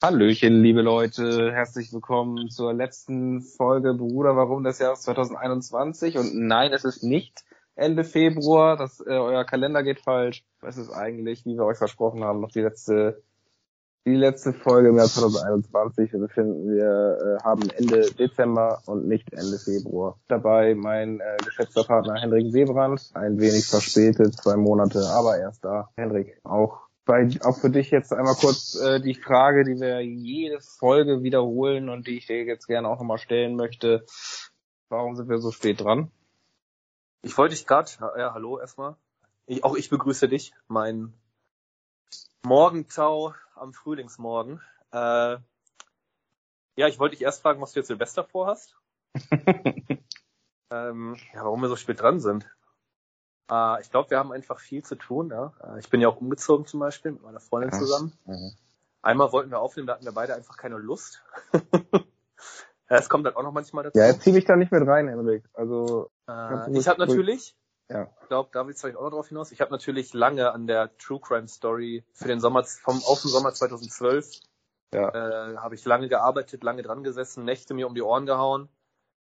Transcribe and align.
Hallöchen, 0.00 0.62
liebe 0.62 0.80
Leute, 0.80 1.50
herzlich 1.52 1.92
willkommen 1.92 2.50
zur 2.50 2.72
letzten 2.72 3.40
Folge 3.40 3.94
Bruder 3.94 4.36
Warum 4.36 4.62
des 4.62 4.78
Jahres 4.78 5.00
2021. 5.00 6.16
Und 6.18 6.36
nein, 6.36 6.72
es 6.72 6.84
ist 6.84 7.02
nicht 7.02 7.44
Ende 7.74 8.04
Februar, 8.04 8.76
das, 8.76 9.00
äh, 9.00 9.10
euer 9.10 9.44
Kalender 9.44 9.82
geht 9.82 9.98
falsch. 9.98 10.44
Es 10.62 10.76
ist 10.76 10.90
eigentlich, 10.90 11.44
wie 11.46 11.56
wir 11.56 11.64
euch 11.64 11.78
versprochen 11.78 12.22
haben, 12.22 12.40
noch 12.40 12.52
die 12.52 12.60
letzte, 12.60 13.24
die 14.06 14.14
letzte 14.14 14.52
Folge 14.52 14.90
im 14.90 14.98
Jahr 14.98 15.08
2021. 15.08 16.12
Wir 16.12 16.20
befinden, 16.20 16.70
wir 16.70 17.40
äh, 17.40 17.42
haben 17.42 17.68
Ende 17.70 18.02
Dezember 18.12 18.80
und 18.86 19.08
nicht 19.08 19.32
Ende 19.32 19.58
Februar. 19.58 20.16
Dabei 20.28 20.76
mein 20.76 21.18
äh, 21.18 21.38
geschätzter 21.44 21.82
Partner 21.82 22.20
Hendrik 22.20 22.52
Seebrand, 22.52 23.10
ein 23.14 23.40
wenig 23.40 23.66
verspätet, 23.66 24.36
zwei 24.36 24.54
Monate, 24.54 25.00
aber 25.08 25.38
erst 25.38 25.64
da. 25.64 25.88
Hendrik, 25.96 26.38
auch 26.44 26.87
bei, 27.08 27.26
auch 27.42 27.58
für 27.58 27.70
dich 27.70 27.90
jetzt 27.90 28.12
einmal 28.12 28.34
kurz 28.34 28.74
äh, 28.74 29.00
die 29.00 29.14
Frage, 29.14 29.64
die 29.64 29.80
wir 29.80 30.02
jede 30.02 30.60
Folge 30.60 31.22
wiederholen 31.22 31.88
und 31.88 32.06
die 32.06 32.18
ich 32.18 32.26
dir 32.26 32.44
jetzt 32.44 32.66
gerne 32.66 32.86
auch 32.86 32.98
nochmal 32.98 33.16
stellen 33.16 33.56
möchte. 33.56 34.04
Warum 34.90 35.16
sind 35.16 35.30
wir 35.30 35.38
so 35.38 35.50
spät 35.50 35.80
dran? 35.80 36.10
Ich 37.22 37.36
wollte 37.38 37.54
dich 37.54 37.66
gerade, 37.66 37.90
ja, 38.18 38.34
hallo 38.34 38.60
erstmal. 38.60 38.96
Ich, 39.46 39.64
auch 39.64 39.74
ich 39.74 39.88
begrüße 39.88 40.28
dich, 40.28 40.52
mein 40.68 41.14
Morgentau 42.44 43.32
am 43.54 43.72
Frühlingsmorgen. 43.72 44.60
Äh, 44.92 45.38
ja, 46.76 46.88
ich 46.88 46.98
wollte 46.98 47.16
dich 47.16 47.24
erst 47.24 47.40
fragen, 47.40 47.62
was 47.62 47.72
du 47.72 47.80
jetzt 47.80 47.88
Silvester 47.88 48.22
vorhast. 48.22 48.76
ähm, 50.70 51.16
ja, 51.32 51.42
warum 51.42 51.62
wir 51.62 51.68
so 51.70 51.76
spät 51.76 52.02
dran 52.02 52.20
sind. 52.20 52.46
Äh, 53.50 53.80
ich 53.80 53.90
glaube, 53.90 54.10
wir 54.10 54.18
haben 54.18 54.32
einfach 54.32 54.58
viel 54.58 54.84
zu 54.84 54.96
tun. 54.96 55.30
Ja? 55.30 55.52
Äh, 55.62 55.78
ich 55.78 55.90
bin 55.90 56.00
ja 56.00 56.08
auch 56.08 56.20
umgezogen 56.20 56.66
zum 56.66 56.80
Beispiel 56.80 57.12
mit 57.12 57.22
meiner 57.22 57.40
Freundin 57.40 57.70
ja. 57.72 57.78
zusammen. 57.78 58.12
Mhm. 58.24 58.52
Einmal 59.02 59.32
wollten 59.32 59.50
wir 59.50 59.60
aufnehmen, 59.60 59.86
da 59.86 59.94
hatten 59.94 60.04
wir 60.04 60.12
beide 60.12 60.34
einfach 60.34 60.56
keine 60.56 60.76
Lust. 60.76 61.22
ja, 61.52 62.00
es 62.88 63.08
kommt 63.08 63.26
dann 63.26 63.36
auch 63.36 63.42
noch 63.42 63.52
manchmal 63.52 63.84
dazu. 63.84 63.98
Ja, 63.98 64.06
jetzt 64.06 64.22
zieh 64.22 64.32
mich 64.32 64.44
da 64.44 64.56
nicht 64.56 64.72
mit 64.72 64.86
rein, 64.86 65.08
Henrik. 65.08 65.44
Also 65.54 66.10
äh, 66.28 66.76
ich 66.76 66.88
habe 66.88 66.98
natürlich, 66.98 67.56
ja. 67.88 68.08
ich 68.22 68.28
glaube, 68.28 68.50
da 68.52 68.66
willst 68.66 68.82
du 68.82 68.88
auch 68.88 69.02
noch 69.02 69.10
drauf 69.10 69.28
hinaus. 69.28 69.52
Ich 69.52 69.60
habe 69.60 69.70
natürlich 69.70 70.14
lange 70.14 70.50
an 70.52 70.66
der 70.66 70.96
True 70.98 71.20
Crime 71.20 71.48
Story 71.48 72.04
für 72.12 72.28
den 72.28 72.40
Sommer 72.40 72.64
vom 72.64 73.00
auf 73.04 73.22
den 73.22 73.30
Sommer 73.30 73.54
2012 73.54 74.40
ja. 74.92 75.08
äh, 75.10 75.56
habe 75.56 75.74
ich 75.74 75.84
lange 75.84 76.08
gearbeitet, 76.08 76.62
lange 76.64 76.82
dran 76.82 77.02
gesessen, 77.02 77.44
Nächte 77.44 77.74
mir 77.74 77.86
um 77.86 77.94
die 77.94 78.02
Ohren 78.02 78.26
gehauen, 78.26 78.68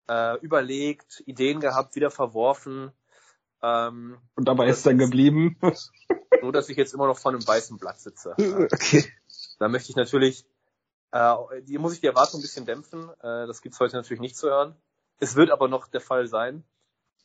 äh, 0.08 0.38
überlegt, 0.41 1.22
Ideen 1.26 1.60
gehabt, 1.60 1.94
wieder 1.96 2.10
verworfen 2.10 2.92
ähm, 3.62 4.18
und 4.34 4.48
dabei 4.48 4.68
ist 4.68 4.86
dann 4.86 4.98
geblieben. 4.98 5.58
Nur, 6.42 6.52
dass 6.52 6.68
ich 6.68 6.76
jetzt 6.76 6.94
immer 6.94 7.06
noch 7.06 7.18
vor 7.18 7.32
einem 7.32 7.46
weißen 7.46 7.78
Blatt 7.78 8.00
sitze. 8.00 8.34
Okay. 8.72 9.04
Da 9.58 9.68
möchte 9.68 9.90
ich 9.90 9.96
natürlich, 9.96 10.44
äh, 11.12 11.34
die 11.62 11.78
muss 11.78 11.94
ich 11.94 12.00
die 12.00 12.06
Erwartung 12.06 12.40
ein 12.40 12.42
bisschen 12.42 12.66
dämpfen. 12.66 13.08
Äh, 13.20 13.46
das 13.46 13.62
gibt's 13.62 13.80
heute 13.80 13.96
natürlich 13.96 14.20
nicht 14.20 14.36
zu 14.36 14.48
hören. 14.48 14.76
Es 15.18 15.34
wird 15.34 15.50
aber 15.50 15.68
noch 15.68 15.88
der 15.88 16.02
Fall 16.02 16.26
sein. 16.26 16.62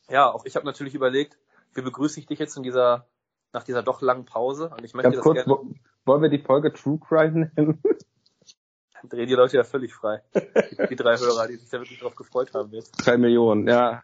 Ja, 0.08 0.30
auch 0.30 0.46
ich 0.46 0.56
habe 0.56 0.64
natürlich 0.64 0.94
überlegt, 0.94 1.38
wie 1.74 1.82
begrüße 1.82 2.18
ich 2.18 2.26
dich 2.26 2.38
jetzt 2.38 2.56
in 2.56 2.62
dieser, 2.62 3.06
nach 3.52 3.64
dieser 3.64 3.82
doch 3.82 4.00
langen 4.00 4.24
Pause? 4.24 4.70
Und 4.70 4.84
ich 4.84 4.94
möchte 4.94 5.10
Ganz 5.10 5.16
das 5.16 5.22
kurz, 5.22 5.44
gerne. 5.44 5.74
Wollen 6.04 6.22
wir 6.22 6.30
die 6.30 6.38
Folge 6.38 6.72
True 6.72 6.98
Crime 6.98 7.50
nennen? 7.54 7.82
Dann 8.94 9.08
drehen 9.10 9.28
die 9.28 9.34
Leute 9.34 9.56
ja 9.58 9.64
völlig 9.64 9.92
frei. 9.92 10.22
Die, 10.34 10.86
die 10.88 10.96
drei 10.96 11.16
Hörer, 11.18 11.48
die 11.48 11.56
sich 11.56 11.68
da 11.68 11.78
wirklich 11.78 11.98
drauf 12.00 12.14
gefreut 12.14 12.54
haben 12.54 12.72
jetzt. 12.72 12.92
Drei 13.04 13.18
Millionen, 13.18 13.68
ja. 13.68 14.02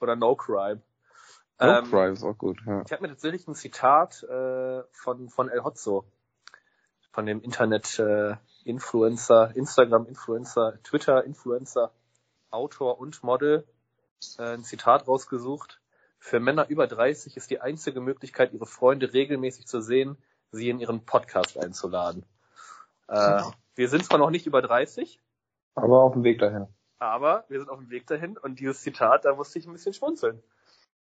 Oder 0.00 0.16
No 0.16 0.34
Crime. 0.34 0.82
Ähm, 1.60 1.84
Crime 1.84 2.12
ist 2.12 2.24
auch 2.24 2.38
gut, 2.38 2.58
ja. 2.66 2.82
Ich 2.86 2.92
habe 2.92 3.02
mir 3.02 3.08
tatsächlich 3.08 3.46
ein 3.46 3.54
Zitat 3.54 4.22
äh, 4.22 4.82
von, 4.92 5.28
von 5.28 5.50
El 5.50 5.62
Hotzo, 5.62 6.06
von 7.12 7.26
dem 7.26 7.42
Internet-Influencer, 7.42 9.50
äh, 9.50 9.58
Instagram-Influencer, 9.58 10.82
Twitter-Influencer, 10.82 11.92
Autor 12.50 12.98
und 12.98 13.22
Model, 13.22 13.66
äh, 14.38 14.54
ein 14.54 14.64
Zitat 14.64 15.06
rausgesucht. 15.06 15.82
Für 16.18 16.40
Männer 16.40 16.70
über 16.70 16.86
30 16.86 17.36
ist 17.36 17.50
die 17.50 17.60
einzige 17.60 18.00
Möglichkeit, 18.00 18.54
ihre 18.54 18.64
Freunde 18.66 19.12
regelmäßig 19.12 19.66
zu 19.66 19.82
sehen, 19.82 20.16
sie 20.52 20.70
in 20.70 20.78
ihren 20.78 21.04
Podcast 21.04 21.58
einzuladen. 21.58 22.24
Äh, 23.08 23.42
wir 23.74 23.90
sind 23.90 24.06
zwar 24.06 24.18
noch 24.18 24.30
nicht 24.30 24.46
über 24.46 24.62
30, 24.62 25.20
aber 25.74 26.02
auf 26.02 26.14
dem 26.14 26.24
Weg 26.24 26.38
dahin. 26.38 26.68
Aber 26.98 27.44
wir 27.48 27.58
sind 27.58 27.68
auf 27.68 27.78
dem 27.78 27.90
Weg 27.90 28.06
dahin 28.06 28.38
und 28.38 28.60
dieses 28.60 28.80
Zitat, 28.80 29.26
da 29.26 29.34
musste 29.34 29.58
ich 29.58 29.66
ein 29.66 29.72
bisschen 29.72 29.92
schmunzeln 29.92 30.42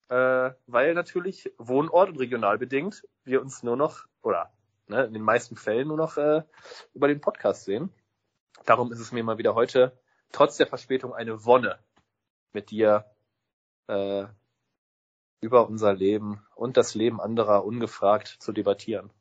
äh, 0.09 0.51
weil 0.67 0.93
natürlich 0.93 1.51
Wohnort 1.57 2.09
und 2.09 2.19
regional 2.19 2.57
bedingt 2.57 3.07
wir 3.23 3.41
uns 3.41 3.63
nur 3.63 3.75
noch, 3.75 4.05
oder 4.21 4.51
ne, 4.88 5.05
in 5.05 5.13
den 5.13 5.23
meisten 5.23 5.55
Fällen 5.55 5.88
nur 5.88 5.97
noch 5.97 6.17
äh, 6.17 6.43
über 6.93 7.07
den 7.07 7.21
Podcast 7.21 7.66
sehen. 7.66 7.91
Darum 8.66 8.91
ist 8.91 8.99
es 8.99 9.11
mir 9.11 9.23
mal 9.23 9.38
wieder 9.38 9.55
heute, 9.55 9.97
trotz 10.31 10.57
der 10.57 10.67
Verspätung, 10.67 11.13
eine 11.13 11.45
Wonne, 11.45 11.79
mit 12.53 12.71
dir 12.71 13.05
äh, 13.88 14.25
über 15.41 15.67
unser 15.67 15.93
Leben 15.93 16.45
und 16.55 16.77
das 16.77 16.95
Leben 16.95 17.22
anderer 17.22 17.66
ungefragt 17.66 18.27
zu 18.39 18.51
debattieren. 18.51 19.11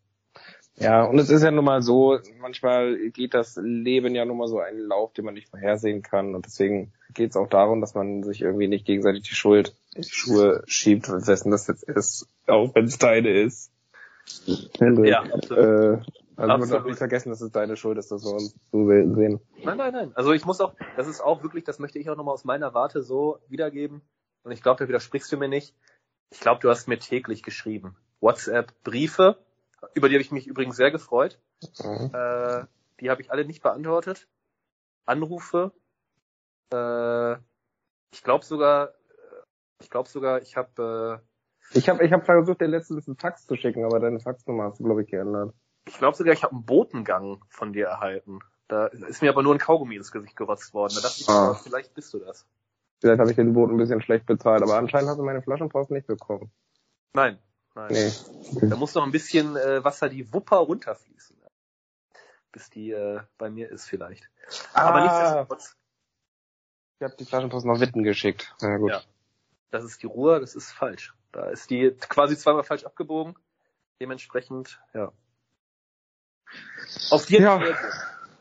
Ja, 0.77 1.05
und 1.05 1.19
es 1.19 1.31
ist 1.31 1.43
ja 1.43 1.51
nun 1.51 1.65
mal 1.65 1.83
so, 1.83 2.19
manchmal 2.41 3.11
geht 3.11 3.35
das 3.35 3.57
Leben 3.63 4.15
ja 4.15 4.25
nun 4.25 4.39
mal 4.39 4.49
so 4.49 4.59
einen 4.59 4.81
Lauf, 4.81 5.13
den 5.13 5.25
man 5.25 5.35
nicht 5.35 5.49
vorhersehen 5.49 6.03
kann. 6.03 6.35
Und 6.35 6.47
deswegen 6.47 6.93
geht 7.13 7.31
es 7.31 7.37
auch 7.37 7.49
darum, 7.49 7.81
dass 7.81 7.95
man 7.95 8.25
sich 8.25 8.43
irgendwie 8.43 8.67
nicht 8.67 8.85
gegenseitig 8.85 9.23
die 9.23 9.35
Schuld 9.37 9.77
in 9.95 10.03
die 10.03 10.09
Schuhe 10.09 10.65
schiebt, 10.67 11.09
wessen 11.09 11.53
das 11.53 11.69
jetzt 11.69 11.85
ist, 11.85 12.29
auch 12.49 12.75
wenn 12.75 12.87
es 12.87 12.99
deine 12.99 13.31
ist. 13.31 13.71
Hendrik, 14.79 15.11
ja, 15.11 15.25
äh, 15.25 15.99
also 16.37 16.59
man 16.59 16.69
darf 16.69 16.85
nicht 16.85 16.99
vergessen, 16.99 17.31
dass 17.31 17.41
es 17.41 17.53
deine 17.53 17.77
Schuld 17.77 17.99
ist, 17.99 18.11
dass 18.11 18.25
wir 18.25 18.33
uns 18.33 18.57
so 18.73 18.87
sehen. 18.87 19.41
Nein, 19.63 19.77
nein, 19.77 19.93
nein. 19.93 20.13
Also 20.15 20.33
ich 20.33 20.45
muss 20.45 20.61
auch, 20.61 20.75
das 20.97 21.07
ist 21.07 21.21
auch 21.21 21.43
wirklich, 21.43 21.65
das 21.65 21.79
möchte 21.79 21.99
ich 21.99 22.11
auch 22.11 22.17
nochmal 22.17 22.35
aus 22.35 22.45
meiner 22.45 22.75
Warte 22.75 23.03
so 23.03 23.39
wiedergeben. 23.49 24.03
Und 24.43 24.51
ich 24.51 24.63
glaube, 24.63 24.83
da 24.83 24.89
widersprichst 24.89 25.31
du 25.31 25.37
mir 25.37 25.49
nicht. 25.49 25.75
Ich 26.31 26.41
glaube, 26.41 26.61
du 26.61 26.71
hast 26.71 26.89
mir 26.89 26.99
täglich 26.99 27.43
geschrieben. 27.43 27.97
WhatsApp, 28.21 28.73
Briefe, 28.83 29.37
über 29.95 30.09
die 30.09 30.15
habe 30.15 30.23
ich 30.23 30.33
mich 30.33 30.47
übrigens 30.47 30.77
sehr 30.77 30.91
gefreut. 30.91 31.39
Mhm. 31.83 32.11
Äh, 32.13 32.65
die 33.01 33.11
habe 33.11 33.23
ich 33.23 33.31
alle 33.31 33.45
nicht 33.45 33.63
beantwortet. 33.63 34.29
Anrufe. 35.05 35.73
Äh, 36.73 37.35
ich 38.13 38.23
glaube 38.23 38.45
sogar, 38.45 38.95
ich 39.81 39.91
glaube 39.91 40.09
sogar, 40.09 40.41
ich 40.43 40.57
habe 40.57 41.21
äh, 41.23 41.79
ich 41.79 41.89
habe 41.89 42.05
ich 42.05 42.13
hab 42.13 42.25
versucht, 42.25 42.61
dir 42.61 42.69
letztens 42.69 43.09
einen 43.09 43.17
Fax 43.17 43.47
zu 43.47 43.57
schicken, 43.57 43.85
aber 43.85 44.01
deine 44.01 44.21
Faxnummer 44.21 44.65
hast 44.65 44.81
du, 44.81 44.85
glaube 44.85 45.03
ich, 45.03 45.11
geändert. 45.11 45.55
Ich 45.87 45.99
glaube 45.99 46.17
sogar, 46.17 46.33
ich 46.33 46.43
habe 46.43 46.55
einen 46.55 46.65
Botengang 46.65 47.45
von 47.49 47.73
dir 47.73 47.87
erhalten. 47.87 48.39
Da 48.69 48.87
ist 48.87 49.23
mir 49.23 49.31
aber 49.31 49.43
nur 49.43 49.55
ein 49.55 49.59
Kaugummi 49.59 49.97
ins 49.97 50.13
Gesicht 50.13 50.37
gerotzt 50.37 50.73
worden. 50.73 50.95
Da 50.97 51.03
dachte 51.03 51.21
ich, 51.21 51.29
ah. 51.29 51.55
vielleicht 51.55 51.95
bist 51.95 52.15
du 52.15 52.19
das. 52.19 52.47
Vielleicht 53.01 53.21
habe 53.21 53.31
ich 53.31 53.37
den 53.37 53.53
Boten 53.53 53.75
ein 53.75 53.79
bisschen 53.79 54.01
schlecht 54.01 54.25
bezahlt, 54.25 54.63
aber 54.63 54.77
anscheinend 54.77 55.11
hast 55.11 55.19
du 55.19 55.23
meine 55.23 55.43
Flaschenpost 55.43 55.91
nicht 55.91 56.07
bekommen. 56.07 56.51
Nein, 57.13 57.39
Nein. 57.75 57.89
Nee. 57.91 58.69
Da 58.69 58.77
muss 58.77 58.95
noch 58.95 59.05
ein 59.05 59.11
bisschen 59.11 59.57
äh, 59.57 59.83
Wasser 59.83 60.09
die 60.09 60.33
Wupper 60.33 60.59
runterfließen. 60.59 61.37
Bis 62.53 62.71
die 62.71 62.93
äh, 62.93 63.21
bei 63.37 63.51
mir 63.51 63.69
ist 63.71 63.87
vielleicht. 63.87 64.31
Ah, 64.75 64.89
Aber 64.89 65.01
nichtsdestotrotz. 65.01 65.77
Ich 67.01 67.05
habe 67.05 67.17
die 67.19 67.25
Flaschenpost 67.25 67.67
nach 67.67 67.81
Witten 67.81 68.05
geschickt. 68.05 68.55
Ja, 68.61 68.77
gut. 68.77 68.91
Ja. 68.93 69.03
Das 69.71 69.83
ist 69.83 70.03
die 70.03 70.07
Ruhr, 70.07 70.39
das 70.39 70.55
ist 70.55 70.71
falsch. 70.71 71.15
Da 71.33 71.51
ist 71.51 71.69
die 71.69 71.91
quasi 72.09 72.37
zweimal 72.37 72.63
falsch 72.63 72.85
abgebogen. 72.85 73.35
Dementsprechend, 74.01 74.81
ja. 74.93 75.13
Auf 77.11 77.27
dir. 77.27 77.41
Ja, 77.41 77.61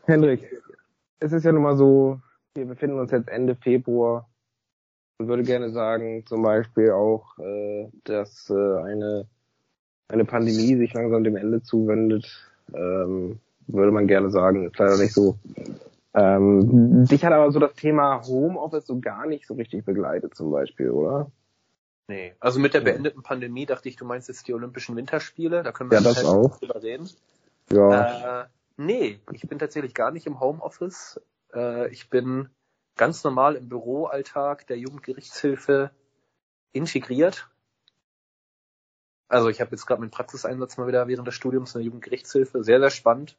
Hendrik, 0.04 0.62
es 1.18 1.32
ist 1.32 1.44
ja 1.44 1.50
nun 1.50 1.62
mal 1.62 1.76
so, 1.76 2.20
wir 2.54 2.66
befinden 2.66 3.00
uns 3.00 3.10
jetzt 3.10 3.28
Ende 3.28 3.56
Februar 3.56 4.28
und 5.18 5.28
würde 5.28 5.42
gerne 5.42 5.70
sagen, 5.70 6.24
zum 6.26 6.42
Beispiel 6.42 6.90
auch, 6.90 7.38
äh, 7.38 7.88
dass 8.04 8.50
äh, 8.50 8.54
eine, 8.54 9.26
eine 10.08 10.24
Pandemie 10.24 10.76
sich 10.76 10.92
langsam 10.94 11.24
dem 11.24 11.36
Ende 11.36 11.62
zuwendet. 11.62 12.26
Ähm, 12.72 13.38
würde 13.66 13.92
man 13.92 14.06
gerne 14.06 14.30
sagen, 14.30 14.66
ist 14.66 14.78
leider 14.78 14.98
nicht 14.98 15.14
so. 15.14 15.38
Ähm, 16.14 17.06
dich 17.06 17.24
hat 17.24 17.32
aber 17.32 17.50
so 17.50 17.58
das 17.58 17.74
Thema 17.74 18.22
Homeoffice 18.26 18.86
so 18.86 19.00
gar 19.00 19.26
nicht 19.26 19.46
so 19.46 19.54
richtig 19.54 19.84
begleitet 19.84 20.34
zum 20.34 20.50
Beispiel, 20.50 20.90
oder? 20.90 21.30
Nee, 22.06 22.34
also 22.38 22.60
mit 22.60 22.74
der 22.74 22.82
beendeten 22.82 23.22
Pandemie 23.22 23.64
dachte 23.64 23.88
ich, 23.88 23.96
du 23.96 24.04
meinst 24.04 24.28
jetzt 24.28 24.46
die 24.46 24.52
Olympischen 24.52 24.94
Winterspiele, 24.94 25.62
da 25.62 25.72
können 25.72 25.90
wir 25.90 25.98
ja, 25.98 26.04
das 26.04 26.18
halt 26.18 26.26
auch. 26.26 26.58
drüber 26.58 26.82
reden. 26.82 27.08
Ja. 27.72 28.42
Äh, 28.42 28.46
nee, 28.76 29.18
ich 29.32 29.48
bin 29.48 29.58
tatsächlich 29.58 29.94
gar 29.94 30.10
nicht 30.10 30.26
im 30.26 30.38
Homeoffice. 30.38 31.20
Äh, 31.54 31.88
ich 31.90 32.10
bin 32.10 32.50
ganz 32.96 33.24
normal 33.24 33.56
im 33.56 33.68
Büroalltag 33.68 34.66
der 34.66 34.78
Jugendgerichtshilfe 34.78 35.90
integriert. 36.72 37.48
Also 39.28 39.48
ich 39.48 39.60
habe 39.60 39.72
jetzt 39.72 39.86
gerade 39.86 40.00
meinen 40.00 40.10
Praxiseinsatz 40.10 40.76
mal 40.76 40.86
wieder 40.86 41.08
während 41.08 41.26
des 41.26 41.34
Studiums 41.34 41.74
in 41.74 41.80
der 41.80 41.86
Jugendgerichtshilfe. 41.86 42.62
Sehr, 42.62 42.80
sehr 42.80 42.90
spannend. 42.90 43.38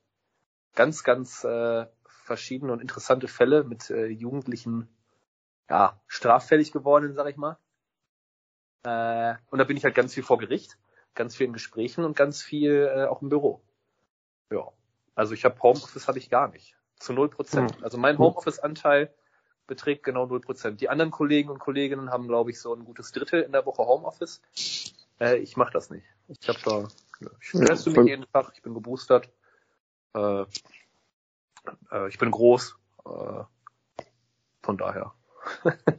Ganz, 0.73 1.03
ganz 1.03 1.43
äh, 1.43 1.85
verschiedene 2.07 2.73
und 2.73 2.81
interessante 2.81 3.27
Fälle 3.27 3.63
mit 3.63 3.89
äh, 3.89 4.07
Jugendlichen, 4.07 4.89
ja, 5.69 6.01
straffällig 6.07 6.71
geworden, 6.71 7.13
sag 7.13 7.29
ich 7.29 7.37
mal. 7.37 7.57
Äh, 8.83 9.35
und 9.49 9.59
da 9.59 9.63
bin 9.63 9.77
ich 9.77 9.85
halt 9.85 9.95
ganz 9.95 10.13
viel 10.13 10.23
vor 10.23 10.37
Gericht, 10.37 10.77
ganz 11.13 11.35
viel 11.35 11.47
in 11.47 11.53
Gesprächen 11.53 12.03
und 12.03 12.17
ganz 12.17 12.41
viel 12.41 12.91
äh, 12.93 13.05
auch 13.05 13.21
im 13.21 13.29
Büro. 13.29 13.61
Ja. 14.51 14.71
Also 15.13 15.33
ich 15.33 15.45
habe 15.45 15.61
Homeoffice 15.61 16.07
habe 16.07 16.17
ich 16.17 16.29
gar 16.29 16.49
nicht. 16.49 16.75
Zu 16.99 17.13
null 17.13 17.29
Prozent. 17.29 17.75
Hm. 17.77 17.83
Also 17.83 17.97
mein 17.97 18.17
Homeoffice-Anteil 18.17 19.13
beträgt 19.67 20.03
genau 20.03 20.25
null 20.25 20.41
Prozent. 20.41 20.81
Die 20.81 20.89
anderen 20.89 21.11
Kollegen 21.11 21.49
und 21.49 21.59
Kolleginnen 21.59 22.11
haben, 22.11 22.27
glaube 22.27 22.51
ich, 22.51 22.59
so 22.59 22.73
ein 22.73 22.85
gutes 22.85 23.11
Drittel 23.11 23.41
in 23.41 23.51
der 23.51 23.65
Woche 23.65 23.85
Homeoffice. 23.85 24.41
Äh, 25.19 25.37
ich 25.37 25.57
mache 25.57 25.73
das 25.73 25.89
nicht. 25.89 26.05
Ich 26.27 26.47
habe 26.47 26.59
da, 26.63 26.87
ich 27.41 27.51
teste 27.51 27.91
mich 27.91 28.07
jeden 28.07 28.25
Tag, 28.31 28.51
ich 28.55 28.61
bin 28.61 28.73
geboostert. 28.73 29.29
Äh, 30.13 30.45
äh, 31.91 32.07
ich 32.09 32.17
bin 32.17 32.31
groß. 32.31 32.75
Äh, 33.05 33.43
von 34.61 34.77
daher. 34.77 35.13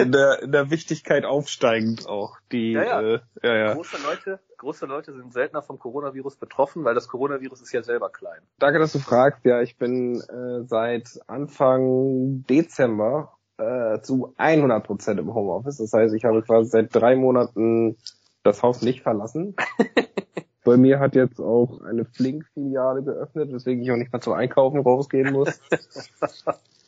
in 0.00 0.12
der, 0.12 0.42
in 0.42 0.52
der 0.52 0.70
Wichtigkeit 0.70 1.24
aufsteigend 1.24 2.06
auch. 2.06 2.38
Die, 2.52 2.72
Ja, 2.72 2.84
ja. 2.84 3.00
Äh, 3.00 3.20
ja, 3.42 3.56
ja. 3.56 3.74
Große 3.74 3.96
Leute, 4.02 4.40
große 4.56 4.86
Leute 4.86 5.12
sind 5.12 5.32
seltener 5.32 5.62
vom 5.62 5.78
Coronavirus 5.78 6.36
betroffen, 6.36 6.84
weil 6.84 6.94
das 6.94 7.08
Coronavirus 7.08 7.62
ist 7.62 7.72
ja 7.72 7.82
selber 7.82 8.10
klein. 8.10 8.40
Danke, 8.58 8.78
dass 8.78 8.92
du 8.92 8.98
fragst. 8.98 9.44
Ja, 9.44 9.60
ich 9.60 9.76
bin 9.78 10.20
äh, 10.20 10.64
seit 10.66 11.20
Anfang 11.26 12.44
Dezember 12.48 13.36
äh, 13.58 14.00
zu 14.00 14.34
100 14.36 14.84
Prozent 14.84 15.20
im 15.20 15.34
Homeoffice. 15.34 15.78
Das 15.78 15.92
heißt, 15.92 16.14
ich 16.14 16.24
habe 16.24 16.42
quasi 16.42 16.70
seit 16.70 16.94
drei 16.94 17.16
Monaten 17.16 17.96
das 18.42 18.62
Haus 18.62 18.82
nicht 18.82 19.02
verlassen. 19.02 19.54
Bei 20.64 20.76
mir 20.76 20.98
hat 20.98 21.14
jetzt 21.14 21.40
auch 21.40 21.80
eine 21.82 22.04
Flink-Filiale 22.04 23.02
geöffnet, 23.02 23.50
weswegen 23.52 23.82
ich 23.82 23.90
auch 23.90 23.96
nicht 23.96 24.12
mehr 24.12 24.20
zum 24.20 24.34
Einkaufen 24.34 24.80
rausgehen 24.80 25.32
muss. 25.32 25.60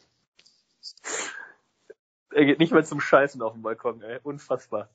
Er 2.34 2.44
geht 2.44 2.58
nicht 2.58 2.72
mehr 2.72 2.84
zum 2.84 3.00
Scheißen 3.00 3.42
auf 3.42 3.52
dem 3.52 3.62
Balkon, 3.62 4.02
ey. 4.02 4.18
Unfassbar. 4.22 4.88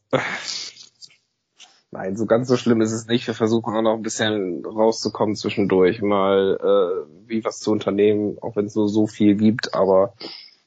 Nein, 1.91 2.17
so 2.17 2.25
ganz 2.25 2.47
so 2.47 2.57
schlimm 2.57 2.81
ist 2.81 2.91
es 2.91 3.07
nicht. 3.07 3.27
Wir 3.27 3.33
versuchen 3.33 3.73
auch 3.75 3.81
noch 3.81 3.95
ein 3.95 4.01
bisschen 4.01 4.65
rauszukommen 4.65 5.35
zwischendurch, 5.35 6.01
mal 6.01 6.57
äh, 6.59 7.29
wie 7.29 7.45
was 7.45 7.59
zu 7.59 7.71
unternehmen, 7.71 8.37
auch 8.41 8.55
wenn 8.55 8.65
es 8.65 8.75
nur 8.75 8.89
so 8.89 9.07
viel 9.07 9.35
gibt. 9.35 9.73
Aber 9.73 10.13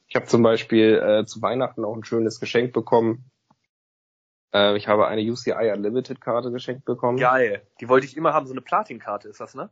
ich 0.07 0.15
habe 0.15 0.25
zum 0.25 0.41
Beispiel 0.41 0.95
äh, 0.95 1.25
zu 1.25 1.41
Weihnachten 1.41 1.85
auch 1.85 1.95
ein 1.95 2.03
schönes 2.03 2.39
Geschenk 2.39 2.73
bekommen. 2.73 3.25
Äh, 4.53 4.75
ich 4.77 4.87
habe 4.87 5.07
eine 5.07 5.21
UCI 5.21 5.71
Unlimited 5.73 6.21
Karte 6.21 6.51
geschenkt 6.51 6.85
bekommen. 6.85 7.17
Geil. 7.17 7.61
Die 7.79 7.87
wollte 7.87 8.07
ich 8.07 8.17
immer 8.17 8.33
haben. 8.33 8.47
So 8.47 8.53
eine 8.53 8.61
Platin-Karte 8.61 9.29
ist 9.29 9.39
das, 9.39 9.55
ne? 9.55 9.69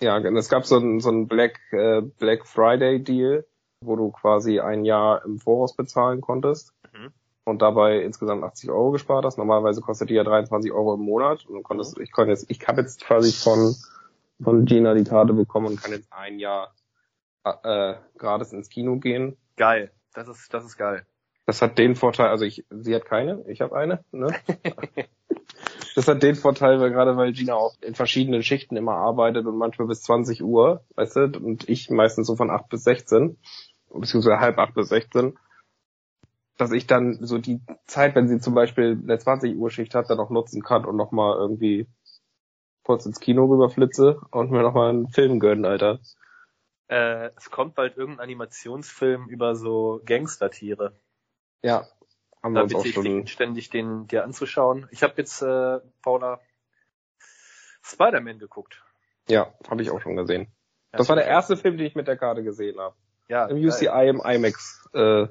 Ja, 0.00 0.18
es 0.18 0.48
gab 0.48 0.64
so 0.64 0.78
ein, 0.78 1.00
so 1.00 1.10
ein 1.10 1.26
Black, 1.26 1.60
äh, 1.72 2.00
Black 2.00 2.46
Friday 2.46 3.02
Deal, 3.02 3.44
wo 3.80 3.96
du 3.96 4.10
quasi 4.10 4.60
ein 4.60 4.84
Jahr 4.84 5.24
im 5.24 5.38
Voraus 5.38 5.74
bezahlen 5.74 6.20
konntest 6.20 6.72
Mhm. 6.92 7.12
und 7.44 7.62
dabei 7.62 8.00
insgesamt 8.00 8.42
80 8.42 8.70
Euro 8.70 8.90
gespart 8.90 9.24
hast. 9.24 9.38
Normalerweise 9.38 9.80
kostet 9.80 10.10
die 10.10 10.14
ja 10.14 10.24
23 10.24 10.72
Euro 10.72 10.94
im 10.94 11.00
Monat 11.00 11.46
und 11.46 11.54
du 11.54 11.62
konntest, 11.62 11.98
ich 11.98 12.10
konnte 12.12 12.32
jetzt, 12.32 12.50
ich 12.50 12.66
habe 12.66 12.80
jetzt 12.80 13.00
quasi 13.04 13.32
von, 13.32 13.74
von 14.42 14.64
Gina 14.64 14.94
die 14.94 15.04
Karte 15.04 15.32
bekommen 15.32 15.66
und 15.66 15.82
kann 15.82 15.92
jetzt 15.92 16.12
ein 16.12 16.38
Jahr 16.38 16.74
äh, 17.44 17.94
gratis 18.16 18.52
ins 18.52 18.68
Kino 18.68 18.96
gehen. 18.96 19.36
Geil. 19.56 19.90
Das 20.14 20.28
ist, 20.28 20.52
das 20.52 20.64
ist 20.64 20.76
geil. 20.76 21.06
Das 21.48 21.62
hat 21.62 21.78
den 21.78 21.96
Vorteil, 21.96 22.26
also 22.28 22.44
ich, 22.44 22.66
sie 22.68 22.94
hat 22.94 23.06
keine, 23.06 23.42
ich 23.48 23.62
habe 23.62 23.74
eine, 23.74 24.04
ne? 24.12 24.28
Das 25.94 26.06
hat 26.06 26.22
den 26.22 26.34
Vorteil, 26.34 26.78
weil 26.78 26.90
gerade 26.90 27.16
weil 27.16 27.32
Gina 27.32 27.54
auch 27.54 27.74
in 27.80 27.94
verschiedenen 27.94 28.42
Schichten 28.42 28.76
immer 28.76 28.96
arbeitet 28.96 29.46
und 29.46 29.56
manchmal 29.56 29.88
bis 29.88 30.02
20 30.02 30.44
Uhr, 30.44 30.84
weißt 30.96 31.16
du, 31.16 31.22
und 31.40 31.66
ich 31.66 31.88
meistens 31.88 32.26
so 32.26 32.36
von 32.36 32.50
8 32.50 32.68
bis 32.68 32.84
16, 32.84 33.38
beziehungsweise 33.88 34.40
halb 34.40 34.58
8 34.58 34.74
bis 34.74 34.90
16, 34.90 35.38
dass 36.58 36.70
ich 36.70 36.86
dann 36.86 37.14
so 37.24 37.38
die 37.38 37.62
Zeit, 37.86 38.14
wenn 38.14 38.28
sie 38.28 38.40
zum 38.40 38.54
Beispiel 38.54 39.00
eine 39.02 39.18
20 39.18 39.56
Uhr 39.56 39.70
Schicht 39.70 39.94
hat, 39.94 40.10
dann 40.10 40.20
auch 40.20 40.28
nutzen 40.28 40.62
kann 40.62 40.84
und 40.84 40.96
nochmal 40.96 41.38
irgendwie 41.38 41.88
kurz 42.82 43.06
ins 43.06 43.20
Kino 43.20 43.46
rüberflitze 43.46 44.20
und 44.32 44.50
mir 44.50 44.60
nochmal 44.60 44.90
einen 44.90 45.08
Film 45.08 45.40
gönnen, 45.40 45.64
Alter. 45.64 45.98
Äh, 46.88 47.30
es 47.38 47.50
kommt 47.50 47.74
bald 47.74 47.96
irgendein 47.96 48.24
Animationsfilm 48.24 49.30
über 49.30 49.56
so 49.56 50.02
Gangstertiere. 50.04 50.92
Ja, 51.62 51.86
haben 52.42 52.54
wir 52.54 52.60
Da 52.60 52.62
uns 52.64 52.74
auch 52.74 52.82
bitte 52.82 53.00
ich 53.00 53.04
schon, 53.06 53.26
ständig 53.26 53.70
den 53.70 54.06
dir 54.06 54.24
anzuschauen. 54.24 54.86
Ich 54.90 55.02
habe 55.02 55.14
jetzt, 55.16 55.42
äh, 55.42 55.78
Paula, 56.02 56.40
Spider-Man 57.82 58.38
geguckt. 58.38 58.82
ja, 59.28 59.52
habe 59.68 59.82
ich 59.82 59.90
auch 59.90 60.00
schon 60.00 60.16
gesehen. 60.16 60.48
Ja, 60.92 60.98
Das 60.98 61.08
war 61.08 61.16
der 61.16 61.26
erste 61.26 61.56
Film, 61.56 61.76
den 61.76 61.86
ich 61.86 61.94
mit 61.94 62.06
der 62.08 62.16
Karte 62.16 62.42
gesehen 62.42 62.78
habe. 62.78 62.94
Ja, 63.28 63.46
Im 63.46 63.56
geil. 63.60 63.68
UCI 63.68 64.08
im 64.08 64.22
IMAX 64.24 64.88
äh, 64.94 65.26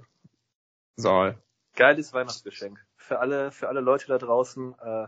Saal. 0.96 1.38
Geiles 1.76 2.14
Weihnachtsgeschenk. 2.14 2.80
Für 2.96 3.20
alle, 3.20 3.52
für 3.52 3.68
alle 3.70 3.82
Leute 3.82 4.08
da 4.08 4.18
draußen, 4.18 4.76
äh, 4.80 5.08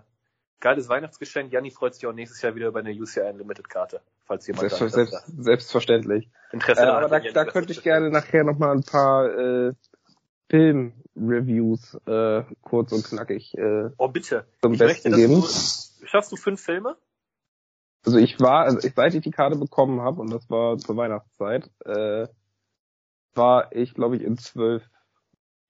geiles 0.60 0.90
Weihnachtsgeschenk. 0.90 1.52
Janni 1.52 1.72
freut 1.72 1.96
sich 1.96 2.06
auch 2.08 2.14
nächstes 2.14 2.42
Jahr 2.42 2.56
wieder 2.56 2.68
über 2.68 2.80
eine 2.80 2.92
UCI 2.92 3.22
Unlimited 3.22 3.70
Karte, 3.70 4.02
falls 4.26 4.48
jemand 4.48 4.70
Selbst, 4.70 4.82
da 4.82 4.88
selbst, 4.90 5.24
selbstverständlich. 5.38 6.30
Interesse 6.52 6.82
Äh, 6.84 6.86
aber 6.86 7.10
da, 7.10 7.20
da 7.20 7.46
könnte 7.46 7.74
ich 7.74 7.84
gerne 7.84 8.10
nachher 8.10 8.44
noch 8.44 8.58
mal 8.58 8.72
ein 8.72 8.84
paar 8.84 9.26
äh, 9.28 9.74
Film-Reviews 10.50 11.96
äh, 12.06 12.44
kurz 12.62 12.92
und 12.92 13.04
knackig 13.06 13.56
äh, 13.58 13.90
Oh, 13.98 14.08
bitte. 14.08 14.48
zum 14.62 14.74
Ich 14.74 14.80
Besten 14.80 15.12
möchte, 15.12 15.28
geben. 15.28 15.42
du, 15.42 16.06
schaffst 16.08 16.32
du 16.32 16.36
fünf 16.36 16.62
Filme? 16.62 16.98
Also 18.06 18.18
ich 18.18 18.40
war, 18.40 18.64
also 18.66 18.80
ich, 18.88 18.94
seit 18.96 19.14
ich 19.14 19.22
die 19.22 19.32
Karte 19.32 19.58
bekommen 19.58 20.02
habe, 20.02 20.22
und 20.22 20.32
das 20.32 20.50
war 20.50 20.78
zur 20.78 20.96
Weihnachtszeit, 20.98 21.70
äh, 21.86 22.28
war 23.36 23.72
ich, 23.74 23.94
glaube 23.94 24.16
ich, 24.16 24.24
in 24.24 24.38
zwölf 24.38 24.84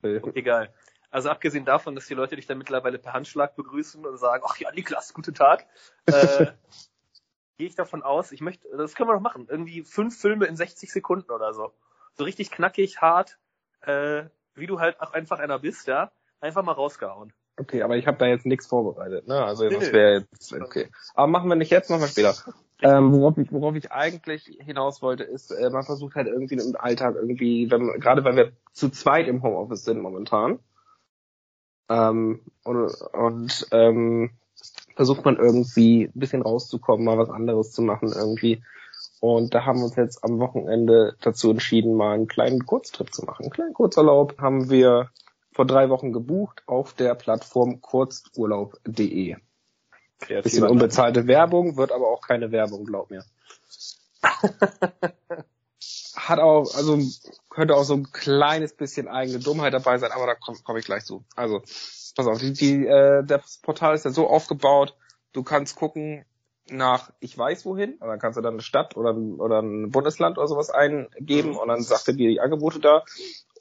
Filmen. 0.02 0.36
Egal. 0.36 0.74
Also 1.12 1.30
abgesehen 1.30 1.66
davon, 1.66 1.96
dass 1.96 2.06
die 2.06 2.14
Leute 2.14 2.36
dich 2.36 2.46
dann 2.46 2.60
mittlerweile 2.60 3.00
per 3.00 3.14
Handschlag 3.14 3.56
begrüßen 3.56 4.06
und 4.06 4.18
sagen, 4.18 4.44
ach 4.48 4.58
ja, 4.58 4.72
Niklas, 4.72 5.14
guten 5.14 5.34
Tag, 5.34 5.66
äh, 6.06 6.46
gehe 7.58 7.68
ich 7.68 7.76
davon 7.76 8.04
aus, 8.04 8.32
ich 8.32 8.42
möchte, 8.42 8.68
das 8.78 8.94
können 8.96 9.10
wir 9.10 9.16
doch 9.16 9.22
machen, 9.22 9.48
irgendwie 9.50 9.84
fünf 9.84 10.18
Filme 10.18 10.46
in 10.46 10.56
60 10.56 10.92
Sekunden 10.92 11.32
oder 11.32 11.54
so. 11.54 11.74
So 12.14 12.24
richtig 12.24 12.52
knackig, 12.52 13.02
hart, 13.02 13.40
äh, 13.82 14.26
wie 14.60 14.68
du 14.68 14.80
halt 14.80 15.00
auch 15.02 15.14
einfach 15.14 15.40
einer 15.40 15.60
bist, 15.60 15.88
ja, 15.88 16.12
einfach 16.42 16.64
mal 16.64 16.74
rausgehauen. 16.74 17.34
Okay, 17.58 17.82
aber 17.82 17.98
ich 17.98 18.08
habe 18.08 18.18
da 18.18 18.26
jetzt 18.26 18.46
nichts 18.46 18.68
vorbereitet, 18.68 19.28
ne? 19.28 19.44
Also 19.44 19.66
Nee, 19.66 19.76
das 19.76 19.92
wäre 19.92 20.26
jetzt 20.32 20.54
okay. 20.54 20.88
Aber 21.14 21.28
machen 21.28 21.50
wir 21.50 21.56
nicht 21.56 21.72
jetzt, 21.72 21.90
machen 21.90 22.02
wir 22.02 22.08
später. 22.08 22.36
Ähm, 22.82 23.12
worauf 23.12 23.38
ich, 23.38 23.52
worauf 23.52 23.76
ich 23.76 23.92
eigentlich 23.92 24.58
hinaus 24.62 25.02
wollte, 25.02 25.26
ist, 25.26 25.52
äh, 25.52 25.70
man 25.70 25.84
versucht 25.84 26.16
halt 26.16 26.28
irgendwie 26.28 26.56
im 26.56 26.78
Alltag 26.78 27.16
irgendwie, 27.16 27.70
wenn, 27.70 28.00
gerade 28.00 28.24
weil 28.24 28.38
wir 28.38 28.54
zu 28.72 28.90
zweit 28.90 29.28
im 29.28 29.44
Homeoffice 29.44 29.84
sind 29.84 30.02
momentan, 30.02 30.60
ähm, 31.90 32.42
und, 32.64 32.92
und 33.14 33.68
ähm, 33.72 34.30
versucht 34.96 35.26
man 35.26 35.38
irgendwie 35.38 36.04
ein 36.04 36.20
bisschen 36.20 36.42
rauszukommen, 36.42 37.06
mal 37.06 37.18
was 37.18 37.30
anderes 37.30 37.72
zu 37.72 37.82
machen 37.82 38.14
irgendwie. 38.16 38.64
Und 39.20 39.54
da 39.54 39.66
haben 39.66 39.80
wir 39.80 39.86
uns 39.86 39.96
jetzt 39.96 40.24
am 40.24 40.40
Wochenende 40.40 41.16
dazu 41.22 41.52
entschieden, 41.52 41.96
mal 41.96 42.14
einen 42.14 42.28
kleinen 42.28 42.66
Kurztrip 42.66 43.14
zu 43.14 43.26
machen. 43.26 43.44
Einen 43.44 43.52
kleinen 43.52 43.74
Kurzurlaub 43.74 44.40
haben 44.40 44.70
wir 44.70 45.10
vor 45.52 45.66
drei 45.66 45.90
Wochen 45.90 46.14
gebucht 46.14 46.64
auf 46.68 46.94
der 46.94 47.16
Plattform 47.16 47.82
kurzurlaub.de. 47.82 49.36
Kreativer 50.20 50.42
Bisschen 50.42 50.68
unbezahlte 50.68 51.28
Werbung, 51.28 51.76
wird 51.76 51.92
aber 51.92 52.08
auch 52.08 52.22
keine 52.22 52.52
Werbung, 52.52 52.86
glaub 52.86 53.10
mir. 53.10 53.26
Hat 56.16 56.40
auch, 56.40 56.74
also 56.76 57.00
könnte 57.50 57.76
auch 57.76 57.84
so 57.84 57.96
ein 57.96 58.12
kleines 58.12 58.74
bisschen 58.74 59.08
eigene 59.08 59.40
Dummheit 59.40 59.74
dabei 59.74 59.98
sein, 59.98 60.12
aber 60.12 60.28
da 60.28 60.36
komme 60.36 60.58
komm 60.64 60.78
ich 60.78 60.86
gleich 60.86 61.06
zu. 61.06 61.24
Also, 61.36 61.62
pass 62.16 62.28
auf, 62.28 62.40
die, 62.40 62.54
die, 62.54 62.86
äh, 62.86 63.24
das 63.26 63.60
Portal 63.62 63.96
ist 63.96 64.06
ja 64.06 64.12
so 64.12 64.28
aufgebaut, 64.28 64.96
du 65.34 65.44
kannst 65.44 65.76
gucken 65.76 66.26
nach 66.72 67.12
ich 67.20 67.38
weiß 67.38 67.66
wohin, 67.66 67.94
und 67.94 68.08
dann 68.08 68.20
kannst 68.20 68.38
du 68.38 68.42
dann 68.42 68.54
eine 68.54 68.62
Stadt 68.62 68.96
oder, 68.98 69.12
ein- 69.14 69.40
oder 69.40 69.62
ein 69.62 69.92
Bundesland 69.92 70.38
oder 70.38 70.48
sowas 70.48 70.70
eingeben 70.70 71.56
und 71.56 71.68
dann 71.68 71.82
sagt 71.82 72.08
er 72.08 72.14
dir 72.14 72.30
die 72.30 72.40
Angebote 72.40 72.80
da. 72.80 73.04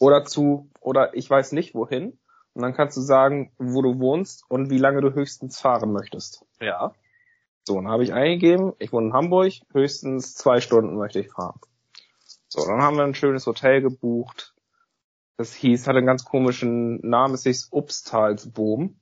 Oder 0.00 0.24
zu, 0.24 0.70
oder 0.80 1.14
ich 1.16 1.28
weiß 1.28 1.52
nicht 1.52 1.74
wohin. 1.74 2.18
Und 2.54 2.62
dann 2.62 2.74
kannst 2.74 2.96
du 2.96 3.00
sagen, 3.00 3.52
wo 3.58 3.82
du 3.82 3.98
wohnst 4.00 4.44
und 4.48 4.70
wie 4.70 4.78
lange 4.78 5.00
du 5.00 5.12
höchstens 5.12 5.60
fahren 5.60 5.92
möchtest. 5.92 6.44
Ja. 6.60 6.92
So, 7.64 7.74
dann 7.76 7.88
habe 7.88 8.02
ich 8.02 8.12
eingegeben, 8.12 8.72
ich 8.78 8.92
wohne 8.92 9.08
in 9.08 9.12
Hamburg, 9.12 9.52
höchstens 9.72 10.34
zwei 10.34 10.60
Stunden 10.60 10.96
möchte 10.96 11.20
ich 11.20 11.30
fahren. 11.30 11.60
So, 12.48 12.64
dann 12.66 12.82
haben 12.82 12.96
wir 12.96 13.04
ein 13.04 13.14
schönes 13.14 13.46
Hotel 13.46 13.82
gebucht. 13.82 14.54
Das 15.36 15.52
hieß, 15.54 15.86
hatte 15.86 15.98
einen 15.98 16.06
ganz 16.06 16.24
komischen 16.24 16.96
Namen, 17.08 17.34
es 17.34 17.42
hieß 17.44 17.68
Upstalsboom. 17.70 18.98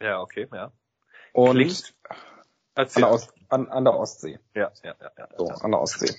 Ja, 0.00 0.20
okay, 0.20 0.48
ja. 0.52 0.72
Und 1.32 1.52
Klingt- 1.52 1.94
an 2.76 2.88
der, 2.96 3.10
Ost, 3.10 3.32
an, 3.48 3.68
an 3.68 3.84
der 3.84 3.94
Ostsee. 3.94 4.38
Ja, 4.54 4.70
ja, 4.82 4.94
ja, 5.00 5.10
ja. 5.18 5.28
So, 5.36 5.48
an 5.48 5.70
der 5.70 5.80
Ostsee. 5.80 6.14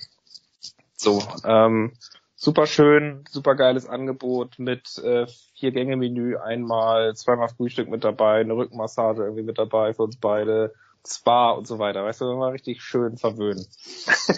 So, 0.96 1.22
ähm, 1.44 1.92
super 2.34 2.66
schön, 2.66 3.24
super 3.30 3.54
geiles 3.54 3.86
Angebot 3.86 4.58
mit 4.58 4.98
äh, 4.98 5.26
vier 5.54 5.72
Gänge 5.72 5.96
Menü, 5.96 6.36
einmal, 6.36 7.14
zweimal 7.14 7.48
Frühstück 7.48 7.88
mit 7.88 8.04
dabei, 8.04 8.40
eine 8.40 8.56
Rückenmassage 8.56 9.22
irgendwie 9.22 9.44
mit 9.44 9.58
dabei 9.58 9.94
für 9.94 10.02
uns 10.02 10.18
beide, 10.18 10.74
Spa 11.06 11.52
und 11.52 11.66
so 11.66 11.78
weiter. 11.78 12.04
Weißt 12.04 12.20
du, 12.20 12.26
wir 12.26 12.36
mal 12.36 12.50
richtig 12.50 12.82
schön 12.82 13.16
verwöhnen. 13.16 13.64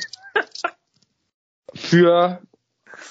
für 1.74 2.40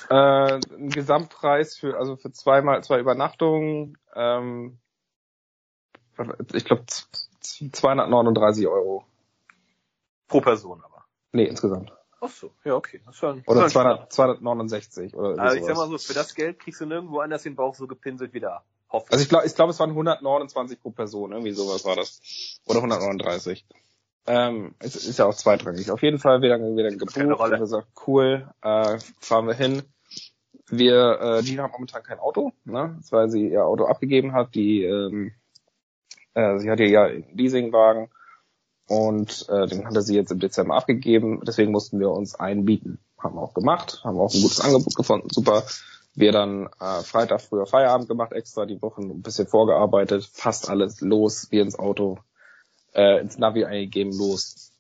äh, 0.10 0.14
einen 0.14 0.90
Gesamtpreis 0.90 1.76
für 1.76 1.98
also 1.98 2.16
für 2.16 2.32
zweimal 2.32 2.84
zwei 2.84 3.00
Übernachtungen, 3.00 3.98
ähm, 4.16 4.80
ich 6.54 6.66
glaube 6.66 6.86
239 7.72 8.68
Euro 8.68 9.06
Pro 10.28 10.42
Person 10.42 10.82
aber. 10.84 11.06
Nee, 11.34 11.46
insgesamt. 11.46 11.92
Ach 12.22 12.30
so, 12.30 12.52
ja, 12.64 12.76
okay. 12.76 13.02
Das 13.06 13.22
war 13.24 13.34
ein, 13.34 13.44
Oder 13.46 13.62
das 13.62 13.76
war 13.76 13.86
ein 13.86 14.10
200, 14.10 14.14
269 14.14 15.16
oder 15.16 15.42
Also 15.42 15.58
ich 15.58 15.66
sag 15.66 15.76
mal 15.76 15.88
so, 15.88 15.98
für 15.98 16.14
das 16.14 16.36
Geld 16.36 16.60
kriegst 16.60 16.82
du 16.82 16.86
nirgendwo 16.86 17.20
anders 17.20 17.44
den 17.44 17.56
Bauch 17.56 17.76
so 17.76 17.88
gepinselt 17.88 18.34
wie 18.34 18.40
da. 18.40 18.64
Hoffentlich. 18.92 19.12
Also 19.14 19.24
ich 19.24 19.30
glaube, 19.30 19.46
ich 19.48 19.56
glaube, 19.56 19.72
es 19.72 19.80
waren 19.80 19.92
129 19.92 20.82
pro 20.82 20.92
Person, 20.92 21.32
irgendwie 21.32 21.52
sowas 21.52 21.86
war 21.86 21.96
das. 21.96 22.60
Oder 22.66 22.80
139. 22.80 23.66
Ähm, 24.28 24.76
es 24.80 24.96
ist 24.96 25.18
ja 25.18 25.26
auch 25.26 25.34
zweitrangig. 25.34 25.92
Auf 25.92 26.02
jeden 26.04 26.20
Fall 26.20 26.42
wieder, 26.42 26.60
wieder 26.60 26.92
gebucht. 26.92 27.16
Keine 27.16 27.34
Rolle. 27.34 27.54
Haben 27.54 27.62
gesagt, 27.62 27.88
cool, 28.06 28.50
äh, 28.62 29.00
fahren 29.20 29.48
wir 29.48 29.54
hin. 29.54 29.84
Wir, 30.68 31.20
äh, 31.22 31.42
Gina 31.42 31.64
hat 31.64 31.72
momentan 31.72 32.04
kein 32.04 32.20
Auto, 32.20 32.52
ne? 32.66 33.00
Weil 33.10 33.30
sie 33.30 33.48
ihr 33.48 33.66
Auto 33.66 33.86
abgegeben 33.86 34.34
hat. 34.34 34.54
Die, 34.54 34.84
ähm, 34.84 35.32
äh, 36.34 36.58
sie 36.60 36.70
hatte 36.70 36.84
ja 36.84 37.04
einen 37.04 37.26
Leasingwagen 37.34 38.10
und 38.88 39.48
äh, 39.50 39.68
den 39.68 39.86
hatte 39.86 40.02
sie 40.02 40.16
jetzt 40.16 40.32
im 40.32 40.40
Dezember 40.40 40.76
abgegeben. 40.76 41.42
Deswegen 41.46 41.72
mussten 41.72 42.00
wir 42.00 42.10
uns 42.10 42.36
einen 42.36 42.66
bieten. 42.66 43.00
Haben 43.18 43.36
wir 43.36 43.42
auch 43.42 43.54
gemacht, 43.54 44.02
haben 44.04 44.18
auch 44.18 44.34
ein 44.34 44.42
gutes 44.42 44.62
Angebot 44.62 44.96
gefunden, 44.96 45.30
super. 45.30 45.64
Wir 46.16 46.32
dann 46.32 46.70
äh, 46.80 47.02
Freitag 47.04 47.42
früher 47.42 47.66
Feierabend 47.66 48.08
gemacht, 48.08 48.32
extra 48.32 48.66
die 48.66 48.82
Wochen 48.82 49.10
ein 49.10 49.22
bisschen 49.22 49.48
vorgearbeitet, 49.48 50.28
fast 50.32 50.70
alles 50.70 51.02
los, 51.02 51.48
wir 51.52 51.62
ins 51.62 51.78
Auto, 51.78 52.20
äh, 52.94 53.22
ins 53.22 53.38
Navi 53.38 53.66
eingegeben, 53.66 54.18
los. 54.18 54.72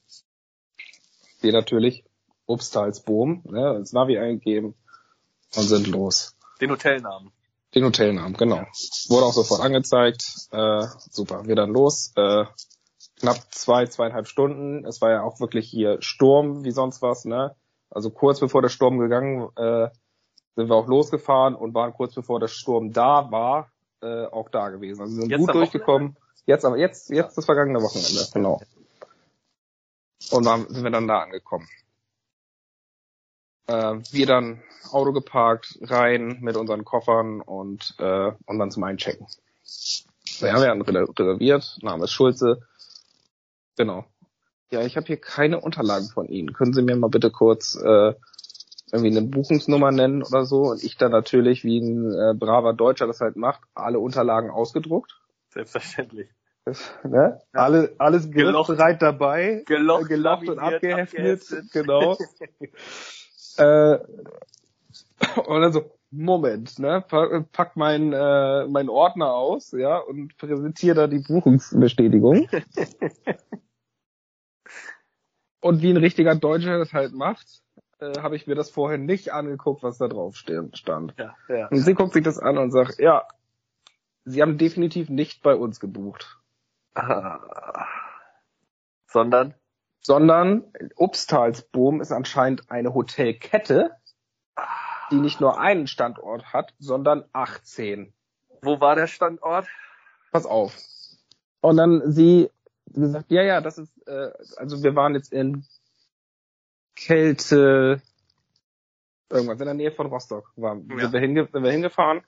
Wir 1.41 1.53
natürlich, 1.53 2.03
Obstalsboom, 2.46 3.44
ne, 3.46 3.75
ins 3.75 3.94
Navi 3.94 4.18
eingegeben 4.18 4.74
und 5.56 5.63
sind 5.63 5.88
los. 5.88 6.36
Den 6.60 6.72
Hotelnamen. 6.72 7.32
Den 7.76 7.86
Hotelnamen, 7.86 8.34
genau. 8.34 8.64
Wurde 9.10 9.26
auch 9.26 9.34
sofort 9.34 9.62
angezeigt. 9.62 10.24
Äh, 10.52 10.86
super, 11.12 11.46
wir 11.46 11.56
dann 11.56 11.72
los. 11.72 12.12
Äh, 12.16 12.46
knapp 13.20 13.38
zwei, 13.52 13.86
zweieinhalb 13.86 14.28
Stunden. 14.28 14.86
Es 14.86 15.02
war 15.02 15.12
ja 15.12 15.24
auch 15.24 15.40
wirklich 15.40 15.70
hier 15.70 15.98
Sturm 16.02 16.64
wie 16.64 16.72
sonst 16.72 17.02
was, 17.02 17.26
ne? 17.26 17.56
Also 17.92 18.10
kurz 18.10 18.40
bevor 18.40 18.62
der 18.62 18.70
Sturm 18.70 18.98
gegangen, 19.00 19.50
äh, 19.56 19.90
sind 20.56 20.70
wir 20.70 20.76
auch 20.76 20.88
losgefahren 20.88 21.56
und 21.56 21.74
waren 21.74 21.94
kurz 21.94 22.16
bevor 22.16 22.40
der 22.40 22.48
Sturm 22.48 22.92
da 22.92 23.32
war, 23.32 23.72
äh, 24.02 24.26
auch 24.26 24.50
da 24.50 24.70
gewesen. 24.70 25.02
Also 25.02 25.16
wir 25.16 25.22
sind 25.22 25.32
Jetzt 25.32 25.40
gut 25.40 25.54
durchgekommen. 25.54 26.18
Jetzt 26.46 26.66
aber 26.66 26.78
jetzt, 26.78 27.10
jetzt 27.10 27.38
das 27.38 27.46
vergangene 27.46 27.82
Wochenende, 27.82 28.28
genau. 28.34 28.62
Und 30.32 30.46
dann 30.46 30.68
sind 30.70 30.84
wir 30.84 30.92
dann 30.92 31.08
da 31.08 31.20
angekommen. 31.20 31.68
Äh, 33.70 34.00
wir 34.12 34.26
dann 34.26 34.62
Auto 34.92 35.12
geparkt, 35.14 35.78
rein 35.84 36.40
mit 36.42 36.58
unseren 36.58 36.84
Koffern 36.84 37.42
und, 37.42 37.94
äh, 38.00 38.32
und 38.46 38.58
dann 38.60 38.72
zum 38.72 38.84
Einchecken. 38.84 39.28
Ja, 40.40 40.60
wir 40.60 40.70
hatten 40.70 40.82
re- 40.82 41.08
reserviert, 41.18 41.78
Name 41.82 42.06
ist 42.06 42.12
Schulze. 42.12 42.62
Genau. 43.78 44.06
Ja, 44.72 44.82
ich 44.82 44.98
habe 44.98 45.06
hier 45.08 45.18
keine 45.18 45.60
Unterlagen 45.60 46.08
von 46.10 46.28
Ihnen. 46.28 46.54
Können 46.54 46.74
Sie 46.74 46.82
mir 46.82 46.96
mal 46.96 47.10
bitte 47.10 47.30
kurz 47.32 47.76
äh, 47.76 48.14
irgendwie 48.92 49.16
eine 49.18 49.22
Buchungsnummer 49.22 49.92
nennen 49.92 50.24
oder 50.24 50.46
so? 50.46 50.64
Und 50.64 50.84
ich 50.84 50.98
dann 50.98 51.12
natürlich, 51.12 51.64
wie 51.64 51.80
ein 51.80 52.12
äh, 52.12 52.34
braver 52.34 52.74
Deutscher 52.74 53.08
das 53.08 53.22
halt 53.22 53.36
macht, 53.36 53.62
alle 53.76 54.00
Unterlagen 54.00 54.50
ausgedruckt. 54.50 55.20
Selbstverständlich. 55.50 56.30
Ne? 57.04 57.42
Alle, 57.54 57.96
alles 57.98 58.30
Gelocht. 58.30 58.68
griffbereit 58.68 59.02
dabei. 59.02 59.64
Gelocht, 59.66 60.06
äh, 60.06 60.08
gelocht 60.08 60.50
und 60.50 60.60
abgeheftet. 60.60 61.72
Genau. 61.72 62.18
äh, 63.60 64.00
und 65.46 65.62
dann 65.62 65.74
so, 65.74 65.92
Moment, 66.12 66.80
ne? 66.80 67.04
pa- 67.08 67.46
Pack 67.51 67.75
mein, 67.75 68.13
äh, 68.13 68.66
mein 68.68 68.89
Ordner 68.89 69.34
aus, 69.34 69.72
ja, 69.72 69.98
und 69.98 70.36
präsentiere 70.38 70.96
da 70.96 71.08
die 71.08 71.20
Buchungsbestätigung. 71.20 72.48
und 75.62 75.82
wie 75.82 75.92
ein 75.92 75.98
richtiger 75.98 76.36
Deutscher 76.36 76.78
das 76.80 76.94
halt 76.94 77.13
macht, 77.13 77.62
äh, 78.00 78.20
habe 78.22 78.36
ich 78.36 78.48
mir 78.48 78.56
das 78.56 78.72
vorher 78.72 78.98
nicht 78.98 79.34
angeguckt, 79.34 79.84
was 79.84 79.98
da 80.00 80.08
drauf 80.08 80.36
stand. 80.36 81.13
Ja, 81.18 81.36
ja. 81.48 81.68
Und 81.68 81.78
sie 81.80 81.94
guckt 81.94 82.13
sich 82.13 82.24
das 82.24 82.39
an 82.39 82.58
und 82.58 82.72
sagt, 82.72 82.98
ja, 83.00 83.28
sie 84.25 84.42
haben 84.42 84.58
definitiv 84.58 85.10
nicht 85.10 85.44
bei 85.44 85.54
uns 85.56 85.80
gebucht. 85.80 86.38
Ah. 86.96 87.86
Sondern? 89.08 89.54
Sondern 90.01 90.72
Obstalsboom 90.96 92.01
ist 92.01 92.12
anscheinend 92.12 92.70
eine 92.72 92.94
Hotelkette, 92.94 93.91
die 95.12 95.18
nicht 95.18 95.39
nur 95.41 95.60
einen 95.60 95.88
Standort 95.88 96.53
hat, 96.53 96.74
sondern 96.79 97.25
18. 97.34 98.13
Wo 98.62 98.79
war 98.79 98.96
der 98.96 99.08
Standort? 99.08 99.68
Pass 100.32 100.46
auf. 100.46 100.77
Und 101.62 101.77
dann 101.77 102.12
sie 102.12 102.50
gesagt, 102.88 103.32
ja, 103.32 103.44
ja, 103.44 103.62
das 103.62 103.77
ist, 103.77 103.91
äh, 104.08 104.32
also 104.58 104.84
wir 104.84 104.96
waren 104.96 105.13
jetzt 105.15 105.32
in 105.34 105.65
Kälte, 106.96 108.01
irgendwas 109.29 109.60
in 109.60 109.65
der 109.65 109.74
Nähe 109.74 109.91
von 109.91 110.08
Rostock, 110.08 110.51
waren, 110.56 110.88
Ja. 110.89 111.00
sind, 111.01 111.13
wir 111.13 111.20
hinge 111.20 111.48
sind 111.51 111.63
wir 111.63 111.72
hingefahren. 111.72 112.22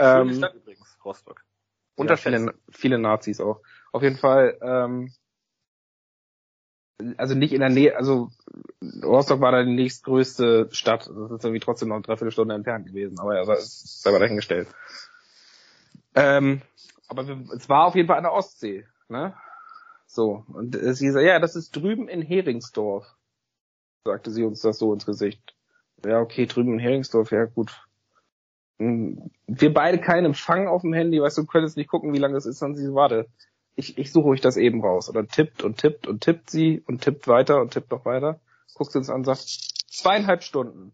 Schöne 0.00 0.30
Ähm, 0.32 0.34
Stadt 0.34 0.54
übrigens, 0.54 0.98
Rostock. 1.04 1.44
und 1.96 2.08
Ja, 2.10 2.16
viele, 2.16 2.54
viele 2.70 2.98
Nazis 2.98 3.40
auch. 3.40 3.60
Auf 3.92 4.02
jeden 4.02 4.16
Fall, 4.16 4.58
ähm, 4.62 5.12
also 7.16 7.34
nicht 7.34 7.52
in 7.52 7.60
der 7.60 7.70
Nähe, 7.70 7.96
also 7.96 8.30
Rostock 9.02 9.40
war 9.40 9.52
da 9.52 9.62
die 9.62 9.74
nächstgrößte 9.74 10.68
Stadt. 10.72 11.06
Das 11.06 11.30
ist 11.30 11.44
irgendwie 11.44 11.60
trotzdem 11.60 11.88
noch 11.88 11.96
eine 11.96 12.02
Dreiviertelstunde 12.02 12.54
entfernt 12.54 12.86
gewesen, 12.86 13.18
aber 13.18 13.36
ja, 13.36 13.44
das 13.44 13.64
ist 13.64 14.02
selber 14.02 14.18
dahingestellt. 14.18 14.68
Ähm, 16.14 16.62
aber 17.08 17.26
wir, 17.26 17.44
es 17.54 17.68
war 17.68 17.86
auf 17.86 17.94
jeden 17.96 18.08
Fall 18.08 18.18
an 18.18 18.24
der 18.24 18.32
Ostsee, 18.32 18.86
ne? 19.08 19.34
So, 20.06 20.44
und 20.48 20.76
sie 20.76 21.10
sagt, 21.10 21.26
ja, 21.26 21.40
das 21.40 21.56
ist 21.56 21.74
drüben 21.74 22.08
in 22.08 22.22
Heringsdorf, 22.22 23.04
sagte 24.04 24.30
sie 24.30 24.44
uns 24.44 24.60
das 24.60 24.78
so 24.78 24.92
ins 24.92 25.06
Gesicht. 25.06 25.56
Ja, 26.04 26.20
okay, 26.20 26.46
drüben 26.46 26.74
in 26.74 26.78
Heringsdorf, 26.78 27.32
ja 27.32 27.46
gut. 27.46 27.84
Hm, 28.78 29.30
Wir 29.48 29.74
beide 29.74 29.98
keinen 29.98 30.26
Empfang 30.26 30.68
auf 30.68 30.82
dem 30.82 30.92
Handy, 30.92 31.20
weißt 31.20 31.38
du, 31.38 31.42
du 31.42 31.48
könntest 31.48 31.76
nicht 31.76 31.90
gucken, 31.90 32.12
wie 32.12 32.18
lange 32.18 32.36
es 32.36 32.46
ist, 32.46 32.62
und 32.62 32.76
sie, 32.76 32.94
warte, 32.94 33.26
ich, 33.76 33.98
ich 33.98 34.12
suche 34.12 34.28
euch 34.28 34.40
das 34.40 34.56
eben 34.56 34.82
raus. 34.82 35.08
Oder 35.08 35.26
tippt 35.26 35.62
und 35.62 35.78
tippt 35.78 36.06
und 36.06 36.20
tippt 36.22 36.50
sie 36.50 36.80
und 36.86 37.02
tippt 37.02 37.26
weiter 37.28 37.60
und 37.60 37.72
tippt 37.72 37.90
noch 37.90 38.04
weiter. 38.04 38.40
Guckt 38.74 38.92
sie 38.92 38.98
uns 38.98 39.08
an 39.10 39.16
und 39.16 39.24
sagt, 39.24 39.42
zweieinhalb 39.90 40.42
Stunden. 40.42 40.92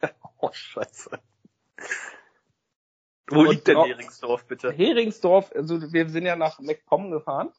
Oh, 0.44 0.50
scheiße. 0.52 1.10
Wo 3.30 3.40
Und 3.42 3.50
liegt 3.50 3.68
denn 3.68 3.76
dra- 3.76 3.86
Heringsdorf, 3.86 4.44
bitte? 4.46 4.72
Heringsdorf, 4.72 5.52
also 5.54 5.92
wir 5.92 6.08
sind 6.08 6.26
ja 6.26 6.34
nach 6.34 6.58
MacPom 6.58 7.12
gefahren. 7.12 7.52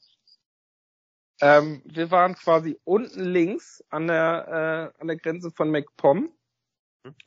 Ähm, 1.40 1.82
wir 1.86 2.12
waren 2.12 2.36
quasi 2.36 2.78
unten 2.84 3.22
links 3.24 3.84
an 3.90 4.08
der, 4.08 4.92
äh, 4.98 5.02
an 5.02 5.08
der 5.08 5.16
Grenze 5.16 5.50
von 5.52 5.72
MacPom, 5.72 6.30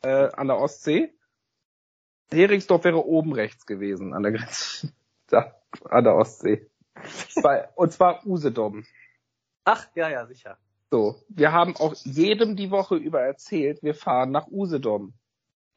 äh, 0.02 0.28
an 0.32 0.46
der 0.48 0.58
Ostsee. 0.58 1.12
Heringsdorf 2.30 2.84
wäre 2.84 3.04
oben 3.04 3.32
rechts 3.32 3.64
gewesen, 3.66 4.12
an 4.12 4.22
der 4.24 4.32
Grenze, 4.32 4.92
da, 5.28 5.54
an 5.84 6.04
der 6.04 6.16
Ostsee. 6.16 6.70
Bei, 7.42 7.68
und 7.74 7.92
zwar 7.92 8.26
Usedom. 8.26 8.84
Ach, 9.64 9.86
ja, 9.94 10.08
ja, 10.08 10.26
sicher. 10.26 10.58
So, 10.90 11.16
wir 11.28 11.52
haben 11.52 11.76
auch 11.76 11.94
jedem 12.04 12.56
die 12.56 12.70
Woche 12.70 12.96
über 12.96 13.20
erzählt, 13.20 13.82
wir 13.82 13.94
fahren 13.94 14.30
nach 14.30 14.46
Usedom. 14.48 15.14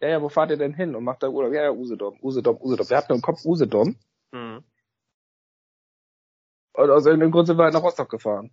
Ja, 0.02 0.10
ja, 0.10 0.22
wo 0.22 0.30
fahrt 0.30 0.52
ihr 0.52 0.58
denn 0.58 0.74
hin? 0.74 0.96
Und 0.96 1.04
macht 1.04 1.24
da 1.24 1.28
Urlaub? 1.30 1.52
Ja, 1.54 1.64
ja, 1.64 1.72
Usedom, 1.72 2.18
Usedom, 2.22 2.58
Usedom. 2.62 2.90
Wir 2.90 2.98
hatten 2.98 3.14
im 3.14 3.22
Kopf 3.22 3.44
Usedom. 3.44 3.98
Mhm. 4.32 4.64
Und 6.74 6.90
aus 6.90 7.06
irgendeinem 7.06 7.32
Grund 7.32 7.48
sind 7.48 7.58
wir 7.58 7.64
halt 7.64 7.74
nach 7.74 7.84
Rostock 7.84 8.10
gefahren. 8.10 8.52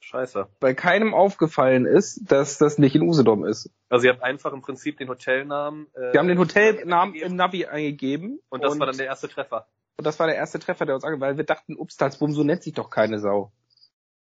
Scheiße. 0.00 0.46
Weil 0.60 0.76
keinem 0.76 1.14
aufgefallen 1.14 1.84
ist, 1.84 2.30
dass 2.30 2.58
das 2.58 2.78
nicht 2.78 2.94
in 2.94 3.02
Usedom 3.02 3.44
ist. 3.44 3.70
Also 3.88 4.06
ihr 4.06 4.12
habt 4.12 4.22
einfach 4.22 4.52
im 4.52 4.62
Prinzip 4.62 4.98
den 4.98 5.08
Hotelnamen. 5.08 5.88
Äh, 5.94 6.12
Wir 6.12 6.20
haben 6.20 6.28
den 6.28 6.38
Hotelnamen 6.38 7.14
im 7.16 7.34
Navi 7.34 7.66
eingegeben. 7.66 8.38
und 8.48 8.62
das 8.62 8.78
war 8.78 8.86
dann 8.86 8.96
der 8.96 9.06
erste 9.06 9.28
Treffer. 9.28 9.66
Und 9.96 10.06
das 10.06 10.18
war 10.18 10.26
der 10.26 10.36
erste 10.36 10.58
Treffer, 10.58 10.86
der 10.86 10.94
uns 10.94 11.04
ange, 11.04 11.20
weil 11.20 11.36
wir 11.36 11.44
dachten, 11.44 11.76
Upstalsboom, 11.76 12.32
so 12.32 12.44
nennt 12.44 12.62
sich 12.62 12.74
doch 12.74 12.90
keine 12.90 13.18
Sau. 13.18 13.52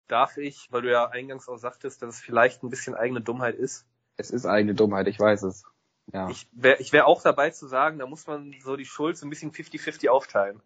Darf 0.06 0.36
ich, 0.36 0.68
weil 0.70 0.82
du 0.82 0.90
ja 0.90 1.08
eingangs 1.08 1.48
auch 1.48 1.56
sagtest, 1.56 2.02
dass 2.02 2.16
es 2.16 2.20
vielleicht 2.20 2.62
ein 2.62 2.70
bisschen 2.70 2.94
eigene 2.94 3.22
Dummheit 3.22 3.54
ist. 3.54 3.86
Es 4.16 4.30
ist 4.30 4.44
eigene 4.44 4.74
Dummheit, 4.74 5.08
ich 5.08 5.18
weiß 5.18 5.42
es. 5.44 5.64
Ja. 6.12 6.28
Ich 6.28 6.46
wäre 6.52 6.80
ich 6.80 6.92
wär 6.92 7.06
auch 7.06 7.22
dabei 7.22 7.50
zu 7.50 7.66
sagen, 7.66 7.98
da 7.98 8.06
muss 8.06 8.26
man 8.26 8.54
so 8.62 8.76
die 8.76 8.84
Schuld 8.84 9.16
so 9.16 9.26
ein 9.26 9.30
bisschen 9.30 9.52
50-50 9.52 10.08
aufteilen. 10.08 10.60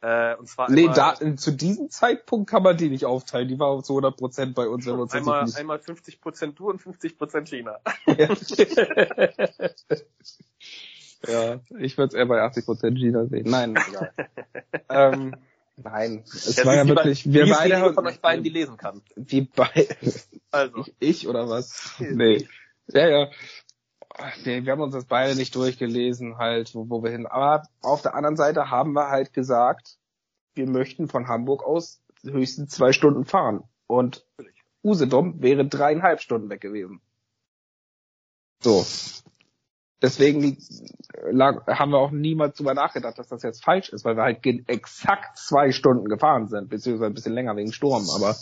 Äh, 0.00 0.36
und 0.36 0.46
zwar 0.46 0.70
nee, 0.70 0.88
einmal, 0.88 1.16
da, 1.18 1.36
zu 1.36 1.50
diesem 1.50 1.90
Zeitpunkt 1.90 2.48
kann 2.48 2.62
man 2.62 2.76
die 2.76 2.90
nicht 2.90 3.06
aufteilen. 3.06 3.48
Die 3.48 3.58
war 3.58 3.82
zu 3.82 3.94
100 3.94 4.16
Prozent 4.16 4.54
bei 4.54 4.68
uns, 4.68 4.86
wenn 4.86 5.00
uns 5.00 5.12
das 5.12 5.20
einmal, 5.20 5.44
nicht 5.44 5.56
einmal 5.56 5.78
50% 5.78 6.52
du 6.52 6.68
und 6.68 6.80
50% 6.80 7.46
China. 7.46 7.80
ja, 8.06 8.28
ich 11.78 11.96
würde 11.98 12.08
es 12.08 12.14
eher 12.14 12.26
bei 12.26 12.40
80 12.42 12.64
Prozent 12.64 12.98
China 12.98 13.26
sehen. 13.26 13.48
Nein, 13.48 13.76
egal. 13.88 14.12
ähm, 14.88 15.36
nein, 15.76 16.22
es 16.26 16.56
Ja, 16.56 16.64
war 16.66 16.74
ja 16.76 16.86
wirklich, 16.88 17.30
wir 17.32 17.46
beide 17.48 17.74
wenige 17.76 17.94
von 17.94 18.06
euch 18.06 18.20
beiden 18.20 18.44
die 18.44 18.50
lesen 18.50 18.76
kann. 18.76 19.02
wie 19.16 19.42
beide, 19.42 19.96
Also, 20.50 20.78
ich, 20.80 20.94
ich 21.00 21.28
oder 21.28 21.48
was? 21.48 21.94
Nee. 21.98 22.46
Ja, 22.88 23.08
ja. 23.08 23.30
Nee, 24.44 24.64
wir 24.64 24.72
haben 24.72 24.80
uns 24.82 24.94
das 24.94 25.06
beide 25.06 25.34
nicht 25.34 25.54
durchgelesen, 25.56 26.38
halt, 26.38 26.74
wo, 26.74 26.88
wo 26.88 27.02
wir 27.02 27.10
hin. 27.10 27.26
Aber 27.26 27.64
auf 27.82 28.02
der 28.02 28.14
anderen 28.14 28.36
Seite 28.36 28.70
haben 28.70 28.92
wir 28.92 29.08
halt 29.08 29.32
gesagt, 29.32 29.98
wir 30.54 30.68
möchten 30.68 31.08
von 31.08 31.26
Hamburg 31.26 31.64
aus 31.64 32.00
höchstens 32.22 32.70
zwei 32.70 32.92
Stunden 32.92 33.24
fahren. 33.24 33.64
Und 33.88 34.24
Usedom 34.84 35.42
wäre 35.42 35.66
dreieinhalb 35.66 36.20
Stunden 36.20 36.48
weg 36.48 36.60
gewesen. 36.60 37.00
So. 38.62 38.84
Deswegen 40.04 40.58
lag, 41.30 41.66
haben 41.66 41.92
wir 41.92 41.98
auch 41.98 42.10
niemals 42.10 42.58
drüber 42.58 42.74
nachgedacht, 42.74 43.18
dass 43.18 43.28
das 43.28 43.42
jetzt 43.42 43.64
falsch 43.64 43.88
ist, 43.88 44.04
weil 44.04 44.16
wir 44.16 44.22
halt 44.22 44.44
exakt 44.68 45.38
zwei 45.38 45.72
Stunden 45.72 46.10
gefahren 46.10 46.46
sind, 46.46 46.68
beziehungsweise 46.68 47.10
ein 47.10 47.14
bisschen 47.14 47.32
länger 47.32 47.56
wegen 47.56 47.72
Sturm. 47.72 48.10
Aber 48.14 48.36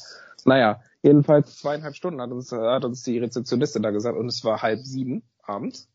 naja, 0.45 0.81
jedenfalls 1.02 1.59
zweieinhalb 1.59 1.95
Stunden 1.95 2.21
hat 2.21 2.33
uns, 2.33 2.50
hat 2.50 2.85
uns 2.85 3.04
die 3.04 3.16
Rezeptionistin 3.19 3.85
da 3.85 3.90
gesagt 3.90 4.19
und 4.19 4.26
es 4.26 4.45
war 4.45 4.61
halb 4.61 4.81
sieben 4.81 5.23
abends, 5.40 5.88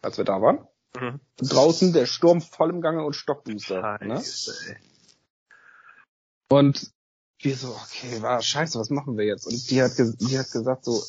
als 0.00 0.16
wir 0.16 0.24
da 0.24 0.40
waren. 0.40 0.66
Mhm. 0.98 1.20
Draußen 1.36 1.92
der 1.92 2.06
Sturm 2.06 2.40
voll 2.40 2.70
im 2.70 2.80
Gange 2.80 3.04
und 3.04 3.14
Stockbooster. 3.14 3.98
Ne? 4.00 4.22
Und 6.48 6.90
wir 7.40 7.56
so, 7.56 7.68
okay, 7.68 8.22
war 8.22 8.40
scheiße, 8.40 8.78
was 8.78 8.88
machen 8.88 9.18
wir 9.18 9.26
jetzt? 9.26 9.46
Und 9.46 9.70
die 9.70 9.82
hat, 9.82 9.98
die 9.98 10.38
hat 10.38 10.50
gesagt 10.50 10.86
so, 10.86 11.02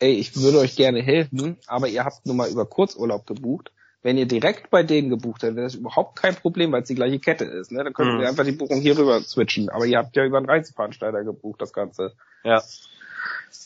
ey, 0.00 0.14
ich 0.14 0.36
würde 0.36 0.58
euch 0.58 0.76
gerne 0.76 1.02
helfen, 1.02 1.58
aber 1.66 1.88
ihr 1.88 2.04
habt 2.04 2.26
nun 2.26 2.36
mal 2.36 2.50
über 2.50 2.66
Kurzurlaub 2.66 3.26
gebucht. 3.26 3.72
Wenn 4.02 4.16
ihr 4.16 4.26
direkt 4.26 4.70
bei 4.70 4.82
denen 4.82 5.10
gebucht 5.10 5.42
hättet, 5.42 5.56
wäre 5.56 5.66
das 5.66 5.74
überhaupt 5.74 6.18
kein 6.18 6.34
Problem, 6.34 6.72
weil 6.72 6.82
es 6.82 6.88
die 6.88 6.94
gleiche 6.94 7.18
Kette 7.18 7.44
ist. 7.44 7.70
Ne? 7.70 7.84
Dann 7.84 7.92
könnt 7.92 8.14
mhm. 8.14 8.20
ihr 8.20 8.28
einfach 8.28 8.44
die 8.44 8.52
Buchung 8.52 8.80
hier 8.80 8.96
rüber 8.96 9.20
switchen. 9.20 9.68
Aber 9.68 9.84
ihr 9.84 9.98
habt 9.98 10.16
ja 10.16 10.24
über 10.24 10.38
einen 10.38 10.48
Reiseveranstalter 10.48 11.22
gebucht, 11.22 11.60
das 11.60 11.74
Ganze. 11.74 12.14
Ja. 12.42 12.62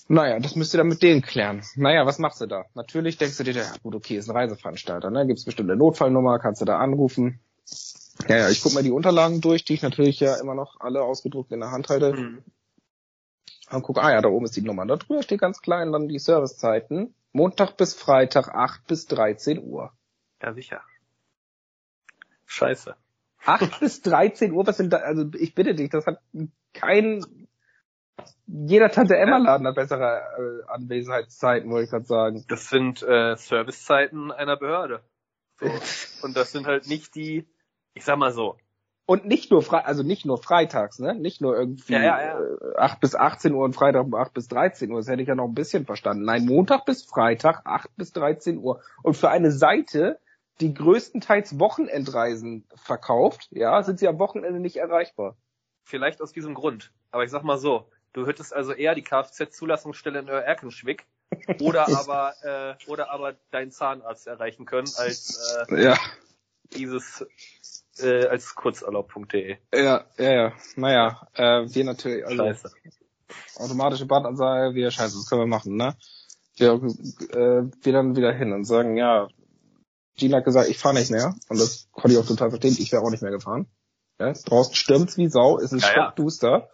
Naja, 0.09 0.41
das 0.41 0.57
müsst 0.57 0.75
ihr 0.75 0.79
dann 0.79 0.89
mit 0.89 1.03
denen 1.03 1.23
klären. 1.23 1.63
Naja, 1.77 2.05
was 2.05 2.19
machst 2.19 2.41
du 2.41 2.47
da? 2.47 2.65
Natürlich 2.75 3.17
denkst 3.17 3.39
du 3.39 3.45
dir, 3.45 3.53
ja 3.53 3.65
gut, 3.83 3.95
okay, 3.95 4.17
ist 4.17 4.29
ein 4.29 4.37
Reiseveranstalter, 4.37 5.11
ne? 5.11 5.25
Gibt's 5.27 5.45
bestimmt 5.45 5.71
eine 5.71 5.79
Notfallnummer, 5.79 6.41
kannst 6.41 6.61
du 6.61 6.65
da 6.65 6.79
anrufen. 6.79 7.39
Ja, 8.29 8.37
ja, 8.37 8.49
ich 8.49 8.61
guck 8.61 8.75
mal 8.75 8.83
die 8.83 8.91
Unterlagen 8.91 9.41
durch, 9.41 9.65
die 9.65 9.75
ich 9.75 9.83
natürlich 9.83 10.19
ja 10.21 10.35
immer 10.37 10.55
noch 10.55 10.81
alle 10.81 11.03
ausgedruckt 11.03 11.53
in 11.53 11.61
der 11.61 11.71
Hand 11.71 11.89
halte. 11.89 12.13
Mhm. 12.13 12.39
Und 13.71 13.83
guck, 13.83 13.99
ah 13.99 14.13
ja, 14.13 14.21
da 14.21 14.29
oben 14.29 14.45
ist 14.45 14.57
die 14.57 14.63
Nummer. 14.63 14.87
Da 14.87 14.97
drüber 14.97 15.23
steht 15.23 15.41
ganz 15.41 15.61
klein 15.61 15.93
dann 15.93 16.09
die 16.09 16.19
Servicezeiten. 16.19 17.15
Montag 17.33 17.77
bis 17.77 17.95
Freitag 17.95 18.49
8 18.49 18.87
bis 18.87 19.07
13 19.07 19.65
Uhr. 19.65 19.93
Ja, 20.43 20.53
sicher. 20.53 20.83
Scheiße. 22.47 22.97
8 23.45 23.81
bis 23.81 24.03
13 24.03 24.53
Uhr, 24.53 24.67
was 24.67 24.77
sind 24.77 24.93
da, 24.93 24.99
also 24.99 25.27
ich 25.35 25.55
bitte 25.55 25.75
dich, 25.75 25.91
das 25.91 26.07
hat 26.07 26.21
kein, 26.73 27.25
jeder 28.47 28.91
Tante 28.91 29.17
Emma 29.17 29.39
Laden 29.39 29.67
hat 29.67 29.75
bessere 29.75 30.63
äh, 30.67 30.71
Anwesenheitszeiten, 30.71 31.71
wollte 31.71 31.85
ich 31.85 31.91
gerade 31.91 32.05
sagen. 32.05 32.45
Das 32.49 32.69
sind 32.69 33.03
äh, 33.03 33.37
Servicezeiten 33.37 34.31
einer 34.31 34.57
Behörde. 34.57 35.03
So. 35.59 35.67
Und 36.23 36.37
das 36.37 36.53
sind 36.53 36.67
halt 36.67 36.87
nicht 36.87 37.15
die, 37.15 37.49
ich 37.95 38.05
sag 38.05 38.19
mal 38.19 38.33
so, 38.33 38.57
und 39.07 39.27
nicht 39.27 39.51
nur 39.51 39.63
frei, 39.63 39.85
also 39.85 40.03
nicht 40.03 40.25
nur 40.25 40.39
freitags, 40.43 40.99
ne? 40.99 41.15
Nicht 41.15 41.41
nur 41.41 41.57
irgendwie 41.57 41.93
ja, 41.93 42.03
ja, 42.03 42.23
ja. 42.23 42.41
Äh, 42.41 42.77
8 42.79 43.01
bis 43.01 43.15
18 43.15 43.53
Uhr 43.53 43.65
und 43.65 43.75
Freitag 43.75 44.05
um 44.05 44.15
8 44.15 44.33
bis 44.33 44.49
13 44.49 44.91
Uhr. 44.91 44.99
Das 44.99 45.09
hätte 45.09 45.23
ich 45.23 45.29
ja 45.29 45.35
noch 45.35 45.47
ein 45.47 45.55
bisschen 45.55 45.85
verstanden. 45.85 46.25
Nein, 46.25 46.47
Montag 46.47 46.87
bis 46.87 47.05
Freitag 47.05 47.63
8 47.65 47.95
bis 47.97 48.13
13 48.13 48.59
Uhr. 48.59 48.81
Und 49.03 49.17
für 49.17 49.29
eine 49.29 49.53
Seite, 49.53 50.19
die 50.61 50.73
größtenteils 50.73 51.59
Wochenendreisen 51.59 52.67
verkauft, 52.77 53.49
ja, 53.51 53.83
sind 53.83 53.99
sie 53.99 54.09
am 54.09 54.19
Wochenende 54.19 54.61
nicht 54.61 54.77
erreichbar. 54.77 55.37
Vielleicht 55.83 56.23
aus 56.23 56.33
diesem 56.33 56.55
Grund. 56.55 56.93
Aber 57.11 57.25
ich 57.25 57.31
sag 57.31 57.43
mal 57.43 57.59
so, 57.59 57.91
du 58.15 58.27
hättest 58.27 58.55
also 58.55 58.73
eher 58.73 58.95
die 58.95 59.03
Kfz-Zulassungsstelle 59.03 60.21
in 60.21 60.29
Erkenschwick 60.29 61.05
oder 61.61 61.89
aber 61.89 62.35
äh, 62.43 62.91
oder 62.91 63.11
aber 63.11 63.35
deinen 63.51 63.71
Zahnarzt 63.71 64.27
erreichen 64.27 64.65
können 64.65 64.89
als 64.97 65.67
äh, 65.69 65.83
ja. 65.83 65.99
dieses 66.73 67.27
äh, 67.99 68.27
als 68.27 68.55
kurzurlaub.de. 68.55 69.59
Ja, 69.75 70.05
ja, 70.19 70.33
ja. 70.33 70.53
Naja, 70.77 71.29
äh, 71.35 71.67
wir 71.67 71.85
natürlich, 71.85 72.27
also 72.27 72.37
Scheiße. 72.37 72.71
automatische 73.57 74.07
Bandansage, 74.07 74.75
wir 74.75 74.91
scheiße, 74.91 75.17
das 75.17 75.29
können 75.29 75.43
wir 75.43 75.47
machen, 75.47 75.77
ne? 75.77 75.97
Wir, 76.57 76.73
äh, 76.73 77.71
wir 77.83 77.93
dann 77.93 78.17
wieder 78.17 78.33
hin 78.33 78.53
und 78.53 78.65
sagen, 78.65 78.97
ja, 78.97 79.29
Gina 80.17 80.39
hat 80.39 80.45
gesagt, 80.45 80.69
ich 80.69 80.79
fahre 80.79 80.95
nicht 80.95 81.11
mehr. 81.11 81.35
Und 81.49 81.61
das 81.61 81.89
konnte 81.93 82.13
ich 82.13 82.19
auch 82.19 82.27
total 82.27 82.51
verstehen. 82.51 82.77
Ich 82.79 82.93
wäre 82.93 83.03
auch 83.03 83.11
nicht 83.11 83.23
mehr 83.23 83.33
gefahren. 83.33 83.67
Ja? 84.21 84.33
Draußen 84.33 84.75
stürmt's 84.75 85.17
wie 85.17 85.29
Sau, 85.29 85.59
ist 85.59 85.73
ein 85.73 85.81
ja, 85.81 85.89
Stockduster. 85.89 86.71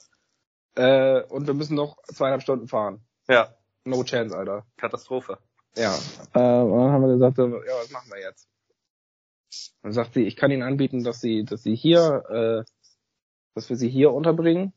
Ja. 0.77 1.19
Äh, 1.19 1.25
und 1.25 1.47
wir 1.47 1.55
müssen 1.55 1.75
noch 1.75 1.97
zweieinhalb 2.05 2.43
Stunden 2.43 2.69
fahren. 2.69 3.05
Ja. 3.29 3.55
No 3.85 4.05
chance, 4.05 4.37
Alter. 4.37 4.67
Katastrophe. 4.77 5.39
Ja. 5.77 5.95
Äh, 6.35 6.63
und 6.63 6.79
dann 6.79 6.93
haben 6.93 7.03
wir 7.03 7.15
gesagt, 7.15 7.39
ja, 7.39 7.45
was 7.45 7.91
machen 7.91 8.11
wir 8.11 8.21
jetzt? 8.21 8.49
Dann 9.83 9.93
sagt 9.93 10.15
sie, 10.15 10.25
ich 10.25 10.37
kann 10.37 10.51
Ihnen 10.51 10.63
anbieten, 10.63 11.05
dass 11.05 11.21
Sie, 11.21 11.45
dass 11.45 11.63
Sie 11.63 11.75
hier, 11.75 12.25
äh, 12.29 12.71
dass 13.55 13.69
wir 13.69 13.77
Sie 13.77 13.89
hier 13.89 14.13
unterbringen. 14.13 14.73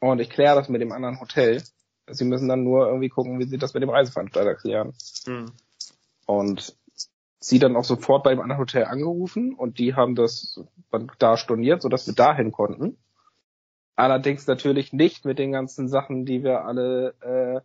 Und 0.00 0.20
ich 0.20 0.30
kläre 0.30 0.56
das 0.56 0.68
mit 0.68 0.80
dem 0.80 0.92
anderen 0.92 1.20
Hotel. 1.20 1.62
Sie 2.10 2.24
müssen 2.24 2.48
dann 2.48 2.64
nur 2.64 2.86
irgendwie 2.86 3.08
gucken, 3.08 3.38
wie 3.38 3.44
Sie 3.44 3.58
das 3.58 3.74
mit 3.74 3.82
dem 3.82 3.90
Reiseveranstalter 3.90 4.54
klären. 4.56 4.92
Mhm. 5.26 5.52
Und 6.26 6.76
sie 7.42 7.58
dann 7.58 7.76
auch 7.76 7.84
sofort 7.84 8.22
beim 8.22 8.40
anderen 8.40 8.60
Hotel 8.60 8.84
angerufen 8.84 9.54
und 9.54 9.78
die 9.78 9.94
haben 9.94 10.14
das 10.14 10.60
dann 10.90 11.10
da 11.18 11.36
storniert, 11.36 11.82
sodass 11.82 12.06
wir 12.06 12.14
dahin 12.14 12.52
konnten. 12.52 12.96
Allerdings 13.96 14.46
natürlich 14.46 14.92
nicht 14.92 15.24
mit 15.24 15.38
den 15.38 15.52
ganzen 15.52 15.88
Sachen, 15.88 16.24
die 16.24 16.42
wir 16.42 16.64
alle 16.64 17.14
äh, 17.20 17.60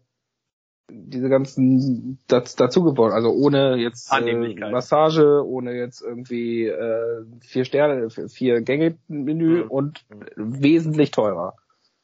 diese 0.90 1.30
ganzen 1.30 2.20
das, 2.28 2.56
dazu 2.56 2.84
gebaut, 2.84 3.12
also 3.12 3.32
ohne 3.32 3.76
jetzt 3.76 4.12
äh, 4.12 4.72
Massage, 4.72 5.46
ohne 5.46 5.74
jetzt 5.74 6.02
irgendwie 6.02 6.66
äh, 6.66 7.26
vier 7.42 7.66
Sterne, 7.66 8.10
vier 8.10 8.62
Gänge 8.62 8.98
Menü 9.08 9.64
mhm. 9.64 9.72
und 9.72 10.06
wesentlich 10.36 11.12
teurer. 11.12 11.56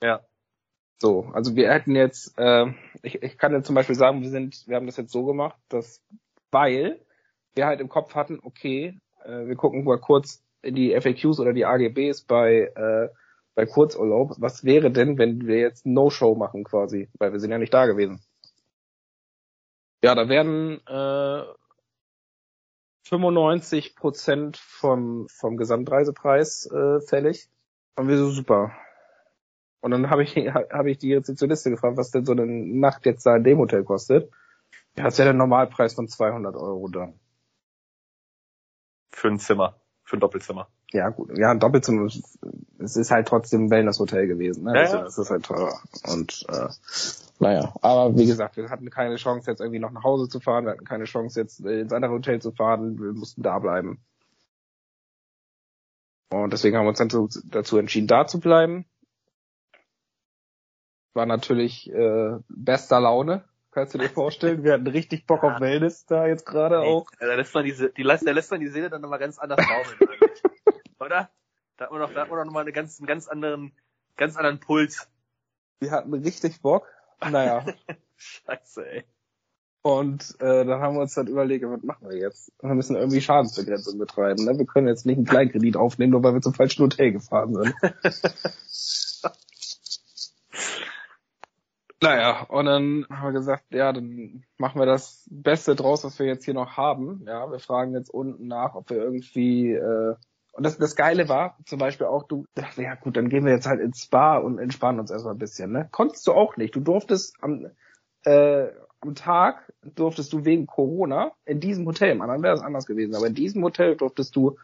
Ja. 0.01 0.21
So, 0.99 1.29
also 1.33 1.55
wir 1.55 1.71
hätten 1.71 1.95
jetzt, 1.95 2.37
äh, 2.37 2.67
ich, 3.01 3.21
ich 3.21 3.37
kann 3.37 3.53
jetzt 3.53 3.67
zum 3.67 3.75
Beispiel 3.75 3.95
sagen, 3.95 4.21
wir 4.21 4.29
sind, 4.29 4.67
wir 4.67 4.75
haben 4.75 4.85
das 4.85 4.97
jetzt 4.97 5.11
so 5.11 5.25
gemacht, 5.25 5.57
dass 5.69 6.01
weil 6.51 6.99
wir 7.55 7.65
halt 7.65 7.81
im 7.81 7.89
Kopf 7.89 8.15
hatten, 8.15 8.39
okay, 8.43 8.99
äh, 9.23 9.47
wir 9.47 9.55
gucken 9.55 9.83
mal 9.83 9.99
kurz 9.99 10.43
in 10.61 10.75
die 10.75 10.99
FAQs 10.99 11.39
oder 11.39 11.53
die 11.53 11.65
AGBs 11.65 12.21
bei 12.23 12.71
äh, 12.75 13.09
bei 13.55 13.65
Kurzurlaub, 13.65 14.35
was 14.39 14.63
wäre 14.63 14.91
denn, 14.91 15.17
wenn 15.17 15.45
wir 15.45 15.59
jetzt 15.59 15.85
No-Show 15.85 16.35
machen 16.35 16.63
quasi, 16.63 17.09
weil 17.19 17.33
wir 17.33 17.39
sind 17.39 17.51
ja 17.51 17.57
nicht 17.57 17.73
da 17.73 17.85
gewesen. 17.85 18.19
Ja, 20.03 20.15
da 20.15 20.27
werden 20.27 20.85
äh, 20.85 21.43
95 23.07 23.95
Prozent 23.95 24.57
vom, 24.57 25.27
vom 25.29 25.55
Gesamtreisepreis 25.55 26.69
äh, 26.69 26.99
fällig. 26.99 27.49
Und 27.95 28.09
wir 28.09 28.17
so 28.17 28.29
super. 28.29 28.73
Und 29.79 29.91
dann 29.91 30.09
habe 30.09 30.23
ich, 30.23 30.35
hab 30.35 30.85
ich 30.87 30.97
die 30.97 31.13
Rezeptioniste 31.13 31.69
gefragt, 31.69 31.95
was 31.95 32.11
denn 32.11 32.25
so 32.25 32.33
eine 32.33 32.45
Nacht 32.45 33.05
jetzt 33.05 33.25
da 33.25 33.37
in 33.37 33.45
dem 33.45 33.59
Hotel 33.59 33.85
kostet. 33.85 34.29
Ja, 34.97 35.05
das 35.05 35.17
wäre 35.17 35.27
der 35.27 35.33
Normalpreis 35.35 35.93
von 35.93 36.09
200 36.09 36.55
Euro 36.57 36.89
dann. 36.89 37.17
Für 39.11 39.29
ein 39.29 39.39
Zimmer, 39.39 39.79
für 40.03 40.17
ein 40.17 40.19
Doppelzimmer. 40.19 40.67
Ja, 40.91 41.09
gut. 41.09 41.37
Ja, 41.37 41.51
ein 41.51 41.59
Doppelzimmer. 41.59 42.09
Es 42.79 42.97
ist 42.97 43.11
halt 43.11 43.29
trotzdem 43.29 43.65
ein 43.65 43.69
Wellness-Hotel 43.69 44.27
gewesen. 44.27 44.65
Ne? 44.65 44.75
Ja, 44.75 44.83
ja. 44.83 45.01
Das 45.03 45.17
ist 45.17 45.29
halt 45.29 45.45
teurer. 45.45 45.79
Und 46.11 46.45
äh, 46.49 46.67
naja, 47.43 47.73
aber 47.81 48.17
wie 48.17 48.25
gesagt, 48.25 48.55
wir 48.55 48.69
hatten 48.69 48.89
keine 48.89 49.17
Chance, 49.17 49.51
jetzt 49.51 49.59
irgendwie 49.59 49.79
noch 49.79 49.91
nach 49.91 50.03
Hause 50.03 50.29
zu 50.29 50.39
fahren. 50.39 50.65
Wir 50.65 50.71
hatten 50.71 50.85
keine 50.85 51.03
Chance, 51.03 51.41
jetzt 51.41 51.59
ins 51.59 51.91
andere 51.91 52.13
Hotel 52.13 52.41
zu 52.41 52.51
fahren. 52.51 52.97
Wir 52.97 53.11
mussten 53.11 53.43
da 53.43 53.59
bleiben. 53.59 54.01
Und 56.29 56.53
deswegen 56.53 56.77
haben 56.77 56.85
wir 56.85 56.89
uns 56.89 56.99
dann 56.99 57.29
dazu 57.45 57.77
entschieden, 57.77 58.07
da 58.07 58.25
zu 58.25 58.39
bleiben. 58.39 58.85
War 61.13 61.25
natürlich 61.25 61.91
äh, 61.91 62.39
bester 62.47 63.01
Laune, 63.01 63.43
kannst 63.71 63.93
du 63.93 63.97
dir 63.97 64.09
vorstellen. 64.09 64.63
Wir 64.63 64.73
hatten 64.73 64.87
richtig 64.87 65.27
Bock 65.27 65.43
auf 65.43 65.59
Wellness 65.59 66.05
da 66.05 66.25
jetzt 66.25 66.45
gerade 66.45 66.79
auch. 66.79 67.07
Da 67.19 67.35
lässt 67.35 67.53
man 67.53 67.65
diese, 67.65 67.89
die 67.89 68.03
lässt, 68.03 68.25
da 68.25 68.31
lässt 68.31 68.51
man 68.51 68.61
die 68.61 68.69
Seele 68.69 68.89
dann 68.89 69.01
nochmal 69.01 69.19
ganz 69.19 69.37
anders 69.37 69.59
baumeln. 69.59 70.17
Oder? 70.99 71.29
Da 71.75 71.85
hat 71.85 71.91
man 71.91 71.99
doch, 71.99 72.13
da 72.13 72.21
hat 72.21 72.29
man 72.29 72.39
doch 72.39 72.45
nochmal 72.45 72.63
einen 72.63 72.73
ganz, 72.73 72.99
einen 72.99 73.07
ganz 73.07 73.27
anderen, 73.27 73.73
ganz 74.15 74.37
anderen 74.37 74.59
Puls. 74.59 75.09
Wir 75.81 75.91
hatten 75.91 76.13
richtig 76.13 76.61
Bock. 76.61 76.87
Naja. 77.21 77.65
Scheiße, 78.15 78.85
ey. 78.85 79.03
Und 79.85 80.35
äh, 80.39 80.63
dann 80.63 80.79
haben 80.79 80.95
wir 80.95 81.01
uns 81.01 81.13
dann 81.13 81.27
überlegt, 81.27 81.65
was 81.65 81.83
machen 81.83 82.09
wir 82.09 82.17
jetzt? 82.17 82.53
Wir 82.61 82.73
müssen 82.73 82.95
irgendwie 82.95 83.19
Schadensbegrenzung 83.19 83.99
betreiben. 83.99 84.45
Ne? 84.45 84.57
Wir 84.57 84.65
können 84.65 84.87
jetzt 84.87 85.05
nicht 85.05 85.17
einen 85.17 85.25
Kleinkredit 85.25 85.75
aufnehmen, 85.75 86.11
nur 86.11 86.23
weil 86.23 86.33
wir 86.33 86.41
zum 86.41 86.53
falschen 86.53 86.83
Hotel 86.83 87.11
gefahren 87.11 87.53
sind. 87.53 87.75
naja, 92.01 92.43
und 92.43 92.65
dann 92.65 93.05
haben 93.09 93.33
wir 93.33 93.39
gesagt, 93.39 93.65
ja, 93.71 93.91
dann 93.91 94.45
machen 94.57 94.79
wir 94.79 94.85
das 94.85 95.27
Beste 95.29 95.75
draus, 95.75 96.05
was 96.05 96.17
wir 96.17 96.27
jetzt 96.27 96.45
hier 96.45 96.53
noch 96.53 96.77
haben. 96.77 97.25
Ja, 97.27 97.51
wir 97.51 97.59
fragen 97.59 97.93
jetzt 97.93 98.09
unten 98.09 98.47
nach, 98.47 98.75
ob 98.75 98.89
wir 98.89 98.97
irgendwie 98.97 99.73
äh, 99.73 100.15
und 100.53 100.63
das, 100.63 100.77
das 100.77 100.95
Geile 100.95 101.29
war 101.29 101.57
zum 101.65 101.79
Beispiel 101.79 102.05
auch, 102.05 102.27
du 102.27 102.45
dachte, 102.53 102.83
ja 102.83 102.93
gut, 102.93 103.17
dann 103.17 103.27
gehen 103.27 103.43
wir 103.43 103.51
jetzt 103.51 103.65
halt 103.65 103.81
ins 103.81 104.03
Spa 104.03 104.37
und 104.37 104.59
entspannen 104.59 104.99
uns 104.99 105.09
erstmal 105.09 105.33
ein 105.33 105.39
bisschen. 105.39 105.71
Ne? 105.71 105.89
Konntest 105.91 106.27
du 106.27 106.33
auch 106.33 106.57
nicht. 106.57 106.75
Du 106.75 106.79
durftest 106.79 107.35
am, 107.41 107.71
äh, 108.23 108.67
am 109.01 109.15
Tag, 109.15 109.73
durftest 109.81 110.31
du 110.31 110.45
wegen 110.45 110.67
Corona 110.67 111.31
in 111.45 111.59
diesem 111.59 111.87
Hotel, 111.87 112.11
im 112.11 112.21
anderen 112.21 112.43
wäre 112.43 112.53
es 112.53 112.61
anders 112.61 112.85
gewesen, 112.85 113.15
aber 113.15 113.25
in 113.25 113.33
diesem 113.33 113.63
Hotel 113.63 113.95
durftest 113.95 114.35
du 114.35 114.57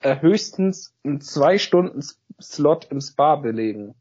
äh, 0.00 0.20
höchstens 0.20 0.92
einen 1.04 1.20
zwei 1.20 1.58
Stunden 1.58 2.02
Slot 2.40 2.88
im 2.90 3.00
Spa 3.00 3.36
belegen. 3.36 3.94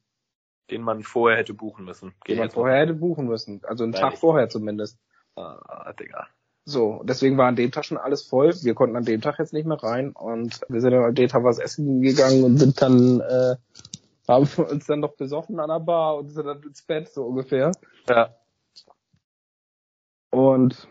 Den 0.72 0.82
man 0.82 1.04
vorher 1.04 1.38
hätte 1.38 1.54
buchen 1.54 1.86
müssen. 1.86 2.10
Den 2.10 2.20
Geht 2.26 2.38
man 2.38 2.48
jetzt 2.48 2.56
vorher 2.56 2.80
hätte 2.80 2.96
buchen 2.96 3.28
müssen. 3.28 3.62
Also 3.64 3.84
einen 3.84 3.94
Tag 3.94 4.18
vorher 4.18 4.50
zumindest. 4.50 5.00
Ah, 5.36 5.94
Digga. 5.94 6.28
So, 6.70 7.02
deswegen 7.06 7.38
war 7.38 7.48
an 7.48 7.56
dem 7.56 7.72
Tag 7.72 7.86
schon 7.86 7.98
alles 7.98 8.24
voll. 8.24 8.54
Wir 8.62 8.74
konnten 8.74 8.98
an 8.98 9.06
dem 9.06 9.22
Tag 9.22 9.40
jetzt 9.40 9.54
nicht 9.54 9.66
mehr 9.66 9.82
rein 9.82 10.12
und 10.12 10.60
wir 10.68 10.82
sind 10.82 10.92
dann 10.92 11.06
an 11.06 11.16
dem 11.16 11.30
Tag 11.30 11.46
was 11.46 11.60
essen 11.60 12.02
gegangen 12.02 12.44
und 12.44 12.58
sind 12.58 12.82
dann, 12.82 13.22
äh, 13.22 13.56
haben 14.28 14.48
uns 14.70 14.86
dann 14.86 15.00
noch 15.00 15.16
besoffen 15.16 15.62
an 15.62 15.70
der 15.70 15.80
Bar 15.80 16.18
und 16.18 16.28
sind 16.28 16.46
dann 16.46 16.62
ins 16.62 16.82
Bett, 16.82 17.08
so 17.08 17.24
ungefähr. 17.24 17.72
Ja. 18.10 18.36
Und 20.30 20.90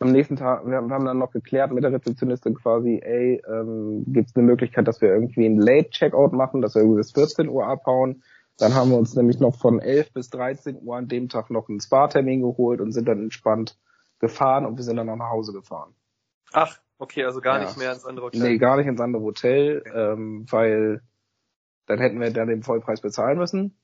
am 0.00 0.10
nächsten 0.10 0.34
Tag, 0.34 0.66
wir 0.66 0.78
haben 0.78 1.04
dann 1.04 1.18
noch 1.18 1.30
geklärt 1.30 1.70
mit 1.70 1.84
der 1.84 1.92
Rezeptionistin 1.92 2.56
quasi, 2.56 2.98
ey, 3.00 3.40
ähm, 3.48 4.02
gibt 4.08 4.30
es 4.30 4.36
eine 4.36 4.46
Möglichkeit, 4.46 4.88
dass 4.88 5.00
wir 5.00 5.10
irgendwie 5.10 5.46
einen 5.46 5.60
Late-Checkout 5.60 6.32
machen, 6.32 6.60
dass 6.60 6.74
wir 6.74 6.82
irgendwie 6.82 6.98
bis 6.98 7.12
14 7.12 7.48
Uhr 7.48 7.68
abhauen. 7.68 8.24
Dann 8.58 8.74
haben 8.74 8.90
wir 8.90 8.98
uns 8.98 9.14
nämlich 9.14 9.38
noch 9.38 9.54
von 9.54 9.78
11 9.78 10.12
bis 10.12 10.28
13 10.30 10.82
Uhr 10.82 10.96
an 10.96 11.06
dem 11.06 11.28
Tag 11.28 11.50
noch 11.50 11.68
einen 11.68 11.78
Spa-Termin 11.78 12.42
geholt 12.42 12.80
und 12.80 12.90
sind 12.90 13.06
dann 13.06 13.22
entspannt 13.22 13.78
gefahren 14.18 14.64
und 14.66 14.76
wir 14.76 14.84
sind 14.84 14.96
dann 14.96 15.08
auch 15.08 15.16
nach 15.16 15.30
Hause 15.30 15.52
gefahren. 15.52 15.94
Ach, 16.52 16.78
okay, 16.98 17.24
also 17.24 17.40
gar 17.40 17.58
Ja. 17.58 17.64
nicht 17.66 17.76
mehr 17.76 17.92
ins 17.92 18.04
andere 18.04 18.26
Hotel. 18.26 18.40
Nee, 18.40 18.58
gar 18.58 18.76
nicht 18.76 18.86
ins 18.86 19.00
andere 19.00 19.22
Hotel, 19.22 19.82
ähm, 19.94 20.46
weil 20.50 21.02
dann 21.86 21.98
hätten 21.98 22.20
wir 22.20 22.30
dann 22.32 22.48
den 22.48 22.62
Vollpreis 22.62 23.00
bezahlen 23.00 23.38
müssen. 23.38 23.78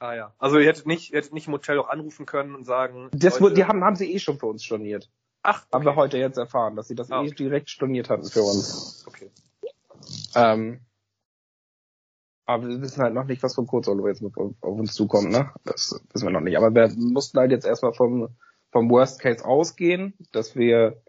Ah 0.00 0.14
ja. 0.14 0.34
Also 0.38 0.58
ihr 0.58 0.66
hättet 0.66 0.86
nicht, 0.86 1.10
ihr 1.12 1.18
hättet 1.18 1.32
nicht 1.32 1.48
im 1.48 1.54
Hotel 1.54 1.78
auch 1.78 1.88
anrufen 1.88 2.24
können 2.26 2.54
und 2.54 2.64
sagen. 2.64 3.08
Das, 3.12 3.40
Leute- 3.40 3.54
die 3.54 3.64
haben, 3.64 3.82
haben 3.82 3.96
sie 3.96 4.12
eh 4.12 4.18
schon 4.20 4.38
für 4.38 4.46
uns 4.46 4.62
storniert. 4.62 5.10
Ach, 5.42 5.66
Haben 5.72 5.84
wir 5.84 5.96
heute 5.96 6.18
jetzt 6.18 6.36
erfahren, 6.38 6.76
dass 6.76 6.88
sie 6.88 6.94
das 6.94 7.10
Ah, 7.10 7.22
eh 7.22 7.26
okay. 7.26 7.34
direkt 7.34 7.70
storniert 7.70 8.10
hatten 8.10 8.24
für 8.24 8.42
uns. 8.42 9.04
okay. 9.08 9.30
Ähm, 10.36 10.80
aber 12.46 12.68
wir 12.68 12.80
wissen 12.80 13.02
halt 13.02 13.14
noch 13.14 13.24
nicht, 13.24 13.42
was 13.42 13.58
ein 13.58 13.66
Kurzurlaub 13.66 14.06
jetzt 14.06 14.22
auf 14.24 14.54
uns 14.62 14.94
zukommt, 14.94 15.30
ne? 15.30 15.52
Das 15.64 16.00
wissen 16.12 16.26
wir 16.26 16.32
noch 16.32 16.40
nicht. 16.40 16.56
Aber 16.56 16.74
wir 16.74 16.88
mussten 16.96 17.38
halt 17.38 17.50
jetzt 17.50 17.66
erstmal 17.66 17.92
vom, 17.92 18.36
vom 18.70 18.90
Worst 18.90 19.20
Case 19.20 19.44
ausgehen, 19.44 20.14
dass 20.32 20.56
wir 20.56 21.00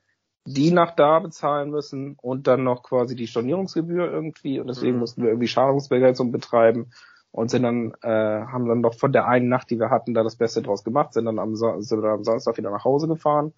die 0.45 0.72
nach 0.72 0.95
da 0.95 1.19
bezahlen 1.19 1.69
müssen 1.69 2.15
und 2.22 2.48
dann 2.48 2.63
noch 2.63 2.84
quasi 2.84 3.15
die 3.15 3.28
Stornierungsgebühr 3.28 4.10
irgendwie 4.12 4.60
und 4.60 4.67
deswegen 4.67 4.93
Mhm. 4.93 5.00
mussten 5.00 5.22
wir 5.22 5.30
irgendwie 5.30 5.48
Schadungsbegrenzung 5.48 6.32
betreiben 6.32 6.91
und 7.32 7.52
sind 7.52 7.63
dann, 7.63 7.93
äh, 8.02 8.08
haben 8.10 8.67
dann 8.67 8.82
noch 8.82 8.95
von 8.95 9.12
der 9.12 9.28
einen 9.28 9.50
Nacht, 9.50 9.69
die 9.69 9.80
wir 9.80 9.89
hatten, 9.91 10.13
da 10.13 10.24
das 10.24 10.38
Beste 10.38 10.62
draus 10.62 10.84
gemacht, 10.84 11.13
sind 11.13 11.26
dann 11.26 11.38
am, 11.38 11.56
sind 11.56 12.02
dann 12.02 12.12
am 12.12 12.24
Samstag 12.24 12.58
wieder 12.58 12.72
nach 12.72 12.86
Hause 12.86 13.08
gefahren 13.08 13.54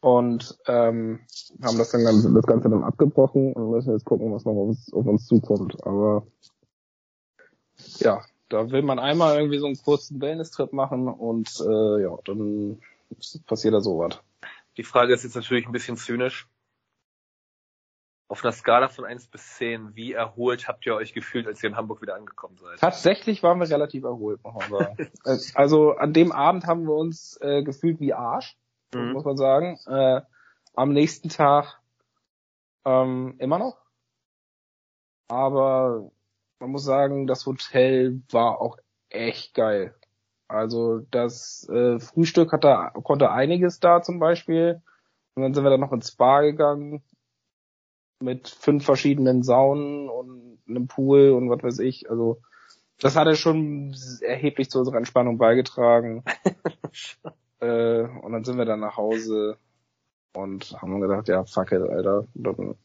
und 0.00 0.58
ähm, 0.66 1.20
haben 1.62 1.78
das 1.78 1.92
dann 1.92 2.04
ganz, 2.04 2.30
das 2.30 2.46
Ganze 2.46 2.68
dann 2.68 2.84
abgebrochen 2.84 3.54
und 3.54 3.70
müssen 3.70 3.92
jetzt 3.92 4.04
gucken, 4.04 4.32
was 4.34 4.44
noch 4.44 4.52
auf 4.52 4.68
uns, 4.68 4.92
auf 4.92 5.06
uns 5.06 5.26
zukommt. 5.26 5.78
Aber 5.86 6.26
ja, 8.00 8.20
da 8.50 8.70
will 8.70 8.82
man 8.82 8.98
einmal 8.98 9.36
irgendwie 9.38 9.58
so 9.58 9.66
einen 9.66 9.80
kurzen 9.82 10.20
Wellness-Trip 10.20 10.72
machen 10.74 11.08
und 11.08 11.48
äh, 11.66 12.02
ja, 12.02 12.18
dann 12.26 12.80
passiert 13.46 13.74
da 13.74 13.80
sowas. 13.80 14.20
Die 14.76 14.82
Frage 14.82 15.14
ist 15.14 15.24
jetzt 15.24 15.36
natürlich 15.36 15.66
ein 15.66 15.72
bisschen 15.72 15.96
zynisch. 15.96 16.48
Auf 18.26 18.42
einer 18.42 18.52
Skala 18.52 18.88
von 18.88 19.04
1 19.04 19.28
bis 19.28 19.54
10, 19.56 19.94
wie 19.94 20.12
erholt 20.12 20.66
habt 20.66 20.86
ihr 20.86 20.94
euch 20.94 21.12
gefühlt, 21.12 21.46
als 21.46 21.62
ihr 21.62 21.68
in 21.68 21.76
Hamburg 21.76 22.00
wieder 22.02 22.14
angekommen 22.16 22.56
seid? 22.56 22.80
Tatsächlich 22.80 23.42
waren 23.42 23.60
wir 23.60 23.68
relativ 23.68 24.02
erholt, 24.04 24.42
muss 24.42 24.54
man 24.54 24.70
sagen. 24.70 25.10
Äh, 25.24 25.38
also 25.54 25.92
an 25.92 26.12
dem 26.12 26.32
Abend 26.32 26.66
haben 26.66 26.84
wir 26.84 26.94
uns 26.94 27.38
äh, 27.40 27.62
gefühlt 27.62 28.00
wie 28.00 28.14
Arsch, 28.14 28.56
Mhm. 28.94 29.12
muss 29.12 29.24
man 29.24 29.36
sagen. 29.36 29.78
Äh, 29.86 30.22
am 30.74 30.92
nächsten 30.92 31.28
Tag 31.28 31.80
ähm, 32.84 33.36
immer 33.38 33.58
noch. 33.58 33.78
Aber 35.28 36.10
man 36.58 36.70
muss 36.70 36.84
sagen, 36.84 37.26
das 37.26 37.46
Hotel 37.46 38.22
war 38.30 38.60
auch 38.60 38.78
echt 39.10 39.54
geil. 39.54 39.94
Also 40.48 41.00
das 41.10 41.68
äh, 41.68 41.98
Frühstück 41.98 42.52
hatte, 42.52 42.90
konnte 43.02 43.30
einiges 43.30 43.80
da 43.80 44.02
zum 44.02 44.18
Beispiel. 44.18 44.82
Und 45.34 45.42
dann 45.42 45.54
sind 45.54 45.64
wir 45.64 45.70
dann 45.70 45.80
noch 45.80 45.92
ins 45.92 46.12
Spa 46.12 46.42
gegangen 46.42 47.02
mit 48.20 48.48
fünf 48.48 48.84
verschiedenen 48.84 49.42
Saunen 49.42 50.08
und 50.08 50.58
einem 50.68 50.86
Pool 50.86 51.30
und 51.30 51.50
was 51.50 51.62
weiß 51.62 51.78
ich. 51.80 52.08
Also 52.10 52.40
das 52.98 53.16
hatte 53.16 53.36
schon 53.36 53.94
erheblich 54.20 54.70
zu 54.70 54.78
unserer 54.78 54.96
Entspannung 54.96 55.38
beigetragen. 55.38 56.24
äh, 57.60 58.02
und 58.02 58.32
dann 58.32 58.44
sind 58.44 58.56
wir 58.56 58.64
dann 58.64 58.80
nach 58.80 58.96
Hause 58.96 59.58
und 60.34 60.80
haben 60.80 61.00
gedacht, 61.00 61.28
ja, 61.28 61.44
fuck 61.44 61.72
it, 61.72 61.82
Alter. 61.82 62.26
Dann, 62.34 62.76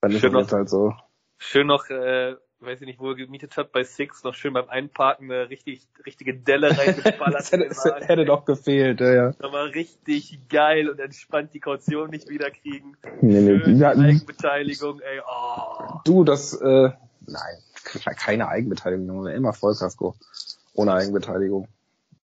dann 0.00 0.10
ist 0.10 0.20
Schön 0.20 0.36
es 0.36 0.52
halt 0.52 0.68
so. 0.68 0.94
Schön 1.38 1.66
noch, 1.66 1.88
äh, 1.90 2.36
weiß 2.62 2.80
ich 2.80 2.86
nicht, 2.86 3.00
wo 3.00 3.10
ihr 3.10 3.16
gemietet 3.16 3.56
habt, 3.56 3.72
bei 3.72 3.84
Six, 3.84 4.24
noch 4.24 4.34
schön 4.34 4.52
beim 4.52 4.68
Einparken 4.68 5.30
eine 5.30 5.50
richtig, 5.50 5.86
richtige 6.06 6.34
Delle 6.34 6.76
reingeballert. 6.76 7.34
das 7.34 7.52
hätte, 7.52 7.68
das 7.68 7.84
hätte 7.84 8.24
doch 8.24 8.44
gefehlt, 8.44 9.00
ja, 9.00 9.12
ja. 9.12 9.34
Nochmal 9.40 9.68
richtig 9.68 10.38
geil 10.48 10.88
und 10.88 11.00
entspannt 11.00 11.52
die 11.54 11.60
Kaution 11.60 12.10
nicht 12.10 12.28
wiederkriegen. 12.28 12.96
Nee, 13.20 13.40
nee. 13.40 13.60
Schön 13.64 13.84
hatten, 13.84 14.02
Eigenbeteiligung, 14.02 15.00
ey, 15.00 15.20
oh. 15.20 16.00
du, 16.04 16.24
das, 16.24 16.54
äh, 16.54 16.90
nein, 17.26 17.58
keine 18.16 18.48
Eigenbeteiligung, 18.48 19.06
Junge, 19.06 19.32
immer 19.34 19.52
Vollkasko. 19.52 20.14
Ohne 20.74 20.94
Eigenbeteiligung. 20.94 21.68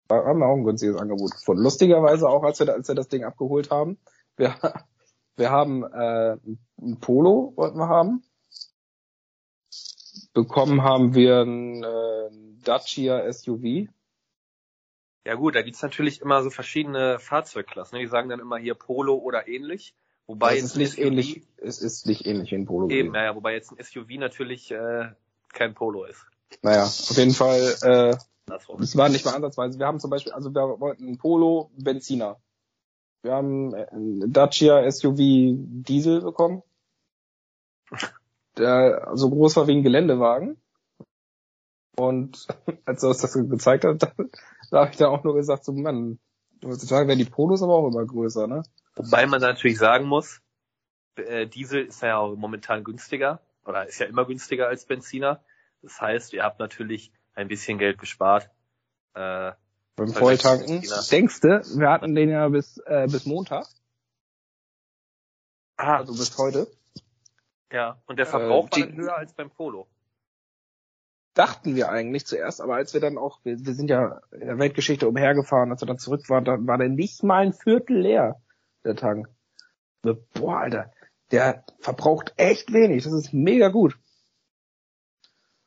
Da 0.09 0.25
haben 0.25 0.39
wir 0.39 0.47
auch 0.47 0.57
ein 0.57 0.65
günstiges 0.65 0.97
Angebot 0.97 1.33
gefunden. 1.33 1.63
Lustigerweise 1.63 2.29
auch, 2.29 2.43
als 2.43 2.59
wir, 2.61 2.73
als 2.73 2.89
wir 2.89 2.95
das 2.95 3.09
Ding 3.09 3.25
abgeholt 3.25 3.71
haben. 3.71 3.99
Wir, 4.37 4.55
wir 5.37 5.51
haben 5.51 5.85
äh, 5.85 6.37
ein 6.81 6.99
Polo, 7.01 7.53
wollten 7.57 7.79
wir 7.79 7.89
haben. 7.89 8.23
Bekommen 10.33 10.83
haben 10.83 11.15
wir 11.15 11.43
ein 11.43 11.83
äh, 11.83 12.31
Dacia 12.65 13.33
SUV. 13.33 13.89
Ja 15.25 15.35
gut, 15.35 15.55
da 15.55 15.63
gibt's 15.63 15.83
natürlich 15.83 16.21
immer 16.21 16.43
so 16.43 16.51
verschiedene 16.51 17.19
Fahrzeugklassen. 17.19 17.97
Ne? 17.97 18.05
Die 18.05 18.09
sagen 18.09 18.29
dann 18.29 18.41
immer 18.41 18.57
hier 18.57 18.75
Polo 18.75 19.17
oder 19.17 19.47
ähnlich. 19.49 19.95
Wobei 20.27 20.57
es 20.57 20.65
ist 20.65 20.77
nicht 20.77 20.93
SUV 20.93 20.99
ähnlich, 21.05 21.43
es 21.57 21.81
ist 21.81 22.07
nicht 22.07 22.27
ähnlich 22.27 22.51
wie 22.51 22.57
ein 22.57 22.67
Polo. 22.67 22.89
Eben, 22.91 23.13
naja, 23.13 23.35
wobei 23.35 23.55
jetzt 23.55 23.73
ein 23.73 23.83
SUV 23.83 24.09
natürlich 24.19 24.71
äh, 24.71 25.11
kein 25.53 25.75
Polo 25.75 26.05
ist. 26.05 26.27
Naja, 26.63 26.85
auf 26.85 27.17
jeden 27.17 27.33
Fall, 27.33 27.61
äh, 27.83 28.17
es 28.81 28.97
war 28.97 29.09
nicht 29.09 29.25
mal 29.25 29.35
ansatzweise. 29.35 29.79
Wir 29.79 29.87
haben 29.87 30.01
zum 30.01 30.11
Beispiel, 30.11 30.33
also 30.33 30.55
wir 30.55 30.81
wollten 30.81 31.09
ein 31.09 31.19
Polo 31.19 31.71
Benziner. 31.77 32.41
Wir 33.23 33.33
haben 33.33 33.75
ein 33.75 34.33
Dacia 34.33 34.91
SUV 34.91 35.17
Diesel 35.19 36.23
bekommen. 36.23 36.63
Der 38.59 39.11
so 39.15 39.31
groß 39.31 39.57
war 39.57 39.67
wie 39.67 39.77
ein 39.77 39.83
Geländewagen. 39.83 40.61
Und 41.97 42.47
als 42.85 43.03
er 43.03 43.11
uns 43.11 43.19
das 43.19 43.33
gezeigt 43.33 43.85
hat, 43.85 44.03
da, 44.03 44.13
da 44.71 44.81
habe 44.81 44.91
ich 44.91 44.97
dann 44.97 45.09
auch 45.09 45.25
nur 45.25 45.35
gesagt, 45.35 45.65
so 45.65 45.73
Mann, 45.73 46.19
heutzutage 46.65 47.09
werden 47.09 47.19
die 47.19 47.25
Polos 47.25 47.63
aber 47.63 47.75
auch 47.75 47.89
immer 47.89 48.05
größer, 48.05 48.47
ne? 48.47 48.63
Wobei 48.97 49.27
man 49.27 49.41
natürlich 49.41 49.79
sagen 49.79 50.07
muss, 50.07 50.41
äh, 51.17 51.47
Diesel 51.47 51.87
ist 51.87 52.03
ja 52.03 52.19
auch 52.19 52.35
momentan 52.37 52.85
günstiger 52.85 53.41
oder 53.65 53.87
ist 53.87 54.01
ja 54.01 54.07
immer 54.07 54.25
günstiger 54.25 54.69
als 54.69 54.87
Benziner. 54.87 55.45
Das 55.83 56.01
heißt, 56.01 56.33
ihr 56.33 56.43
habt 56.43 56.59
natürlich 56.59 57.13
ein 57.35 57.49
bisschen 57.49 57.79
Geld 57.79 57.99
gespart. 57.99 58.51
Äh, 59.15 59.53
Beim 59.97 60.09
Volltanken. 60.09 60.81
Benziner. 60.81 61.03
Denkst 61.11 61.41
du, 61.41 61.49
wir 61.79 61.91
hatten 61.91 62.15
den 62.15 62.31
ja 62.31 62.49
bis, 62.49 62.79
äh, 62.87 63.07
bis 63.07 63.27
Montag, 63.27 63.67
ah, 65.77 65.97
also 65.99 66.13
bis 66.13 66.37
heute. 66.39 66.67
Ja, 67.73 68.01
und 68.07 68.19
der 68.19 68.27
Verbrauch 68.27 68.69
äh, 68.69 68.81
war 68.81 68.87
dann 68.87 68.97
höher 68.97 69.17
als 69.17 69.33
beim 69.35 69.51
Polo. 69.51 69.87
dachten 71.35 71.77
wir 71.77 71.91
eigentlich 71.91 72.27
zuerst, 72.27 72.61
aber 72.61 72.75
als 72.75 72.95
wir 72.95 73.01
dann 73.01 73.17
auch, 73.17 73.39
wir, 73.45 73.57
wir 73.65 73.75
sind 73.75 73.91
ja 73.91 74.21
in 74.33 74.47
der 74.47 74.59
Weltgeschichte 74.59 75.09
umhergefahren, 75.09 75.71
als 75.71 75.83
wir 75.83 75.87
dann 75.87 75.99
zurück 75.99 76.29
waren, 76.29 76.45
da 76.45 76.57
war 76.61 76.79
der 76.79 76.89
nicht 76.89 77.23
mal 77.23 77.47
ein 77.47 77.53
Viertel 77.53 78.01
leer, 78.01 78.41
der 78.85 78.97
Tank. 78.97 79.29
Boah, 80.03 80.59
Alter, 80.59 80.93
der 81.31 81.65
verbraucht 81.79 82.35
echt 82.37 82.73
wenig, 82.73 83.05
das 83.05 83.13
ist 83.13 83.33
mega 83.33 83.69
gut. 83.69 83.99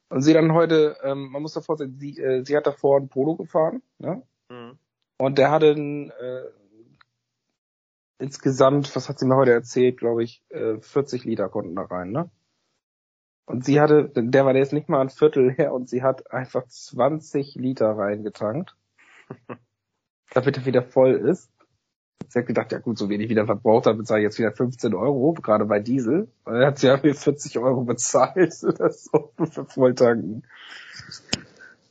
Und 0.10 0.24
sie 0.24 0.34
dann 0.34 0.54
heute, 0.54 0.98
ähm, 1.04 1.30
man 1.32 1.42
muss 1.42 1.54
davor 1.54 1.78
sagen, 1.78 1.96
sie, 1.98 2.20
äh, 2.20 2.44
sie 2.44 2.58
hat 2.58 2.68
davor 2.68 3.00
ein 3.00 3.08
Polo 3.08 3.36
gefahren, 3.36 3.82
ne? 3.98 4.24
Mhm. 4.50 4.78
Und 5.18 5.38
der 5.38 5.52
hatte 5.52 5.72
ein, 5.72 6.10
äh, 6.10 6.44
insgesamt, 8.22 8.96
was 8.96 9.10
hat 9.10 9.20
sie 9.20 9.26
mir 9.26 9.36
heute 9.36 9.52
erzählt, 9.52 9.98
glaube 9.98 10.24
ich, 10.24 10.44
äh, 10.50 10.78
40 10.80 11.26
Liter 11.26 11.50
konnten 11.50 11.76
da 11.76 11.84
rein, 11.84 12.12
ne? 12.12 12.30
Und 13.46 13.66
sie 13.66 13.82
hatte, 13.82 14.10
der 14.16 14.46
war 14.46 14.56
jetzt 14.56 14.72
nicht 14.72 14.88
mal 14.88 15.02
ein 15.02 15.10
Viertel 15.10 15.52
her 15.52 15.74
und 15.74 15.90
sie 15.90 16.04
hat 16.04 16.32
einfach 16.32 16.66
20 16.68 17.56
Liter 17.56 17.98
reingetankt, 17.98 18.78
damit 20.34 20.58
er 20.58 20.66
wieder 20.66 20.84
voll 20.84 21.16
ist. 21.16 21.52
Sie 22.30 22.40
hat 22.40 22.46
gedacht, 22.46 22.72
ja 22.72 22.80
gut, 22.80 22.98
so 22.98 23.10
wenig 23.10 23.30
wieder 23.30 23.46
verbraucht, 23.46 23.88
dann 23.88 23.98
bezahle 23.98 24.22
ich 24.22 24.26
jetzt 24.26 24.40
wieder 24.40 24.54
15 24.54 24.94
Euro, 24.94 25.34
gerade 25.34 25.66
bei 25.66 25.80
Diesel. 25.80 26.32
Und 26.46 26.54
dann 26.54 26.66
hat 26.66 26.78
sie 26.78 26.88
ja 26.88 26.98
für 26.98 27.14
40 27.14 27.60
Euro 27.60 27.84
bezahlt, 27.84 28.56
das 28.80 29.04
so 29.06 29.34
für 29.38 29.66
Volltanken. 29.66 30.44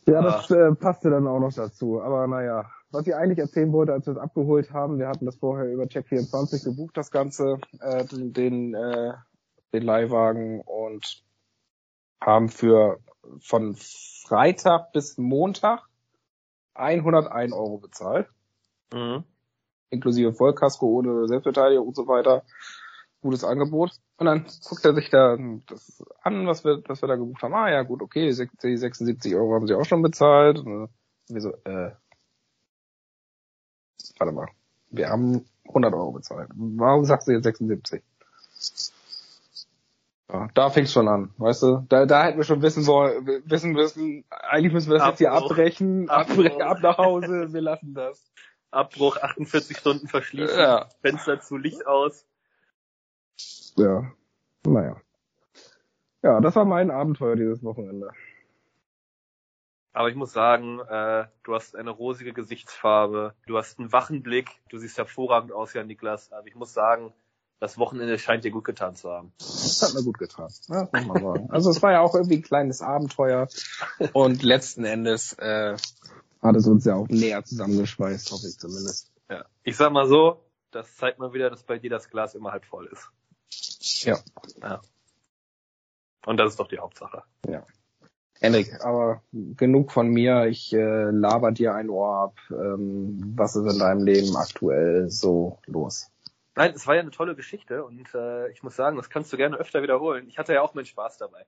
Ja, 0.06 0.22
das 0.22 0.50
äh, 0.50 0.74
passte 0.74 1.10
dann 1.10 1.26
auch 1.26 1.40
noch 1.40 1.52
dazu. 1.52 2.00
Aber 2.00 2.26
naja, 2.26 2.70
was 2.90 3.06
ich 3.06 3.14
eigentlich 3.14 3.38
erzählen 3.38 3.72
wollte, 3.72 3.92
als 3.92 4.06
wir 4.06 4.12
es 4.12 4.18
abgeholt 4.18 4.72
haben, 4.72 4.98
wir 4.98 5.08
hatten 5.08 5.26
das 5.26 5.36
vorher 5.36 5.72
über 5.72 5.84
Check24 5.84 6.64
gebucht, 6.64 6.96
das 6.96 7.10
Ganze, 7.10 7.58
äh, 7.80 8.04
den, 8.04 8.32
den, 8.32 8.74
äh, 8.74 9.14
den 9.72 9.82
Leihwagen 9.82 10.60
und 10.60 11.22
haben 12.20 12.48
für 12.48 12.98
von 13.40 13.76
Freitag 13.76 14.92
bis 14.92 15.18
Montag 15.18 15.82
101 16.74 17.52
Euro 17.52 17.78
bezahlt. 17.78 18.28
Mhm. 18.92 19.24
Inklusive 19.90 20.32
Vollkasko 20.32 20.86
ohne 20.86 21.28
Selbstverteidigung 21.28 21.88
und 21.88 21.96
so 21.96 22.06
weiter. 22.06 22.44
Gutes 23.22 23.44
Angebot. 23.44 23.90
Und 24.16 24.26
dann 24.26 24.46
guckt 24.64 24.84
er 24.84 24.94
sich 24.94 25.10
da 25.10 25.36
das 25.66 26.02
an, 26.22 26.46
was 26.46 26.64
wir, 26.64 26.82
was 26.86 27.02
wir 27.02 27.08
da 27.08 27.16
gebucht 27.16 27.42
haben. 27.42 27.54
Ah 27.54 27.70
ja, 27.70 27.82
gut, 27.82 28.02
okay, 28.02 28.26
die 28.62 28.76
76 28.76 29.34
Euro 29.34 29.54
haben 29.54 29.66
sie 29.66 29.74
auch 29.74 29.84
schon 29.84 30.02
bezahlt. 30.02 30.58
Und 30.58 30.88
wir 31.28 31.40
so, 31.40 31.52
äh, 31.64 31.92
warte 34.18 34.32
mal, 34.32 34.48
wir 34.90 35.08
haben 35.08 35.44
100 35.68 35.92
Euro 35.94 36.12
bezahlt. 36.12 36.48
Warum 36.54 37.04
sagst 37.04 37.28
du 37.28 37.32
jetzt 37.32 37.44
76? 37.44 38.02
Ja, 40.32 40.48
da 40.54 40.70
fing's 40.70 40.92
schon 40.92 41.08
an, 41.08 41.30
weißt 41.38 41.62
du? 41.64 41.84
Da, 41.88 42.06
da 42.06 42.24
hätten 42.24 42.38
wir 42.38 42.44
schon 42.44 42.62
wissen 42.62 42.86
wollen, 42.86 43.42
wissen 43.46 43.72
müssen, 43.72 44.24
eigentlich 44.30 44.72
müssen 44.72 44.90
wir 44.90 44.98
das 44.98 45.02
Abbruch. 45.02 45.10
jetzt 45.10 45.18
hier 45.18 45.32
abbrechen, 45.32 46.08
Abbruch. 46.08 46.32
abbrechen, 46.36 46.62
ab 46.62 46.78
nach 46.82 46.98
Hause, 46.98 47.52
wir 47.52 47.60
lassen 47.60 47.94
das. 47.94 48.30
Abbruch, 48.70 49.16
48 49.16 49.76
Stunden 49.76 50.06
verschließen, 50.06 50.56
Ja. 50.58 50.88
Fenster 51.02 51.40
zu, 51.40 51.56
Licht 51.56 51.84
aus. 51.86 52.24
Ja, 53.76 54.12
naja. 54.64 55.00
Ja, 56.22 56.40
das 56.40 56.54
war 56.54 56.64
mein 56.64 56.90
Abenteuer 56.92 57.34
dieses 57.34 57.64
Wochenende. 57.64 58.10
Aber 59.92 60.08
ich 60.08 60.14
muss 60.14 60.32
sagen, 60.32 60.78
äh, 60.80 61.26
du 61.42 61.54
hast 61.54 61.74
eine 61.74 61.90
rosige 61.90 62.32
Gesichtsfarbe, 62.32 63.34
du 63.46 63.58
hast 63.58 63.78
einen 63.78 63.92
wachen 63.92 64.22
Blick, 64.22 64.48
du 64.68 64.78
siehst 64.78 64.98
hervorragend 64.98 65.52
aus, 65.52 65.74
ja 65.74 65.82
Niklas. 65.82 66.32
Aber 66.32 66.46
ich 66.46 66.54
muss 66.54 66.72
sagen, 66.72 67.12
das 67.58 67.76
Wochenende 67.76 68.18
scheint 68.18 68.44
dir 68.44 68.52
gut 68.52 68.64
getan 68.64 68.94
zu 68.94 69.10
haben. 69.10 69.32
Das 69.38 69.82
hat 69.82 69.94
mir 69.94 70.04
gut 70.04 70.18
getan. 70.18 70.48
Ja, 70.68 70.88
muss 70.92 71.06
man 71.06 71.22
sagen. 71.22 71.50
Also 71.50 71.70
es 71.70 71.82
war 71.82 71.92
ja 71.92 72.00
auch 72.00 72.14
irgendwie 72.14 72.36
ein 72.36 72.42
kleines 72.42 72.82
Abenteuer 72.82 73.48
und 74.12 74.42
letzten 74.42 74.84
Endes 74.84 75.34
äh, 75.34 75.76
hat 76.40 76.56
es 76.56 76.66
uns 76.66 76.84
ja 76.84 76.94
auch 76.94 77.08
näher 77.08 77.44
zusammengeschweißt, 77.44 78.30
hoffe 78.30 78.46
ich 78.46 78.58
zumindest. 78.58 79.10
Ja. 79.28 79.44
Ich 79.62 79.76
sag 79.76 79.92
mal 79.92 80.06
so, 80.06 80.42
das 80.70 80.96
zeigt 80.96 81.18
mal 81.18 81.32
wieder, 81.34 81.50
dass 81.50 81.64
bei 81.64 81.78
dir 81.78 81.90
das 81.90 82.08
Glas 82.08 82.34
immer 82.34 82.52
halb 82.52 82.64
voll 82.64 82.86
ist. 82.86 83.10
Ja. 84.04 84.18
Ja. 84.62 84.80
Und 86.24 86.36
das 86.38 86.52
ist 86.52 86.60
doch 86.60 86.68
die 86.68 86.78
Hauptsache. 86.78 87.24
Henrik, 88.40 88.82
aber 88.82 89.22
genug 89.32 89.92
von 89.92 90.08
mir. 90.08 90.46
Ich 90.46 90.72
äh, 90.72 91.10
laber 91.10 91.52
dir 91.52 91.74
ein 91.74 91.90
Ohr 91.90 92.16
ab. 92.16 92.38
Ähm, 92.50 93.34
was 93.36 93.54
ist 93.54 93.70
in 93.70 93.78
deinem 93.78 94.04
Leben 94.04 94.34
aktuell 94.36 95.10
so 95.10 95.58
los? 95.66 96.10
Nein, 96.56 96.72
es 96.74 96.86
war 96.86 96.94
ja 96.94 97.02
eine 97.02 97.10
tolle 97.10 97.36
Geschichte 97.36 97.84
und 97.84 98.14
äh, 98.14 98.50
ich 98.50 98.62
muss 98.62 98.76
sagen, 98.76 98.96
das 98.96 99.10
kannst 99.10 99.32
du 99.32 99.36
gerne 99.36 99.56
öfter 99.56 99.82
wiederholen. 99.82 100.26
Ich 100.26 100.38
hatte 100.38 100.54
ja 100.54 100.62
auch 100.62 100.74
meinen 100.74 100.86
Spaß 100.86 101.18
dabei. 101.18 101.44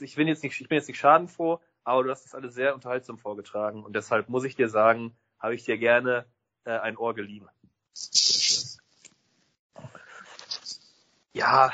Ich 0.00 0.14
bin 0.14 0.28
jetzt 0.28 0.42
nicht, 0.42 0.60
ich 0.60 0.68
bin 0.68 0.76
jetzt 0.76 0.88
nicht 0.88 0.98
schadenfroh, 0.98 1.60
aber 1.84 2.04
du 2.04 2.10
hast 2.10 2.24
das 2.24 2.34
alles 2.34 2.54
sehr 2.54 2.74
unterhaltsam 2.74 3.18
vorgetragen 3.18 3.84
und 3.84 3.94
deshalb 3.94 4.28
muss 4.28 4.44
ich 4.44 4.56
dir 4.56 4.68
sagen, 4.68 5.16
habe 5.38 5.54
ich 5.54 5.64
dir 5.64 5.78
gerne 5.78 6.26
äh, 6.64 6.70
ein 6.70 6.96
Ohr 6.96 7.14
geliehen. 7.14 7.48
Ja, 11.32 11.70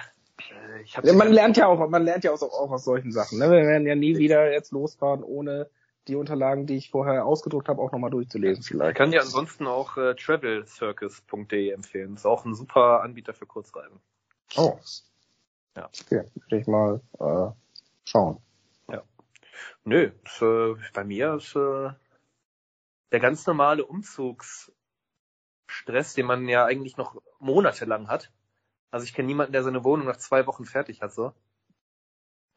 ich 0.83 0.97
habe 0.97 1.07
Ja, 1.07 1.15
man 1.15 1.33
lernt 1.33 1.57
ja 1.57 1.67
auch, 1.67 1.89
man 1.89 2.05
lernt 2.05 2.25
ja 2.25 2.33
auch, 2.33 2.43
auch 2.43 2.71
aus 2.71 2.85
solchen 2.85 3.13
Sachen. 3.13 3.39
Ne? 3.39 3.51
Wir 3.51 3.67
werden 3.67 3.87
ja 3.87 3.95
nie 3.95 4.17
wieder 4.19 4.53
jetzt 4.53 4.73
losfahren, 4.73 5.23
ohne 5.23 5.69
die 6.09 6.17
Unterlagen, 6.17 6.67
die 6.67 6.77
ich 6.77 6.91
vorher 6.91 7.27
ausgedruckt 7.27 7.69
habe, 7.69 7.83
auch 7.83 7.93
nochmal 7.93 8.11
durchzulesen 8.11 8.63
Ich 8.63 8.69
vielleicht. 8.69 8.97
kann 8.97 9.11
dir 9.11 9.21
ansonsten 9.21 9.67
auch 9.67 9.97
äh, 9.97 10.15
travelcircus.de 10.15 11.71
empfehlen. 11.71 12.15
Ist 12.15 12.27
auch 12.27 12.45
ein 12.45 12.55
super 12.55 13.03
Anbieter 13.03 13.35
für 13.35 13.47
Kurzreisen. 13.47 13.99
Oh. 14.57 14.79
Ja. 15.77 15.89
Okay, 16.01 16.23
würde 16.35 16.59
ich 16.59 16.67
mal 16.67 17.01
äh, 17.19 17.51
schauen. 18.05 18.41
Nö, 19.87 20.11
ist, 20.25 20.43
äh, 20.43 20.75
bei 20.95 21.05
mir 21.05 21.35
ist 21.35 21.55
äh, 21.55 21.91
der 23.13 23.21
ganz 23.21 23.47
normale 23.47 23.87
Umzugsstress, 23.87 24.75
den 26.15 26.27
man 26.27 26.49
ja 26.49 26.65
eigentlich 26.65 26.97
noch 26.97 27.23
monatelang 27.39 28.09
hat. 28.09 28.33
Also 28.91 29.05
ich 29.05 29.15
kenne 29.15 29.27
niemanden, 29.27 29.53
der 29.53 29.63
seine 29.63 29.85
Wohnung 29.85 30.07
nach 30.07 30.17
zwei 30.17 30.47
Wochen 30.47 30.65
fertig 30.65 31.03
hat. 31.03 31.13
So. 31.13 31.33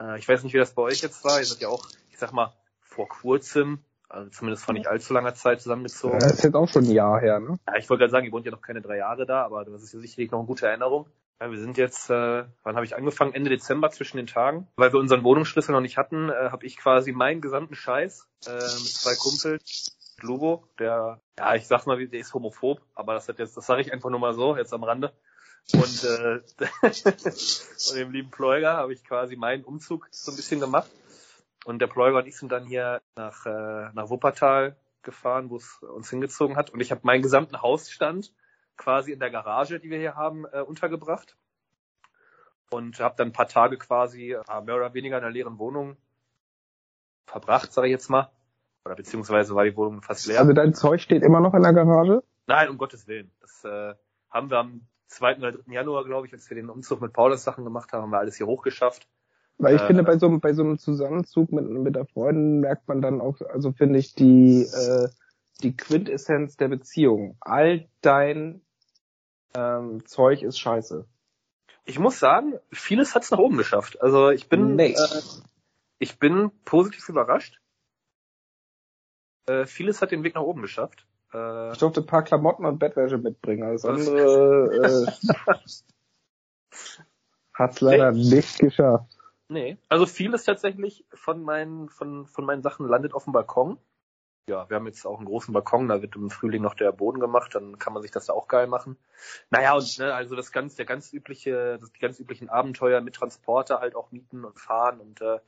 Äh, 0.02 0.20
ich 0.20 0.28
weiß 0.28 0.44
nicht, 0.44 0.54
wie 0.54 0.60
das 0.60 0.74
bei 0.74 0.84
euch 0.84 1.02
jetzt 1.02 1.24
war. 1.24 1.40
Ihr 1.40 1.46
seid 1.46 1.62
ja 1.62 1.70
auch, 1.70 1.86
ich 2.10 2.18
sag 2.18 2.32
mal, 2.32 2.54
vor 2.82 3.08
kurzem, 3.08 3.80
also 4.08 4.30
zumindest 4.30 4.64
vor 4.64 4.74
nicht 4.74 4.88
allzu 4.88 5.14
langer 5.14 5.34
Zeit 5.34 5.62
zusammengezogen. 5.62 6.20
Das 6.20 6.34
ist 6.34 6.44
jetzt 6.44 6.56
auch 6.56 6.68
schon 6.68 6.86
ein 6.86 6.92
Jahr 6.92 7.20
her, 7.20 7.40
ne? 7.40 7.60
Ja, 7.68 7.76
ich 7.78 7.90
wollte 7.90 8.02
gerade 8.02 8.12
sagen, 8.12 8.26
ihr 8.26 8.32
wohnt 8.32 8.46
ja 8.46 8.52
noch 8.52 8.62
keine 8.62 8.82
drei 8.82 8.98
Jahre 8.98 9.26
da, 9.26 9.44
aber 9.44 9.66
das 9.66 9.84
ist 9.84 9.94
ja 9.94 10.00
sicherlich 10.00 10.32
noch 10.32 10.40
eine 10.40 10.48
gute 10.48 10.68
Erinnerung. 10.68 11.08
Ja, 11.42 11.50
wir 11.52 11.60
sind 11.60 11.78
jetzt, 11.78 12.10
äh, 12.10 12.44
wann 12.64 12.76
habe 12.76 12.86
ich 12.86 12.98
angefangen? 12.98 13.34
Ende 13.34 13.50
Dezember 13.50 13.90
zwischen 13.92 14.18
den 14.18 14.28
Tagen. 14.28 14.68
Weil 14.76 14.92
wir 14.92 15.00
unseren 15.00 15.24
Wohnungsschlüssel 15.24 15.72
noch 15.72 15.80
nicht 15.80 15.98
hatten, 15.98 16.30
äh, 16.30 16.50
habe 16.52 16.66
ich 16.66 16.76
quasi 16.76 17.14
meinen 17.14 17.40
gesamten 17.40 17.76
Scheiß 17.76 18.28
äh, 18.48 18.52
mit 18.52 18.62
zwei 18.62 19.16
Kumpels, 19.16 19.96
Lubo, 20.22 20.68
der, 20.80 21.22
ja, 21.38 21.56
ich 21.56 21.66
sag's 21.66 21.86
mal, 21.86 22.06
der 22.06 22.20
ist 22.20 22.34
homophob, 22.34 22.82
aber 22.94 23.14
das 23.14 23.30
hat 23.30 23.40
jetzt, 23.40 23.56
das 23.56 23.66
sage 23.66 23.82
ich 23.82 23.94
einfach 23.94 24.10
nur 24.10 24.20
mal 24.20 24.34
so, 24.34 24.58
jetzt 24.58 24.74
am 24.74 24.84
Rande. 24.84 25.14
Und 25.74 26.04
äh, 26.04 26.40
von 26.92 27.98
dem 27.98 28.12
lieben 28.12 28.32
Pleuger 28.32 28.74
habe 28.74 28.94
ich 28.94 29.04
quasi 29.04 29.36
meinen 29.36 29.64
Umzug 29.64 30.08
so 30.12 30.32
ein 30.32 30.36
bisschen 30.36 30.60
gemacht. 30.60 30.90
Und 31.66 31.80
der 31.80 31.88
Pleuger 31.88 32.20
und 32.20 32.28
ich 32.28 32.38
sind 32.38 32.52
dann 32.52 32.66
hier 32.66 33.02
nach, 33.16 33.46
äh, 33.46 33.90
nach 33.94 34.10
Wuppertal 34.10 34.76
gefahren, 35.04 35.50
wo 35.50 35.58
es 35.58 35.82
uns 35.84 36.10
hingezogen 36.10 36.56
hat. 36.56 36.70
Und 36.72 36.80
ich 36.80 36.92
habe 36.92 37.02
meinen 37.04 37.22
gesamten 37.22 37.62
Hausstand 37.62 38.34
quasi 38.78 39.12
in 39.12 39.20
der 39.20 39.30
Garage, 39.30 39.80
die 39.80 39.90
wir 39.90 40.00
hier 40.00 40.16
haben, 40.16 40.46
äh, 40.46 40.62
untergebracht. 40.62 41.38
Und 42.72 43.00
habe 43.00 43.16
dann 43.18 43.30
ein 43.30 43.34
paar 43.34 43.48
Tage 43.48 43.78
quasi 43.78 44.34
äh, 44.34 44.62
mehr 44.64 44.76
oder 44.76 44.94
weniger 44.94 45.18
in 45.18 45.24
einer 45.24 45.34
leeren 45.34 45.60
Wohnung 45.60 45.98
verbracht, 47.26 47.74
sage 47.74 47.88
ich 47.88 47.92
jetzt 47.92 48.10
mal. 48.10 48.32
Oder 48.86 48.96
beziehungsweise 48.96 49.54
war 49.54 49.66
die 49.66 49.76
Wohnung 49.76 50.02
fast 50.02 50.26
leer. 50.26 50.40
Also 50.40 50.54
dein 50.54 50.74
Zeug 50.74 51.02
steht 51.02 51.24
immer 51.24 51.42
noch 51.42 51.54
in 51.54 51.62
der 51.62 51.74
Garage? 51.74 52.24
Nein, 52.48 52.70
um 52.70 52.78
Gottes 52.78 53.08
Willen. 53.08 53.32
Das 53.42 53.64
äh, 53.66 53.94
haben 54.30 54.50
wir 54.50 54.58
am 54.58 54.88
2. 55.10 55.38
oder 55.38 55.52
3. 55.52 55.74
Januar, 55.74 56.06
glaube 56.06 56.28
ich, 56.28 56.34
als 56.34 56.50
wir 56.50 56.56
den 56.56 56.70
Umzug 56.70 57.02
mit 57.02 57.14
Paulus 57.14 57.44
Sachen 57.44 57.64
gemacht 57.66 57.92
haben, 57.92 58.04
haben 58.04 58.12
wir 58.12 58.20
alles 58.20 58.38
hier 58.38 58.48
hochgeschafft. 58.48 59.08
Weil 59.58 59.76
ich 59.76 59.82
Äh, 59.82 59.88
finde, 59.88 60.04
bei 60.04 60.18
so, 60.18 60.28
einem- 60.28 60.40
bei 60.40 60.54
so 60.54 60.64
einem 60.64 60.78
Zusammenzug 60.78 61.52
mit, 61.52 61.66
mit 61.68 61.96
der 61.96 62.06
Freundin 62.06 62.62
merkt 62.62 62.88
man 62.88 63.02
dann 63.02 63.20
auch, 63.20 63.42
also 63.42 63.72
finde 63.74 64.00
ich, 64.00 64.16
die, 64.16 64.62
äh, 64.64 65.10
die 65.62 65.76
Quintessenz 65.76 66.56
der 66.56 66.70
Beziehung. 66.70 67.36
All 67.42 67.90
dein 68.02 68.62
ähm, 69.56 70.06
Zeug 70.06 70.44
ist 70.44 70.60
scheiße. 70.60 71.06
Ich 71.86 71.98
muss 72.00 72.20
sagen, 72.20 72.54
vieles 72.72 73.16
hat's 73.16 73.32
nach 73.32 73.40
oben 73.40 73.58
geschafft. 73.58 74.00
Also 74.02 74.30
ich 74.30 74.48
bin, 74.48 74.76
Nee. 74.76 74.94
äh, 74.94 75.22
ich 75.98 76.20
bin 76.20 76.52
positiv 76.64 77.10
überrascht. 77.10 77.60
Äh, 79.48 79.66
vieles 79.66 80.02
hat 80.02 80.12
den 80.12 80.24
Weg 80.24 80.36
nach 80.36 80.44
oben 80.44 80.62
geschafft. 80.62 81.08
Äh, 81.34 81.72
Ich 81.72 81.78
durfte 81.78 82.02
ein 82.02 82.06
paar 82.06 82.24
Klamotten 82.24 82.66
und 82.66 82.80
Bettwäsche 82.80 83.18
mitbringen. 83.18 83.64
Alles 83.64 83.86
andere 83.86 85.08
äh, 85.08 85.12
hat's 87.54 87.82
leider 87.82 88.12
nicht 88.12 88.60
geschafft. 88.60 89.18
nee, 89.50 89.78
also 89.90 90.06
vieles 90.06 90.44
tatsächlich 90.44 91.06
von 91.14 91.42
meinen, 91.44 91.90
von, 91.90 92.26
von 92.28 92.46
meinen 92.46 92.62
Sachen 92.62 92.88
landet 92.88 93.14
auf 93.14 93.26
dem 93.26 93.34
Balkon. 93.34 93.78
Ja, 94.48 94.68
wir 94.68 94.78
haben 94.78 94.88
jetzt 94.88 95.06
auch 95.06 95.18
einen 95.18 95.28
großen 95.28 95.54
Balkon, 95.54 95.88
da 95.90 96.02
wird 96.02 96.16
im 96.16 96.32
Frühling 96.32 96.64
noch 96.64 96.74
der 96.74 96.92
Boden 96.92 97.20
gemacht, 97.20 97.54
dann 97.54 97.78
kann 97.78 97.94
man 97.94 98.02
sich 98.02 98.10
das 98.10 98.26
da 98.26 98.34
auch 98.34 98.48
geil 98.48 98.66
machen. 98.66 98.98
Naja, 99.52 99.76
und 99.76 100.00
ne, 100.00 100.14
also 100.16 100.36
das 100.36 100.52
ganz, 100.52 100.76
der 100.76 100.86
ganz 100.86 101.14
übliche, 101.14 101.78
das, 101.80 101.92
die 101.92 102.00
ganz 102.00 102.20
üblichen 102.20 102.50
Abenteuer 102.50 103.02
mit 103.02 103.14
Transporter 103.14 103.80
halt 103.80 103.96
auch 103.96 104.12
mieten 104.12 104.46
und 104.46 104.60
fahren 104.60 105.00
und 105.02 105.22
äh, 105.22 105.36
äh, 105.36 105.40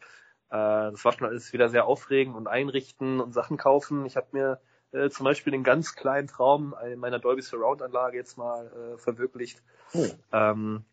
das 0.91 1.03
war 1.03 1.13
schon 1.13 1.27
alles 1.27 1.51
wieder 1.51 1.69
sehr 1.69 1.85
aufregend 1.85 2.35
und 2.35 2.47
einrichten 2.47 3.19
und 3.19 3.33
Sachen 3.33 3.57
kaufen. 3.57 4.05
Ich 4.05 4.17
habe 4.17 4.27
mir 4.33 4.61
äh, 4.91 5.09
zum 5.09 5.23
Beispiel 5.23 5.51
den 5.51 5.63
ganz 5.63 5.95
kleinen 5.95 6.27
Traum 6.27 6.75
in 6.85 6.99
meiner 6.99 7.19
Dolby 7.19 7.41
Surround 7.41 7.81
Anlage 7.81 8.17
jetzt 8.17 8.37
mal 8.37 8.67
äh, 8.67 8.97
verwirklicht. 8.97 9.61
Oh. 9.93 10.07
Ähm, 10.31 10.85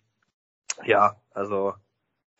ja, 0.84 1.16
also 1.32 1.74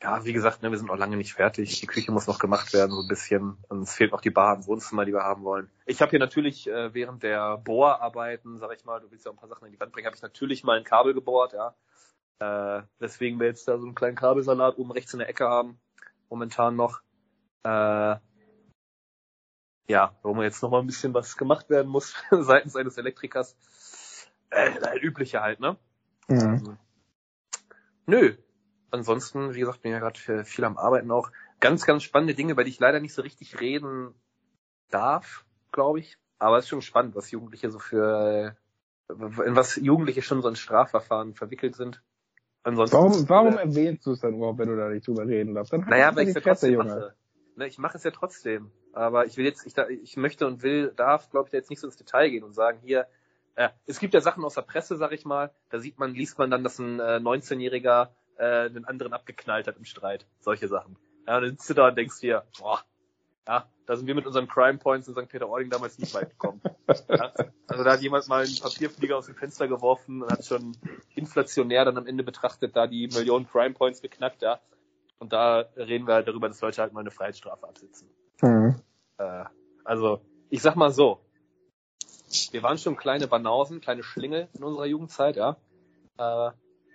ja, 0.00 0.24
wie 0.24 0.32
gesagt, 0.32 0.62
ne, 0.62 0.70
wir 0.70 0.78
sind 0.78 0.86
noch 0.86 0.96
lange 0.96 1.16
nicht 1.16 1.34
fertig. 1.34 1.80
Die 1.80 1.86
Küche 1.86 2.12
muss 2.12 2.28
noch 2.28 2.38
gemacht 2.38 2.72
werden, 2.72 2.92
so 2.92 3.02
ein 3.02 3.08
bisschen. 3.08 3.58
Und 3.68 3.82
es 3.82 3.94
fehlt 3.94 4.12
noch 4.12 4.20
die 4.20 4.30
Bar 4.30 4.54
im 4.54 4.66
Wohnzimmer, 4.66 5.04
die 5.04 5.12
wir 5.12 5.24
haben 5.24 5.42
wollen. 5.42 5.68
Ich 5.86 6.00
habe 6.00 6.10
hier 6.10 6.20
natürlich 6.20 6.68
äh, 6.68 6.94
während 6.94 7.24
der 7.24 7.56
Bohrarbeiten, 7.58 8.58
sag 8.58 8.72
ich 8.76 8.84
mal, 8.84 9.00
du 9.00 9.10
willst 9.10 9.26
ja 9.26 9.32
ein 9.32 9.36
paar 9.36 9.48
Sachen 9.48 9.66
in 9.66 9.72
die 9.72 9.80
Wand 9.80 9.92
bringen, 9.92 10.06
habe 10.06 10.14
ich 10.14 10.22
natürlich 10.22 10.62
mal 10.62 10.78
ein 10.78 10.84
Kabel 10.84 11.14
gebohrt, 11.14 11.52
ja. 11.52 11.74
Äh, 12.38 12.82
weswegen 13.00 13.40
wir 13.40 13.48
jetzt 13.48 13.66
da 13.66 13.76
so 13.76 13.86
einen 13.86 13.96
kleinen 13.96 14.14
Kabelsalat 14.14 14.78
oben 14.78 14.92
rechts 14.92 15.12
in 15.12 15.18
der 15.18 15.28
Ecke 15.28 15.48
haben, 15.48 15.80
momentan 16.30 16.76
noch. 16.76 17.00
Äh, 17.64 18.16
ja, 19.88 20.14
wo 20.22 20.34
man 20.34 20.44
jetzt 20.44 20.62
noch 20.62 20.70
mal 20.70 20.80
ein 20.80 20.86
bisschen 20.86 21.14
was 21.14 21.36
gemacht 21.36 21.70
werden 21.70 21.88
muss 21.88 22.14
seitens 22.30 22.76
eines 22.76 22.98
Elektrikers. 22.98 23.56
Äh, 24.50 24.98
übliche 25.00 25.40
halt, 25.40 25.60
ne? 25.60 25.76
Mhm. 26.28 26.38
Ähm, 26.40 26.78
Nö. 28.06 28.34
Ansonsten, 28.90 29.54
wie 29.54 29.60
gesagt, 29.60 29.82
bin 29.82 29.92
ja 29.92 29.98
gerade 29.98 30.44
viel 30.44 30.64
am 30.64 30.78
Arbeiten 30.78 31.10
auch. 31.10 31.30
Ganz, 31.60 31.84
ganz 31.84 32.02
spannende 32.02 32.34
Dinge, 32.34 32.54
die 32.54 32.70
ich 32.70 32.80
leider 32.80 33.00
nicht 33.00 33.12
so 33.12 33.20
richtig 33.20 33.60
reden 33.60 34.14
darf, 34.88 35.44
glaube 35.72 35.98
ich. 35.98 36.16
Aber 36.38 36.56
es 36.56 36.64
ist 36.64 36.70
schon 36.70 36.82
spannend, 36.82 37.14
was 37.14 37.30
Jugendliche 37.30 37.70
so 37.70 37.78
für, 37.78 38.56
äh, 39.10 39.12
in 39.44 39.56
was 39.56 39.76
Jugendliche 39.76 40.22
schon 40.22 40.40
so 40.40 40.48
in 40.48 40.56
Strafverfahren 40.56 41.34
verwickelt 41.34 41.76
sind. 41.76 42.02
Ansonsten. 42.62 42.96
Warum, 42.96 43.28
warum 43.28 43.58
äh, 43.58 43.62
erwähnst 43.62 44.06
du 44.06 44.12
es 44.12 44.20
dann 44.20 44.34
überhaupt, 44.34 44.58
wenn 44.58 44.68
du 44.68 44.76
da 44.76 44.88
nicht 44.88 45.06
drüber 45.06 45.26
reden 45.26 45.54
darfst? 45.54 45.72
Dann 45.72 45.82
halt 45.82 45.90
Naja, 45.90 46.16
weil 46.16 46.22
ich 46.22 46.28
es 46.30 46.34
ja 46.36 46.40
trotzdem 46.40 46.72
Junge. 46.72 46.84
mache. 46.84 47.14
Ne, 47.58 47.66
ich 47.66 47.78
mache 47.78 47.96
es 47.96 48.04
ja 48.04 48.12
trotzdem. 48.12 48.70
Aber 48.92 49.26
ich 49.26 49.36
will 49.36 49.44
jetzt, 49.44 49.66
ich, 49.66 49.76
ich 49.76 50.16
möchte 50.16 50.46
und 50.46 50.62
will, 50.62 50.92
darf, 50.94 51.28
glaube 51.28 51.48
ich, 51.48 51.52
jetzt 51.52 51.70
nicht 51.70 51.80
so 51.80 51.88
ins 51.88 51.96
Detail 51.96 52.30
gehen 52.30 52.44
und 52.44 52.52
sagen, 52.52 52.78
hier, 52.84 53.08
äh, 53.56 53.70
es 53.86 53.98
gibt 53.98 54.14
ja 54.14 54.20
Sachen 54.20 54.44
aus 54.44 54.54
der 54.54 54.62
Presse, 54.62 54.96
sag 54.96 55.10
ich 55.10 55.24
mal, 55.24 55.52
da 55.70 55.80
sieht 55.80 55.98
man, 55.98 56.14
liest 56.14 56.38
man 56.38 56.52
dann, 56.52 56.62
dass 56.62 56.78
ein 56.78 57.00
äh, 57.00 57.16
19-Jähriger 57.16 58.10
äh, 58.36 58.66
einen 58.66 58.84
anderen 58.84 59.12
abgeknallt 59.12 59.66
hat 59.66 59.76
im 59.76 59.84
Streit. 59.84 60.24
Solche 60.38 60.68
Sachen. 60.68 60.96
Ja, 61.26 61.40
dann 61.40 61.50
sitzt 61.50 61.68
du 61.68 61.74
da 61.74 61.88
und 61.88 61.98
denkst 61.98 62.20
dir, 62.20 62.44
boah, 62.60 62.80
ja, 63.48 63.68
da 63.86 63.96
sind 63.96 64.06
wir 64.06 64.14
mit 64.14 64.26
unseren 64.26 64.46
Crime 64.46 64.78
Points 64.78 65.08
in 65.08 65.14
St. 65.14 65.28
Peter-Ording 65.28 65.68
damals 65.68 65.98
nicht 65.98 66.14
weit 66.14 66.30
gekommen. 66.30 66.60
ja, 67.08 67.32
also 67.66 67.82
da 67.82 67.92
hat 67.92 68.00
jemand 68.02 68.28
mal 68.28 68.44
einen 68.44 68.56
Papierflieger 68.56 69.16
aus 69.16 69.26
dem 69.26 69.34
Fenster 69.34 69.66
geworfen 69.66 70.22
und 70.22 70.30
hat 70.30 70.44
schon 70.44 70.76
inflationär 71.16 71.84
dann 71.84 71.98
am 71.98 72.06
Ende 72.06 72.22
betrachtet, 72.22 72.76
da 72.76 72.86
die 72.86 73.08
Millionen 73.08 73.48
Crime 73.48 73.74
Points 73.74 74.00
geknackt, 74.00 74.42
ja. 74.42 74.60
Und 75.18 75.32
da 75.32 75.60
reden 75.76 76.06
wir 76.06 76.14
halt 76.14 76.28
darüber, 76.28 76.48
dass 76.48 76.60
Leute 76.60 76.80
halt 76.80 76.92
mal 76.92 77.00
eine 77.00 77.10
Freiheitsstrafe 77.10 77.66
absitzen. 77.66 78.08
Mhm. 78.40 78.76
Äh, 79.18 79.44
also, 79.84 80.20
ich 80.50 80.62
sag 80.62 80.76
mal 80.76 80.90
so, 80.90 81.20
wir 82.52 82.62
waren 82.62 82.78
schon 82.78 82.96
kleine 82.96 83.26
Banausen, 83.26 83.80
kleine 83.80 84.02
Schlingel 84.02 84.48
in 84.52 84.62
unserer 84.62 84.86
Jugendzeit, 84.86 85.36
ja. 85.36 85.56
Äh, 86.18 86.50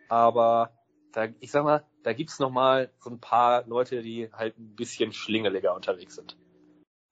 aber 0.10 0.72
da, 1.12 1.28
ich 1.40 1.52
sag 1.52 1.64
mal, 1.64 1.84
da 2.04 2.14
gibt's 2.14 2.40
noch 2.40 2.52
mal 2.52 2.90
so 3.00 3.10
ein 3.10 3.20
paar 3.20 3.66
Leute, 3.68 4.02
die 4.02 4.30
halt 4.32 4.58
ein 4.58 4.76
bisschen 4.76 5.14
schlingeliger 5.14 5.76
unterwegs 5.76 6.16
sind. 6.16 6.38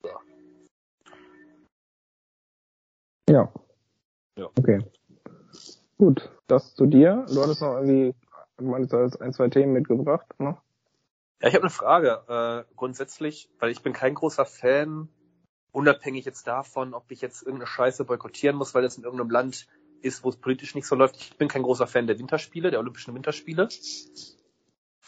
So. 0.01 0.09
Ja. 3.29 3.51
Ja. 4.37 4.49
Okay. 4.57 4.79
Gut, 5.97 6.31
das 6.47 6.73
zu 6.75 6.85
dir. 6.85 7.25
Du 7.31 7.41
hattest 7.41 7.61
noch 7.61 7.75
irgendwie, 7.75 8.15
meinst, 8.59 8.91
du 8.91 8.97
ein, 9.19 9.33
zwei 9.33 9.49
Themen 9.49 9.73
mitgebracht, 9.73 10.27
ne? 10.39 10.57
Ja, 11.41 11.47
ich 11.47 11.55
habe 11.55 11.63
eine 11.63 11.71
Frage. 11.71 12.65
Äh, 12.69 12.75
grundsätzlich, 12.75 13.49
weil 13.59 13.71
ich 13.71 13.81
bin 13.81 13.93
kein 13.93 14.13
großer 14.13 14.45
Fan 14.45 15.09
unabhängig 15.71 16.25
jetzt 16.25 16.47
davon, 16.47 16.93
ob 16.93 17.09
ich 17.11 17.21
jetzt 17.21 17.41
irgendeine 17.41 17.67
Scheiße 17.67 18.05
boykottieren 18.05 18.55
muss, 18.55 18.75
weil 18.75 18.83
das 18.83 18.97
in 18.97 19.03
irgendeinem 19.03 19.31
Land 19.31 19.67
ist, 20.01 20.23
wo 20.23 20.29
es 20.29 20.37
politisch 20.37 20.75
nicht 20.75 20.85
so 20.85 20.95
läuft. 20.95 21.15
Ich 21.15 21.37
bin 21.37 21.47
kein 21.47 21.63
großer 21.63 21.87
Fan 21.87 22.07
der 22.07 22.19
Winterspiele, 22.19 22.69
der 22.69 22.79
Olympischen 22.79 23.15
Winterspiele. 23.15 23.69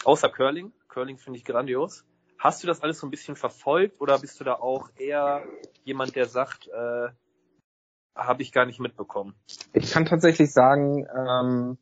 Außer 0.04 0.28
Curling. 0.28 0.72
Curling 0.88 1.18
finde 1.18 1.38
ich 1.38 1.44
grandios. 1.44 2.04
Hast 2.38 2.62
du 2.62 2.66
das 2.66 2.82
alles 2.82 2.98
so 2.98 3.06
ein 3.06 3.10
bisschen 3.10 3.36
verfolgt 3.36 4.00
oder 4.00 4.18
bist 4.18 4.40
du 4.40 4.44
da 4.44 4.54
auch 4.54 4.90
eher 4.96 5.44
jemand, 5.84 6.16
der 6.16 6.26
sagt, 6.26 6.68
äh, 6.68 7.08
habe 8.14 8.42
ich 8.42 8.52
gar 8.52 8.66
nicht 8.66 8.80
mitbekommen? 8.80 9.34
Ich 9.72 9.92
kann 9.92 10.04
tatsächlich 10.04 10.52
sagen, 10.52 11.06
ähm, 11.16 11.78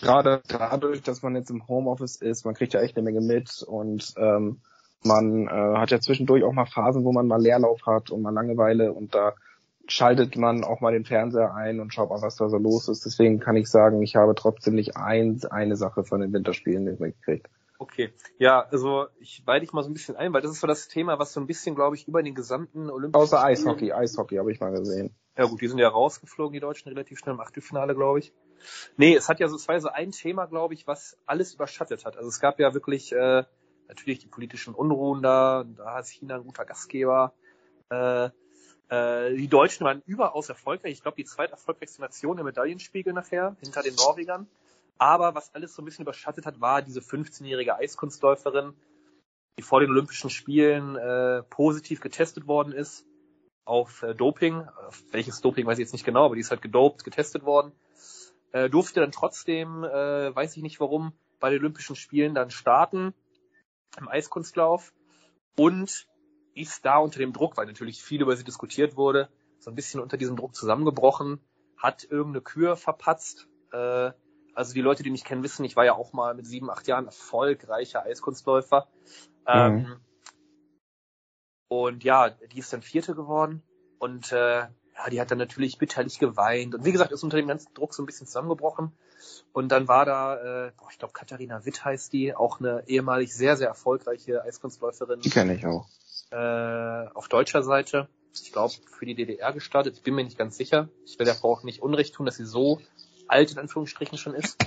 gerade 0.00 0.42
dadurch, 0.48 1.02
dass 1.02 1.22
man 1.22 1.36
jetzt 1.36 1.50
im 1.50 1.66
Homeoffice 1.68 2.16
ist, 2.16 2.44
man 2.44 2.54
kriegt 2.54 2.74
ja 2.74 2.80
echt 2.80 2.96
eine 2.96 3.04
Menge 3.04 3.20
mit 3.20 3.62
und 3.62 4.14
ähm, 4.16 4.60
man 5.04 5.46
äh, 5.46 5.78
hat 5.78 5.90
ja 5.90 6.00
zwischendurch 6.00 6.44
auch 6.44 6.52
mal 6.52 6.66
Phasen, 6.66 7.04
wo 7.04 7.12
man 7.12 7.26
mal 7.26 7.40
Leerlauf 7.40 7.86
hat 7.86 8.10
und 8.10 8.22
mal 8.22 8.34
Langeweile 8.34 8.92
und 8.92 9.14
da 9.14 9.34
schaltet 9.88 10.36
man 10.36 10.64
auch 10.64 10.80
mal 10.80 10.92
den 10.92 11.04
Fernseher 11.04 11.54
ein 11.54 11.80
und 11.80 11.94
schaut 11.94 12.10
mal, 12.10 12.22
was 12.22 12.36
da 12.36 12.48
so 12.48 12.56
los 12.56 12.88
ist. 12.88 13.04
Deswegen 13.06 13.38
kann 13.38 13.56
ich 13.56 13.68
sagen, 13.68 14.02
ich 14.02 14.16
habe 14.16 14.34
trotzdem 14.34 14.74
nicht 14.74 14.96
ein, 14.96 15.40
eine 15.50 15.76
Sache 15.76 16.04
von 16.04 16.20
den 16.20 16.32
Winterspielen 16.32 16.84
mitgekriegt. 16.84 17.48
Okay, 17.78 18.12
ja, 18.38 18.62
also 18.70 19.06
ich 19.20 19.42
weide 19.46 19.60
dich 19.60 19.72
mal 19.72 19.82
so 19.82 19.90
ein 19.90 19.92
bisschen 19.92 20.16
ein, 20.16 20.32
weil 20.32 20.40
das 20.40 20.50
ist 20.50 20.60
so 20.60 20.66
das 20.66 20.88
Thema, 20.88 21.18
was 21.18 21.32
so 21.34 21.40
ein 21.40 21.46
bisschen, 21.46 21.74
glaube 21.74 21.94
ich, 21.94 22.08
über 22.08 22.22
den 22.22 22.34
gesamten 22.34 22.88
Olympischen 22.88 23.22
Außer 23.22 23.44
Eishockey, 23.44 23.92
Eishockey 23.92 24.36
habe 24.36 24.50
ich 24.50 24.60
mal 24.60 24.70
gesehen. 24.70 25.14
Ja 25.36 25.44
gut, 25.44 25.60
die 25.60 25.68
sind 25.68 25.78
ja 25.78 25.88
rausgeflogen, 25.88 26.54
die 26.54 26.60
Deutschen, 26.60 26.88
relativ 26.88 27.18
schnell 27.18 27.34
im 27.34 27.40
Achtelfinale, 27.40 27.94
glaube 27.94 28.20
ich. 28.20 28.32
Nee, 28.96 29.14
es 29.14 29.28
hat 29.28 29.40
ja 29.40 29.48
so, 29.48 29.58
ja 29.72 29.80
so 29.80 29.88
ein 29.88 30.12
Thema, 30.12 30.46
glaube 30.46 30.74
ich, 30.74 30.86
was 30.86 31.18
alles 31.26 31.54
überschattet 31.54 32.04
hat. 32.04 32.16
Also 32.16 32.28
es 32.28 32.40
gab 32.40 32.58
ja 32.58 32.74
wirklich 32.74 33.12
äh, 33.12 33.44
natürlich 33.88 34.18
die 34.20 34.26
politischen 34.26 34.74
Unruhen 34.74 35.22
da, 35.22 35.64
da 35.64 35.98
ist 35.98 36.10
China 36.10 36.36
ein 36.36 36.44
guter 36.44 36.64
Gastgeber. 36.64 37.32
Äh, 37.90 38.30
äh, 38.88 39.34
die 39.34 39.48
Deutschen 39.48 39.84
waren 39.84 40.02
überaus 40.06 40.48
erfolgreich. 40.48 40.92
Ich 40.92 41.02
glaube, 41.02 41.16
die 41.16 41.24
zweiterfolgreichste 41.24 42.00
Nation 42.00 42.38
im 42.38 42.44
Medaillenspiegel 42.44 43.12
nachher, 43.12 43.56
hinter 43.60 43.82
den 43.82 43.94
Norwegern. 43.94 44.48
Aber 44.98 45.34
was 45.34 45.54
alles 45.54 45.74
so 45.74 45.82
ein 45.82 45.84
bisschen 45.84 46.04
überschattet 46.04 46.46
hat, 46.46 46.60
war 46.60 46.82
diese 46.82 47.00
15-jährige 47.00 47.76
Eiskunstläuferin, 47.76 48.72
die 49.58 49.62
vor 49.62 49.80
den 49.80 49.90
Olympischen 49.90 50.30
Spielen 50.30 50.96
äh, 50.96 51.42
positiv 51.42 52.00
getestet 52.00 52.46
worden 52.46 52.72
ist 52.72 53.04
auf 53.64 54.02
äh, 54.02 54.14
Doping. 54.14 54.66
Auf 54.86 55.02
welches 55.10 55.40
Doping 55.40 55.66
weiß 55.66 55.78
ich 55.78 55.84
jetzt 55.84 55.92
nicht 55.92 56.04
genau, 56.04 56.24
aber 56.24 56.34
die 56.34 56.40
ist 56.40 56.50
halt 56.50 56.62
gedopt, 56.62 57.04
getestet 57.04 57.44
worden. 57.44 57.72
Äh, 58.56 58.70
durfte 58.70 59.00
dann 59.00 59.12
trotzdem, 59.12 59.84
äh, 59.84 60.34
weiß 60.34 60.56
ich 60.56 60.62
nicht 60.62 60.80
warum, 60.80 61.12
bei 61.40 61.50
den 61.50 61.58
Olympischen 61.58 61.94
Spielen 61.94 62.34
dann 62.34 62.48
starten 62.48 63.12
im 63.98 64.08
Eiskunstlauf 64.08 64.94
und 65.58 66.08
ist 66.54 66.86
da 66.86 66.96
unter 66.96 67.18
dem 67.18 67.34
Druck, 67.34 67.58
weil 67.58 67.66
natürlich 67.66 68.02
viel 68.02 68.22
über 68.22 68.34
sie 68.34 68.44
diskutiert 68.44 68.96
wurde, 68.96 69.28
so 69.58 69.70
ein 69.70 69.74
bisschen 69.74 70.00
unter 70.00 70.16
diesem 70.16 70.36
Druck 70.36 70.54
zusammengebrochen, 70.54 71.38
hat 71.76 72.04
irgendeine 72.04 72.40
Kür 72.40 72.76
verpatzt. 72.76 73.46
Äh, 73.72 74.12
also 74.54 74.72
die 74.72 74.80
Leute, 74.80 75.02
die 75.02 75.10
mich 75.10 75.24
kennen, 75.24 75.42
wissen, 75.42 75.66
ich 75.66 75.76
war 75.76 75.84
ja 75.84 75.92
auch 75.92 76.14
mal 76.14 76.34
mit 76.34 76.46
sieben, 76.46 76.70
acht 76.70 76.86
Jahren 76.86 77.04
erfolgreicher 77.04 78.04
Eiskunstläufer. 78.04 78.88
Ähm, 79.46 79.72
mhm. 79.72 79.78
Ähm, 79.84 80.00
und 81.68 82.04
ja, 82.04 82.30
die 82.30 82.60
ist 82.60 82.72
dann 82.72 82.80
Vierte 82.80 83.14
geworden 83.14 83.62
und 83.98 84.32
äh, 84.32 84.66
ja, 84.96 85.10
die 85.10 85.20
hat 85.20 85.30
dann 85.30 85.38
natürlich 85.38 85.78
bitterlich 85.78 86.18
geweint 86.18 86.74
und 86.74 86.84
wie 86.84 86.92
gesagt, 86.92 87.12
ist 87.12 87.22
unter 87.22 87.36
dem 87.36 87.48
ganzen 87.48 87.72
Druck 87.74 87.94
so 87.94 88.02
ein 88.02 88.06
bisschen 88.06 88.26
zusammengebrochen. 88.26 88.92
Und 89.52 89.70
dann 89.70 89.88
war 89.88 90.04
da, 90.04 90.66
äh, 90.66 90.72
boah, 90.76 90.88
ich 90.90 90.98
glaube, 90.98 91.12
Katharina 91.12 91.64
Witt 91.64 91.84
heißt 91.84 92.12
die, 92.12 92.34
auch 92.34 92.60
eine 92.60 92.84
ehemalig 92.86 93.34
sehr, 93.34 93.56
sehr 93.56 93.68
erfolgreiche 93.68 94.42
Eiskunstläuferin. 94.42 95.20
Die 95.20 95.30
kenne 95.30 95.54
ich 95.54 95.66
auch. 95.66 95.88
Äh, 96.30 97.08
auf 97.14 97.28
deutscher 97.28 97.62
Seite. 97.62 98.08
Ich 98.34 98.52
glaube, 98.52 98.74
für 98.86 99.06
die 99.06 99.14
DDR 99.14 99.52
gestartet. 99.52 99.96
Ich 99.96 100.02
bin 100.02 100.14
mir 100.14 100.24
nicht 100.24 100.38
ganz 100.38 100.56
sicher. 100.56 100.88
Ich 101.04 101.18
will 101.18 101.24
der 101.24 101.34
Frau 101.34 101.52
auch 101.52 101.62
nicht 101.62 101.82
Unrecht 101.82 102.14
tun, 102.14 102.26
dass 102.26 102.36
sie 102.36 102.44
so 102.44 102.80
alt 103.28 103.52
in 103.52 103.58
Anführungsstrichen 103.58 104.18
schon 104.18 104.34
ist. 104.34 104.58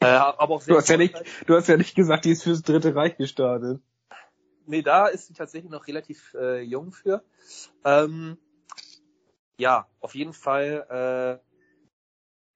Äh, 0.00 0.06
aber 0.06 0.54
auch 0.54 0.60
sehr 0.60 0.74
du, 0.74 0.80
hast 0.80 0.88
ja 0.88 0.96
nicht, 0.96 1.14
du 1.46 1.54
hast 1.54 1.68
ja 1.68 1.76
nicht 1.76 1.94
gesagt, 1.94 2.24
die 2.24 2.30
ist 2.32 2.42
fürs 2.42 2.62
Dritte 2.62 2.94
Reich 2.94 3.16
gestartet. 3.16 3.80
Nee, 4.66 4.82
da 4.82 5.08
ist 5.08 5.26
sie 5.26 5.34
tatsächlich 5.34 5.70
noch 5.70 5.86
relativ 5.88 6.34
äh, 6.34 6.60
jung 6.60 6.92
für. 6.92 7.24
Ähm, 7.84 8.38
ja, 9.58 9.86
auf 10.00 10.14
jeden 10.14 10.32
Fall 10.32 11.40
äh, 11.40 11.52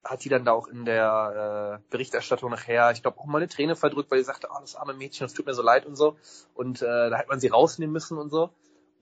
hat 0.07 0.23
die 0.23 0.29
dann 0.29 0.45
da 0.45 0.53
auch 0.53 0.67
in 0.67 0.85
der 0.85 1.81
äh, 1.81 1.89
Berichterstattung 1.89 2.49
nachher, 2.49 2.91
ich 2.91 3.01
glaube, 3.01 3.19
auch 3.19 3.25
mal 3.25 3.39
eine 3.39 3.47
Träne 3.47 3.75
verdrückt, 3.75 4.09
weil 4.09 4.19
sie 4.19 4.25
sagte, 4.25 4.47
oh, 4.51 4.59
das 4.61 4.75
arme 4.75 4.93
Mädchen, 4.93 5.25
das 5.25 5.33
tut 5.33 5.45
mir 5.45 5.53
so 5.53 5.61
leid 5.61 5.85
und 5.85 5.95
so. 5.95 6.17
Und 6.53 6.81
äh, 6.81 7.09
da 7.09 7.17
hätte 7.17 7.29
man 7.29 7.39
sie 7.39 7.47
rausnehmen 7.47 7.93
müssen 7.93 8.17
und 8.17 8.29
so. 8.29 8.51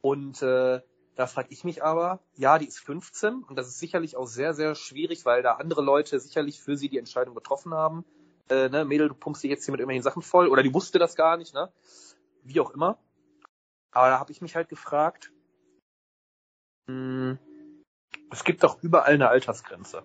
Und 0.02 0.42
äh, 0.42 0.82
da 1.16 1.28
frage 1.28 1.48
ich 1.52 1.64
mich 1.64 1.84
aber, 1.84 2.20
ja, 2.36 2.60
die 2.60 2.68
ist 2.68 2.80
15 2.80 3.44
und 3.44 3.56
das 3.56 3.68
ist 3.68 3.80
sicherlich 3.80 4.18
auch 4.18 4.28
sehr, 4.28 4.54
sehr 4.54 4.76
schwierig, 4.76 5.26
weil 5.26 5.44
da 5.44 5.54
andere 5.54 5.82
Leute 5.82 6.20
sicherlich 6.20 6.62
für 6.62 6.76
sie 6.76 6.90
die 6.90 6.98
Entscheidung 6.98 7.36
getroffen 7.36 7.74
haben. 7.74 8.06
Äh, 8.50 8.70
ne, 8.70 8.86
Mädel, 8.86 9.08
du 9.08 9.16
pumpst 9.16 9.44
dich 9.44 9.50
jetzt 9.50 9.66
hier 9.66 9.72
mit 9.72 9.80
irgendwelchen 9.80 10.04
Sachen 10.04 10.22
voll 10.22 10.50
oder 10.50 10.62
die 10.62 10.74
wusste 10.74 11.00
das 11.00 11.16
gar 11.16 11.38
nicht, 11.38 11.54
ne? 11.54 11.72
Wie 12.44 12.60
auch 12.60 12.72
immer. 12.72 12.98
Aber 13.92 14.10
da 14.10 14.20
habe 14.20 14.32
ich 14.32 14.42
mich 14.42 14.56
halt 14.56 14.70
gefragt, 14.70 15.32
mh, 16.88 16.94
hm, 16.94 17.40
es 18.32 18.44
gibt 18.44 18.64
doch 18.64 18.82
überall 18.84 19.14
eine 19.14 19.30
Altersgrenze 19.30 20.04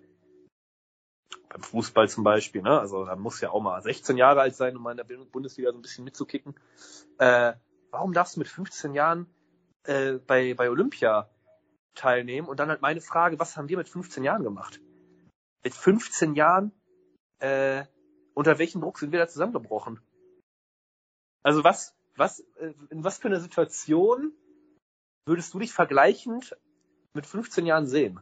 beim 1.51 1.63
Fußball 1.63 2.09
zum 2.09 2.25
Beispiel, 2.25 2.63
ne? 2.63 2.79
Also 2.81 3.05
da 3.05 3.17
muss 3.17 3.41
ja 3.41 3.51
auch 3.51 3.61
mal 3.61 3.83
16 3.83 4.17
Jahre 4.17 4.41
alt 4.41 4.55
sein, 4.55 4.77
um 4.77 4.83
mal 4.83 4.93
in 4.93 4.97
der 4.97 5.05
Bundesliga 5.05 5.71
so 5.71 5.79
ein 5.79 5.83
bisschen 5.83 6.05
mitzukicken. 6.05 6.55
Äh, 7.19 7.55
warum 7.91 8.13
darfst 8.13 8.37
du 8.37 8.41
mit 8.41 8.49
15 8.49 8.95
Jahren 8.95 9.27
äh, 9.85 10.13
bei, 10.15 10.55
bei 10.55 10.71
Olympia 10.71 11.29
teilnehmen? 11.95 12.49
Und 12.49 12.61
dann 12.61 12.69
halt 12.69 12.83
meine 12.83 13.01
Frage, 13.01 13.39
was 13.39 13.57
haben 13.57 13.69
wir 13.69 13.77
mit 13.77 13.89
15 13.89 14.23
Jahren 14.23 14.45
gemacht? 14.45 14.81
Mit 15.65 15.75
15 15.75 16.37
Jahren, 16.37 16.73
äh, 17.41 17.85
unter 18.35 18.59
welchem 18.59 18.81
Druck 18.81 18.99
sind 18.99 19.11
wir 19.11 19.19
da 19.19 19.29
zusammengebrochen? 19.29 20.01
Also 21.43 21.65
was, 21.65 21.97
was, 22.17 22.41
äh, 22.59 22.75
in 22.91 23.03
was 23.03 23.19
für 23.19 23.29
eine 23.29 23.41
Situation 23.41 24.33
würdest 25.27 25.53
du 25.53 25.59
dich 25.59 25.73
vergleichend 25.73 26.57
mit 27.15 27.27
15 27.27 27.67
Jahren 27.67 27.87
sehen? 27.87 28.21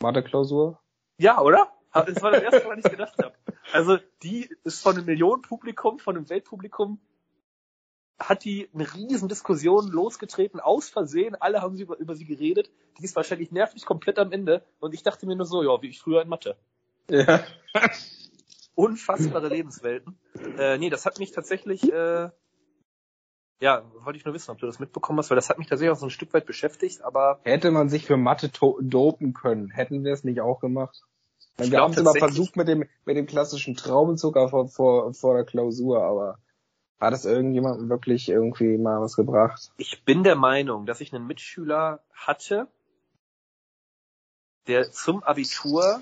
Mathe-Klausur? 0.00 0.80
Ja, 1.18 1.40
oder? 1.40 1.72
Das 1.92 2.22
war 2.22 2.32
das 2.32 2.42
erste, 2.42 2.68
was 2.68 2.78
ich 2.78 2.90
gedacht 2.90 3.18
habe. 3.22 3.34
Also 3.72 3.98
die 4.22 4.50
ist 4.64 4.82
von 4.82 4.96
einem 4.96 5.06
Millionenpublikum, 5.06 5.98
von 5.98 6.16
einem 6.16 6.28
Weltpublikum, 6.28 7.00
hat 8.18 8.44
die 8.44 8.68
eine 8.74 8.92
riesen 8.94 9.28
Diskussion 9.28 9.88
losgetreten, 9.88 10.60
aus 10.60 10.88
Versehen, 10.88 11.34
alle 11.34 11.62
haben 11.62 11.76
sie 11.76 11.82
über, 11.82 11.98
über 11.98 12.14
sie 12.14 12.24
geredet, 12.24 12.70
die 12.98 13.04
ist 13.04 13.16
wahrscheinlich 13.16 13.52
nervlich 13.52 13.84
komplett 13.84 14.18
am 14.18 14.32
Ende 14.32 14.64
und 14.80 14.94
ich 14.94 15.02
dachte 15.02 15.26
mir 15.26 15.36
nur 15.36 15.46
so, 15.46 15.62
ja, 15.62 15.82
wie 15.82 15.88
ich 15.88 16.00
früher 16.00 16.22
in 16.22 16.28
Mathe. 16.28 16.56
Ja. 17.08 17.44
Unfassbare 18.74 19.48
Lebenswelten. 19.48 20.18
Äh, 20.56 20.78
nee, 20.78 20.88
das 20.88 21.04
hat 21.04 21.18
mich 21.18 21.32
tatsächlich 21.32 21.92
äh, 21.92 22.30
ja, 23.62 23.84
wollte 24.00 24.18
ich 24.18 24.24
nur 24.24 24.34
wissen, 24.34 24.50
ob 24.50 24.58
du 24.58 24.66
das 24.66 24.80
mitbekommen 24.80 25.20
hast, 25.20 25.30
weil 25.30 25.36
das 25.36 25.48
hat 25.48 25.58
mich 25.58 25.68
tatsächlich 25.68 25.92
auch 25.92 26.00
so 26.00 26.06
ein 26.06 26.10
Stück 26.10 26.34
weit 26.34 26.46
beschäftigt, 26.46 27.02
aber. 27.02 27.38
Hätte 27.44 27.70
man 27.70 27.88
sich 27.88 28.04
für 28.06 28.16
Mathe 28.16 28.50
dopen 28.80 29.34
können, 29.34 29.70
hätten 29.70 30.02
wir 30.02 30.12
es 30.12 30.24
nicht 30.24 30.40
auch 30.40 30.58
gemacht? 30.58 31.00
Ich 31.58 31.70
wir 31.70 31.80
haben 31.80 31.92
es 31.92 31.98
immer 31.98 32.12
versucht 32.12 32.56
mit 32.56 32.66
dem, 32.66 32.88
mit 33.04 33.16
dem 33.16 33.26
klassischen 33.26 33.76
Traubenzucker 33.76 34.48
vor, 34.48 34.68
vor, 34.68 35.14
vor 35.14 35.34
der 35.34 35.44
Klausur, 35.44 36.02
aber 36.02 36.38
Hat 36.98 37.14
es 37.14 37.24
irgendjemandem 37.24 37.88
wirklich 37.88 38.28
irgendwie 38.28 38.78
mal 38.78 39.00
was 39.00 39.14
gebracht? 39.14 39.70
Ich 39.76 40.04
bin 40.04 40.24
der 40.24 40.36
Meinung, 40.36 40.86
dass 40.86 41.00
ich 41.00 41.12
einen 41.12 41.26
Mitschüler 41.26 42.00
hatte, 42.12 42.66
der 44.66 44.90
zum 44.90 45.22
Abitur 45.22 46.00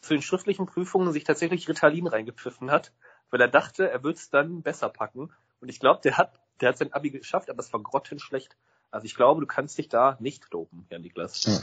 zu 0.00 0.14
den 0.14 0.22
schriftlichen 0.22 0.66
Prüfungen 0.66 1.12
sich 1.12 1.22
tatsächlich 1.22 1.68
Ritalin 1.68 2.06
reingepfiffen 2.06 2.70
hat, 2.70 2.92
weil 3.30 3.40
er 3.40 3.48
dachte, 3.48 3.90
er 3.90 4.02
würde 4.02 4.18
es 4.18 4.30
dann 4.30 4.62
besser 4.62 4.88
packen. 4.88 5.32
Und 5.60 5.68
ich 5.68 5.80
glaube, 5.80 6.00
der 6.02 6.16
hat, 6.16 6.32
der 6.60 6.70
hat 6.70 6.78
sein 6.78 6.92
Abi 6.92 7.10
geschafft, 7.10 7.50
aber 7.50 7.60
es 7.60 7.72
war 7.72 7.80
grottenschlecht. 7.82 8.56
Also 8.90 9.04
ich 9.04 9.14
glaube, 9.14 9.40
du 9.40 9.46
kannst 9.46 9.76
dich 9.78 9.88
da 9.88 10.16
nicht 10.20 10.50
loben, 10.52 10.86
Jan 10.90 11.02
Niklas. 11.02 11.44
Hm. 11.44 11.58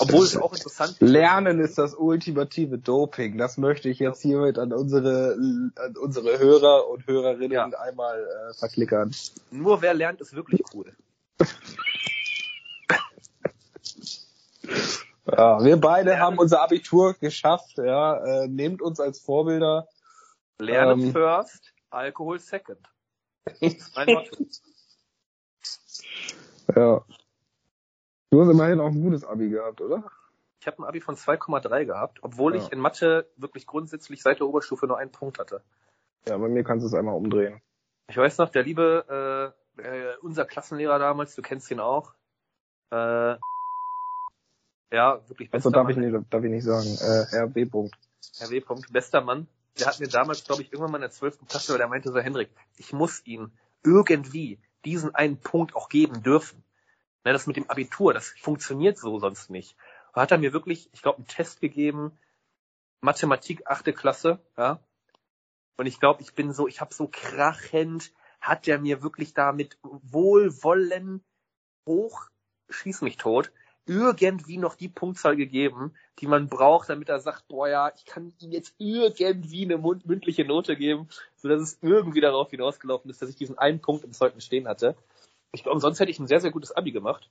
Obwohl 0.00 0.24
es 0.24 0.36
auch 0.36 0.52
interessant 0.52 0.92
ist. 0.92 1.00
Lernen 1.00 1.58
ist 1.58 1.76
das 1.76 1.94
ultimative 1.94 2.78
Doping. 2.78 3.36
Das 3.36 3.56
möchte 3.56 3.88
ich 3.88 3.98
jetzt 3.98 4.22
hiermit 4.22 4.58
an 4.58 4.72
unsere, 4.72 5.32
an 5.34 5.96
unsere 6.00 6.38
Hörer 6.38 6.88
und 6.88 7.06
Hörerinnen 7.06 7.50
Ja. 7.50 7.64
einmal 7.66 8.20
äh, 8.20 8.54
verklickern. 8.54 9.12
Nur 9.50 9.82
wer 9.82 9.94
lernt, 9.94 10.20
ist 10.20 10.34
wirklich 10.34 10.62
cool. 10.72 10.94
Ja, 15.30 15.62
wir 15.62 15.76
beide 15.76 16.18
haben 16.18 16.38
unser 16.38 16.62
Abitur 16.62 17.14
geschafft. 17.14 17.76
Ja, 17.76 18.16
äh, 18.16 18.48
nehmt 18.48 18.80
uns 18.80 18.98
als 18.98 19.20
Vorbilder. 19.20 19.86
Lernen 20.58 21.02
Ähm. 21.02 21.12
first, 21.12 21.74
Alkohol 21.90 22.38
second. 22.40 22.80
Ja. 26.74 27.02
Du 28.30 28.40
hast 28.42 28.50
immerhin 28.50 28.80
auch 28.80 28.88
ein 28.88 29.00
gutes 29.00 29.24
Abi 29.24 29.48
gehabt, 29.48 29.80
oder? 29.80 30.04
Ich 30.60 30.66
habe 30.66 30.82
ein 30.82 30.84
Abi 30.84 31.00
von 31.00 31.16
2,3 31.16 31.86
gehabt, 31.86 32.18
obwohl 32.22 32.54
Ja. 32.54 32.62
ich 32.62 32.72
in 32.72 32.78
Mathe 32.78 33.26
wirklich 33.36 33.66
grundsätzlich 33.66 34.22
seit 34.22 34.40
der 34.40 34.46
Oberstufe 34.46 34.86
nur 34.86 34.98
einen 34.98 35.10
Punkt 35.12 35.38
hatte. 35.38 35.62
Ja, 36.26 36.36
bei 36.36 36.48
mir 36.48 36.64
kannst 36.64 36.84
du 36.84 36.88
es 36.88 36.94
einmal 36.94 37.14
umdrehen. 37.14 37.62
Ich 38.08 38.16
weiß 38.16 38.38
noch, 38.38 38.50
der 38.50 38.64
liebe, 38.64 39.54
äh, 39.78 39.82
äh, 39.82 40.16
unser 40.20 40.44
Klassenlehrer 40.44 40.98
damals, 40.98 41.34
du 41.34 41.42
kennst 41.42 41.70
ihn 41.70 41.80
auch. 41.80 42.12
Äh, 42.90 43.36
ja, 44.90 45.20
wirklich 45.28 45.50
bester 45.50 45.70
darf 45.70 45.88
ich 45.88 45.96
Mann. 45.96 46.10
nicht, 46.10 46.32
darf 46.32 46.42
ich 46.44 46.50
nicht 46.50 46.64
sagen. 46.64 46.86
Äh, 47.00 47.26
Herr 47.30 47.54
W. 47.54 47.64
Punkt. 47.66 47.94
Herr 48.38 48.50
W. 48.50 48.60
Punkt, 48.60 48.92
bester 48.92 49.20
Mann. 49.22 49.46
Der 49.78 49.86
hat 49.86 50.00
mir 50.00 50.08
damals, 50.08 50.44
glaube 50.44 50.62
ich, 50.62 50.72
irgendwann 50.72 50.92
mal 50.92 50.98
in 50.98 51.02
der 51.02 51.10
12. 51.10 51.46
Klasse, 51.48 51.72
weil 51.72 51.78
der 51.78 51.88
meinte 51.88 52.12
so, 52.12 52.18
Hendrik, 52.18 52.50
ich 52.76 52.92
muss 52.92 53.24
ihm 53.24 53.52
irgendwie 53.84 54.58
diesen 54.84 55.14
einen 55.14 55.40
Punkt 55.40 55.74
auch 55.74 55.88
geben 55.88 56.22
dürfen. 56.22 56.64
Ne, 57.24 57.32
das 57.32 57.46
mit 57.46 57.56
dem 57.56 57.68
Abitur, 57.68 58.14
das 58.14 58.30
funktioniert 58.40 58.98
so 58.98 59.18
sonst 59.18 59.50
nicht. 59.50 59.76
Da 60.14 60.22
hat 60.22 60.30
er 60.30 60.38
mir 60.38 60.52
wirklich, 60.52 60.88
ich 60.92 61.02
glaube, 61.02 61.18
einen 61.18 61.26
Test 61.26 61.60
gegeben, 61.60 62.18
Mathematik, 63.00 63.66
achte 63.66 63.92
Klasse, 63.92 64.40
ja. 64.56 64.80
Und 65.76 65.86
ich 65.86 66.00
glaube, 66.00 66.22
ich 66.22 66.34
bin 66.34 66.52
so, 66.52 66.66
ich 66.66 66.80
habe 66.80 66.92
so 66.92 67.08
krachend, 67.10 68.12
hat 68.40 68.66
der 68.66 68.80
mir 68.80 69.02
wirklich 69.02 69.34
da 69.34 69.52
mit 69.52 69.78
Wohlwollen 69.82 71.24
hoch, 71.86 72.28
schieß 72.68 73.02
mich 73.02 73.16
tot, 73.16 73.52
irgendwie 73.88 74.58
noch 74.58 74.74
die 74.74 74.88
Punktzahl 74.88 75.36
gegeben, 75.36 75.94
die 76.18 76.26
man 76.26 76.48
braucht, 76.48 76.88
damit 76.88 77.08
er 77.08 77.20
sagt, 77.20 77.48
boah 77.48 77.68
ja, 77.68 77.92
ich 77.94 78.04
kann 78.04 78.32
ihm 78.40 78.52
jetzt 78.52 78.74
irgendwie 78.78 79.64
eine 79.64 79.78
mündliche 79.78 80.44
Note 80.44 80.76
geben, 80.76 81.08
so 81.36 81.48
dass 81.48 81.62
es 81.62 81.78
irgendwie 81.82 82.20
darauf 82.20 82.50
hinausgelaufen 82.50 83.10
ist, 83.10 83.22
dass 83.22 83.30
ich 83.30 83.36
diesen 83.36 83.58
einen 83.58 83.80
Punkt 83.80 84.04
im 84.04 84.12
Zeugnis 84.12 84.44
stehen 84.44 84.68
hatte. 84.68 84.94
Ich 85.52 85.62
glaube, 85.62 85.80
sonst 85.80 86.00
hätte 86.00 86.10
ich 86.10 86.18
ein 86.18 86.26
sehr, 86.26 86.40
sehr 86.40 86.50
gutes 86.50 86.72
Abi 86.72 86.92
gemacht, 86.92 87.30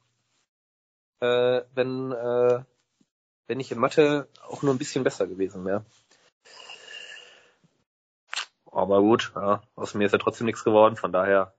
äh, 1.20 1.62
wenn, 1.76 2.12
äh, 2.12 2.64
wenn 3.48 3.60
ich 3.60 3.72
in 3.72 3.80
Mathe 3.80 4.28
auch 4.48 4.64
nur 4.64 4.74
ein 4.74 4.80
bisschen 4.80 5.04
besser 5.04 5.28
gewesen 5.28 5.64
wäre. 5.66 5.86
Aber 8.72 9.02
gut, 9.02 9.32
ja, 9.36 9.62
aus 9.76 9.94
mir 9.94 10.06
ist 10.06 10.12
ja 10.12 10.18
trotzdem 10.18 10.46
nichts 10.46 10.64
geworden, 10.64 10.96
von 10.96 11.12
daher 11.12 11.54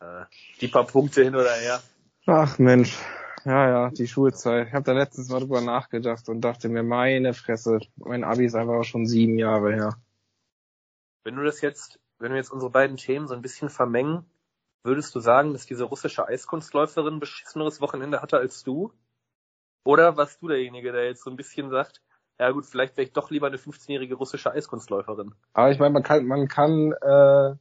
äh, 0.00 0.24
die 0.60 0.68
paar 0.68 0.84
Punkte 0.84 1.22
hin 1.22 1.34
oder 1.34 1.52
her. 1.52 1.82
Ach 2.26 2.58
Mensch. 2.58 2.96
Ja, 3.44 3.68
ja, 3.68 3.90
die 3.90 4.06
Schulzeit. 4.06 4.68
Ich 4.68 4.74
habe 4.74 4.84
da 4.84 4.92
letztens 4.92 5.28
mal 5.28 5.40
drüber 5.40 5.60
nachgedacht 5.60 6.28
und 6.28 6.40
dachte 6.40 6.68
mir, 6.68 6.82
meine 6.82 7.34
Fresse, 7.34 7.78
mein 7.96 8.24
Abi 8.24 8.46
ist 8.46 8.54
einfach 8.54 8.74
auch 8.74 8.84
schon 8.84 9.06
sieben 9.06 9.38
Jahre 9.38 9.74
her. 9.74 9.96
Wenn 11.24 11.36
du 11.36 11.44
das 11.44 11.60
jetzt, 11.60 12.00
wenn 12.18 12.32
wir 12.32 12.38
jetzt 12.38 12.50
unsere 12.50 12.70
beiden 12.70 12.96
Themen 12.96 13.28
so 13.28 13.34
ein 13.34 13.42
bisschen 13.42 13.68
vermengen, 13.68 14.24
würdest 14.82 15.14
du 15.14 15.20
sagen, 15.20 15.52
dass 15.52 15.66
diese 15.66 15.84
russische 15.84 16.26
Eiskunstläuferin 16.26 17.14
ein 17.14 17.20
beschisseneres 17.20 17.80
Wochenende 17.80 18.22
hatte 18.22 18.38
als 18.38 18.62
du? 18.62 18.92
Oder 19.84 20.16
warst 20.16 20.40
du 20.40 20.48
derjenige, 20.48 20.92
der 20.92 21.06
jetzt 21.06 21.22
so 21.22 21.30
ein 21.30 21.36
bisschen 21.36 21.68
sagt, 21.70 22.02
ja 22.38 22.50
gut, 22.50 22.64
vielleicht 22.66 22.96
wäre 22.96 23.06
ich 23.06 23.12
doch 23.12 23.30
lieber 23.30 23.46
eine 23.46 23.58
15-jährige 23.58 24.14
russische 24.14 24.52
Eiskunstläuferin? 24.52 25.34
Aber 25.52 25.70
ich 25.70 25.78
meine, 25.78 25.92
man 25.92 26.02
kann, 26.02 26.26
man 26.26 26.48
kann, 26.48 26.92
äh, 26.92 27.56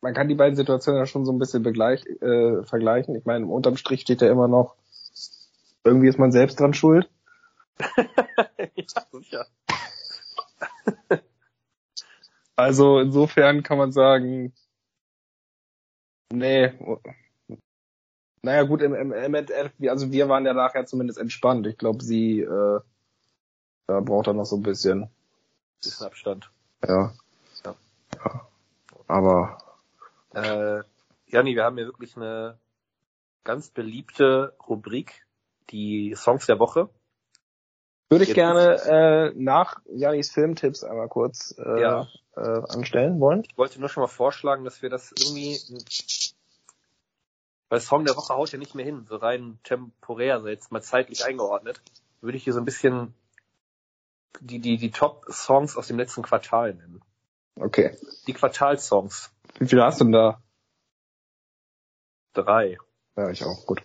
man 0.00 0.14
kann 0.14 0.28
die 0.28 0.34
beiden 0.34 0.56
Situationen 0.56 1.00
ja 1.00 1.06
schon 1.06 1.24
so 1.24 1.32
ein 1.32 1.38
bisschen 1.38 1.62
begleich, 1.62 2.04
äh, 2.06 2.62
vergleichen. 2.64 3.14
Ich 3.16 3.24
meine, 3.24 3.46
unterm 3.46 3.76
Strich 3.76 4.02
steht 4.02 4.22
ja 4.22 4.30
immer 4.30 4.48
noch, 4.48 4.76
irgendwie 5.84 6.08
ist 6.08 6.18
man 6.18 6.32
selbst 6.32 6.60
dran 6.60 6.74
schuld. 6.74 7.08
ja, 7.98 9.06
sicher. 9.12 9.46
Also 12.56 12.98
insofern 12.98 13.62
kann 13.62 13.78
man 13.78 13.90
sagen, 13.90 14.52
nee, 16.30 16.70
naja 18.42 18.64
gut, 18.64 18.82
im, 18.82 18.92
im, 18.92 19.14
im 19.14 19.88
also 19.88 20.12
wir 20.12 20.28
waren 20.28 20.44
ja 20.44 20.52
nachher 20.52 20.84
zumindest 20.84 21.18
entspannt. 21.18 21.66
Ich 21.66 21.78
glaube, 21.78 22.04
sie 22.04 22.40
äh, 22.40 22.80
da 23.90 23.98
braucht 23.98 24.28
er 24.28 24.34
noch 24.34 24.44
so 24.44 24.56
ein 24.56 24.62
bisschen. 24.62 25.10
Bisschen 25.82 26.06
Abstand. 26.06 26.48
Ja. 26.86 27.12
Ja. 27.64 27.74
ja. 28.14 28.48
Aber 29.08 29.58
Äh, 30.34 30.82
Janni, 31.26 31.54
wir 31.54 31.64
haben 31.64 31.76
hier 31.76 31.86
wirklich 31.86 32.16
eine 32.16 32.58
ganz 33.44 33.70
beliebte 33.70 34.54
Rubrik, 34.68 35.26
die 35.70 36.14
Songs 36.16 36.46
der 36.46 36.58
Woche. 36.58 36.88
würde 38.08 38.24
ich 38.24 38.30
Jetzt- 38.30 38.34
gerne 38.36 39.30
äh, 39.30 39.32
nach 39.36 39.80
Janis 39.86 40.30
Filmtipps 40.32 40.82
einmal 40.84 41.08
kurz 41.08 41.54
äh, 41.58 41.80
Ja. 41.80 42.08
äh, 42.36 42.40
anstellen 42.68 43.20
wollen. 43.20 43.44
Ich 43.48 43.56
wollte 43.56 43.78
nur 43.80 43.88
schon 43.88 44.02
mal 44.02 44.08
vorschlagen, 44.08 44.64
dass 44.64 44.82
wir 44.82 44.90
das 44.90 45.12
irgendwie, 45.16 45.58
weil 47.68 47.80
Song 47.80 48.04
der 48.04 48.16
Woche 48.16 48.34
haut 48.34 48.50
ja 48.52 48.58
nicht 48.58 48.74
mehr 48.74 48.84
hin, 48.84 49.06
so 49.08 49.16
rein 49.16 49.58
temporär, 49.62 50.34
also 50.34 50.48
jetzt 50.48 50.72
mal 50.72 50.82
zeitlich 50.82 51.24
eingeordnet, 51.24 51.80
würde 52.20 52.36
ich 52.36 52.44
hier 52.44 52.52
so 52.52 52.58
ein 52.58 52.64
bisschen 52.64 53.14
die, 54.40 54.58
die, 54.58 54.76
die 54.76 54.90
Top-Songs 54.90 55.76
aus 55.76 55.86
dem 55.86 55.98
letzten 55.98 56.22
Quartal 56.22 56.74
nennen. 56.74 57.02
Okay. 57.56 57.96
Die 58.26 58.32
Quartalsongs. 58.32 59.30
Wie 59.60 59.68
viele 59.68 59.84
hast 59.84 60.00
du 60.00 60.04
denn 60.04 60.12
da? 60.12 60.42
Drei. 62.32 62.78
Ja, 63.16 63.28
ich 63.28 63.44
auch. 63.44 63.66
Gut. 63.66 63.82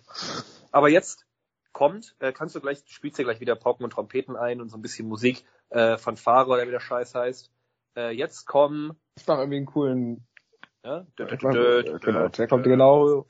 Aber 0.72 0.88
jetzt 0.88 1.26
kommt, 1.72 2.16
äh, 2.18 2.32
kannst 2.32 2.54
du 2.56 2.60
gleich, 2.60 2.82
du 2.82 2.90
spielst 2.90 3.18
ja 3.18 3.24
gleich 3.24 3.40
wieder 3.40 3.56
Pauken 3.56 3.84
und 3.84 3.90
Trompeten 3.90 4.36
ein 4.36 4.62
und 4.62 4.70
so 4.70 4.78
ein 4.78 4.82
bisschen 4.82 5.06
Musik 5.06 5.44
äh, 5.68 5.98
von 5.98 6.16
Fahrer 6.16 6.48
oder 6.48 6.66
wie 6.66 6.70
der 6.70 6.80
Scheiß 6.80 7.14
heißt. 7.14 7.52
Äh, 7.94 8.12
jetzt 8.12 8.46
kommen, 8.46 8.98
Ich 9.16 9.26
mache 9.26 9.40
irgendwie 9.40 9.58
einen 9.58 9.66
coolen. 9.66 10.26
ja, 10.82 11.06
mach, 11.42 11.54
äh, 11.54 11.98
genau, 12.00 12.28
der 12.28 12.48
kommt 12.48 12.64
genau. 12.64 13.26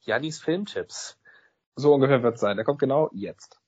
Jannis 0.00 0.40
Filmtipps. 0.40 1.20
So 1.76 1.94
ungefähr 1.94 2.24
wird's 2.24 2.40
sein. 2.40 2.56
Der 2.56 2.64
kommt 2.64 2.80
genau 2.80 3.10
jetzt. 3.12 3.60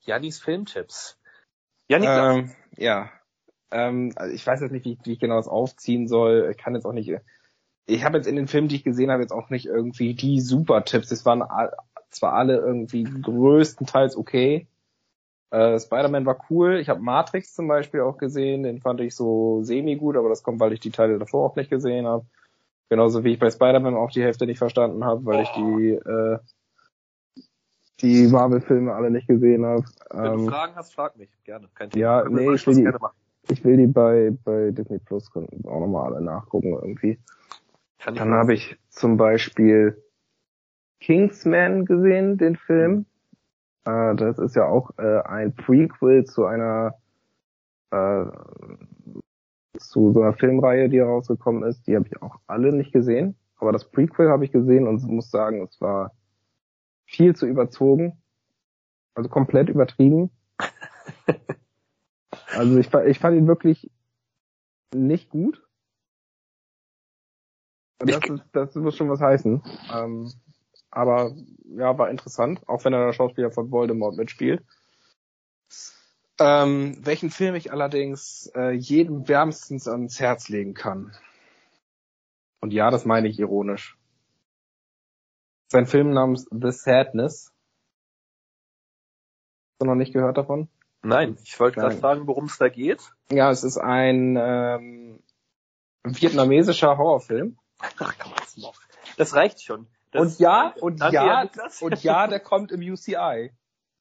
Jannis 0.00 0.40
Filmtipps. 0.40 1.18
Janik, 1.88 2.08
Ähm, 2.08 2.50
ja. 2.76 3.10
Ähm, 3.70 4.12
also 4.16 4.34
ich 4.34 4.46
weiß 4.46 4.60
jetzt 4.60 4.72
nicht, 4.72 4.84
wie, 4.84 4.92
ich- 4.92 4.98
wie 5.04 5.12
ich 5.12 5.18
genau 5.20 5.36
das 5.36 5.48
aufziehen 5.48 6.08
soll. 6.08 6.48
Ich 6.50 6.58
kann 6.58 6.74
jetzt 6.74 6.84
auch 6.84 6.92
nicht. 6.92 7.12
Ich 7.86 8.04
habe 8.04 8.16
jetzt 8.18 8.26
in 8.26 8.36
den 8.36 8.48
Filmen, 8.48 8.68
die 8.68 8.76
ich 8.76 8.84
gesehen 8.84 9.10
habe, 9.10 9.22
jetzt 9.22 9.32
auch 9.32 9.50
nicht 9.50 9.66
irgendwie 9.66 10.14
die 10.14 10.40
super 10.40 10.84
Tipps. 10.84 11.10
Es 11.10 11.24
waren 11.24 11.42
all- 11.42 11.74
zwar 12.10 12.34
alle 12.34 12.56
irgendwie 12.56 13.04
größtenteils 13.04 14.16
okay. 14.16 14.66
Äh, 15.50 15.78
Spider-Man 15.78 16.26
war 16.26 16.44
cool. 16.50 16.78
Ich 16.78 16.88
habe 16.90 17.00
Matrix 17.00 17.54
zum 17.54 17.68
Beispiel 17.68 18.00
auch 18.00 18.18
gesehen. 18.18 18.62
Den 18.62 18.80
fand 18.80 19.00
ich 19.00 19.14
so 19.14 19.62
semi 19.62 19.96
gut, 19.96 20.16
aber 20.16 20.28
das 20.28 20.42
kommt, 20.42 20.60
weil 20.60 20.72
ich 20.74 20.80
die 20.80 20.90
Teile 20.90 21.18
davor 21.18 21.46
auch 21.46 21.56
nicht 21.56 21.70
gesehen 21.70 22.06
habe. 22.06 22.26
Genauso 22.90 23.24
wie 23.24 23.32
ich 23.34 23.38
bei 23.38 23.50
Spider-Man 23.50 23.94
auch 23.96 24.10
die 24.10 24.22
Hälfte 24.22 24.46
nicht 24.46 24.58
verstanden 24.58 25.04
habe, 25.04 25.24
weil 25.24 25.42
ich 25.42 25.48
die 25.50 25.90
äh, 25.92 26.38
die 28.00 28.26
Marvel-Filme 28.28 28.92
alle 28.92 29.10
nicht 29.10 29.26
gesehen 29.28 29.64
habe. 29.66 29.84
wenn 30.10 30.24
Ähm, 30.32 30.44
du 30.44 30.50
Fragen 30.50 30.74
hast, 30.76 30.94
frag 30.94 31.16
mich. 31.16 31.30
Gerne. 31.44 31.68
Kein 31.74 31.90
Ja, 31.94 32.22
Können 32.22 32.36
wir 32.36 32.42
nee, 32.42 32.54
ich 32.54 32.66
will 32.66 32.74
die- 32.76 32.92
ich 33.50 33.64
will 33.64 33.76
die 33.78 33.86
bei, 33.86 34.30
bei 34.44 34.70
Disney 34.70 34.98
Plus 34.98 35.30
auch 35.34 35.80
nochmal 35.80 36.12
alle 36.12 36.24
nachgucken 36.24 36.74
irgendwie. 36.74 37.18
Kann 37.98 38.14
Dann 38.14 38.30
habe 38.32 38.54
ich 38.54 38.78
zum 38.90 39.16
Beispiel 39.16 40.02
Kingsman 41.00 41.84
gesehen, 41.84 42.36
den 42.38 42.56
Film. 42.56 43.06
Äh, 43.84 44.14
das 44.16 44.38
ist 44.38 44.54
ja 44.56 44.66
auch 44.66 44.90
äh, 44.98 45.20
ein 45.22 45.54
Prequel 45.54 46.24
zu 46.24 46.44
einer 46.44 46.94
äh, 47.90 48.24
zu 49.78 50.12
so 50.12 50.22
einer 50.22 50.32
Filmreihe, 50.34 50.88
die 50.88 50.98
rausgekommen 51.00 51.62
ist. 51.62 51.86
Die 51.86 51.94
habe 51.96 52.06
ich 52.06 52.20
auch 52.20 52.36
alle 52.46 52.72
nicht 52.72 52.92
gesehen. 52.92 53.36
Aber 53.58 53.72
das 53.72 53.90
Prequel 53.90 54.28
habe 54.28 54.44
ich 54.44 54.52
gesehen 54.52 54.86
und 54.86 55.02
muss 55.04 55.30
sagen, 55.30 55.62
es 55.62 55.80
war 55.80 56.12
viel 57.08 57.34
zu 57.34 57.46
überzogen. 57.46 58.22
Also 59.14 59.28
komplett 59.28 59.68
übertrieben. 59.68 60.30
also 62.48 62.78
ich, 62.78 62.92
ich 62.94 63.18
fand 63.18 63.36
ihn 63.36 63.48
wirklich 63.48 63.90
nicht 64.94 65.30
gut. 65.30 65.66
Das, 67.98 68.24
ist, 68.28 68.44
das 68.52 68.74
muss 68.76 68.96
schon 68.96 69.10
was 69.10 69.20
heißen. 69.20 69.62
Ähm, 69.92 70.32
aber 70.90 71.34
ja, 71.64 71.98
war 71.98 72.10
interessant, 72.10 72.60
auch 72.68 72.84
wenn 72.84 72.92
er 72.92 73.06
der 73.06 73.12
Schauspieler 73.12 73.50
von 73.50 73.72
Voldemort 73.72 74.16
mitspielt. 74.16 74.62
Ähm, 76.38 76.98
welchen 77.00 77.30
Film 77.30 77.56
ich 77.56 77.72
allerdings 77.72 78.52
äh, 78.54 78.70
jedem 78.70 79.26
wärmstens 79.26 79.88
ans 79.88 80.20
Herz 80.20 80.48
legen 80.48 80.74
kann. 80.74 81.12
Und 82.60 82.72
ja, 82.72 82.90
das 82.90 83.04
meine 83.04 83.26
ich 83.26 83.40
ironisch. 83.40 83.97
Sein 85.68 85.86
Film 85.86 86.10
namens 86.10 86.46
The 86.50 86.72
Sadness. 86.72 87.52
Hast 89.70 89.80
du 89.80 89.86
noch 89.86 89.94
nicht 89.94 90.12
gehört 90.12 90.38
davon? 90.38 90.68
Nein, 91.02 91.38
ich 91.44 91.60
wollte 91.60 91.80
gerade 91.80 91.96
fragen, 91.96 92.26
worum 92.26 92.46
es 92.46 92.58
da 92.58 92.68
geht. 92.68 93.12
Ja, 93.30 93.50
es 93.50 93.62
ist 93.62 93.78
ein 93.78 94.36
ähm, 94.36 95.22
vietnamesischer 96.02 96.96
Horrorfilm. 96.98 97.58
Ach, 97.78 98.14
komm, 98.18 98.32
das 99.16 99.34
reicht 99.34 99.62
schon. 99.62 99.86
Das 100.10 100.22
und 100.22 100.38
ja, 100.40 100.74
und 100.80 101.00
ja, 101.12 101.48
und 101.80 102.02
ja, 102.02 102.26
der 102.26 102.40
kommt 102.40 102.72
im 102.72 102.80
UCI. 102.80 103.52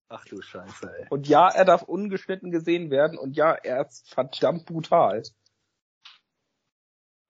Ach 0.09 0.24
du 0.26 0.41
Scheiße, 0.41 0.89
ey. 0.99 1.07
Und 1.09 1.28
ja, 1.28 1.49
er 1.49 1.65
darf 1.65 1.84
ungeschnitten 1.84 2.49
gesehen 2.49 2.89
werden 2.89 3.18
und 3.18 3.36
ja, 3.36 3.51
er 3.51 3.86
ist 3.86 4.09
verdammt 4.09 4.65
brutal. 4.65 5.22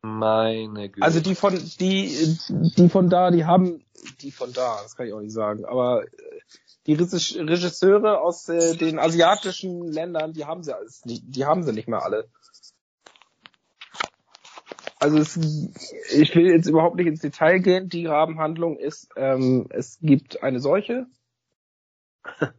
Meine 0.08 0.90
Güte. 0.90 1.06
Also 1.06 1.20
die 1.20 1.36
von 1.36 1.54
die 1.80 2.38
die 2.50 2.90
von 2.90 3.10
da, 3.10 3.30
die 3.32 3.46
haben 3.46 3.84
die 4.22 4.32
von 4.32 4.54
da, 4.54 4.80
das 4.82 4.96
kann 4.96 5.08
ich 5.08 5.14
auch 5.14 5.20
nicht 5.20 5.34
sagen, 5.34 5.66
aber 5.66 6.04
äh, 6.04 6.08
die 6.86 6.94
Regisseure 6.94 8.22
aus 8.22 8.48
äh, 8.48 8.78
den 8.78 9.00
asiatischen 9.00 9.92
Ländern, 9.92 10.32
die 10.32 10.46
haben 10.46 10.64
sie 10.64 10.74
nicht, 11.04 11.24
die 11.26 11.46
haben 11.46 11.64
sie 11.64 11.74
nicht 11.74 11.90
mehr 11.90 12.04
alle. 12.04 12.30
Also 15.00 15.18
es, 15.18 15.38
ich 16.12 16.36
will 16.36 16.48
jetzt 16.48 16.68
überhaupt 16.68 16.96
nicht 16.96 17.08
ins 17.08 17.20
Detail 17.20 17.60
gehen. 17.60 17.90
Die 17.90 18.08
Rahmenhandlung 18.08 18.78
ist, 18.78 19.10
ähm, 19.16 19.68
es 19.70 20.00
gibt 20.02 20.42
eine 20.42 20.60
Seuche. 20.60 21.06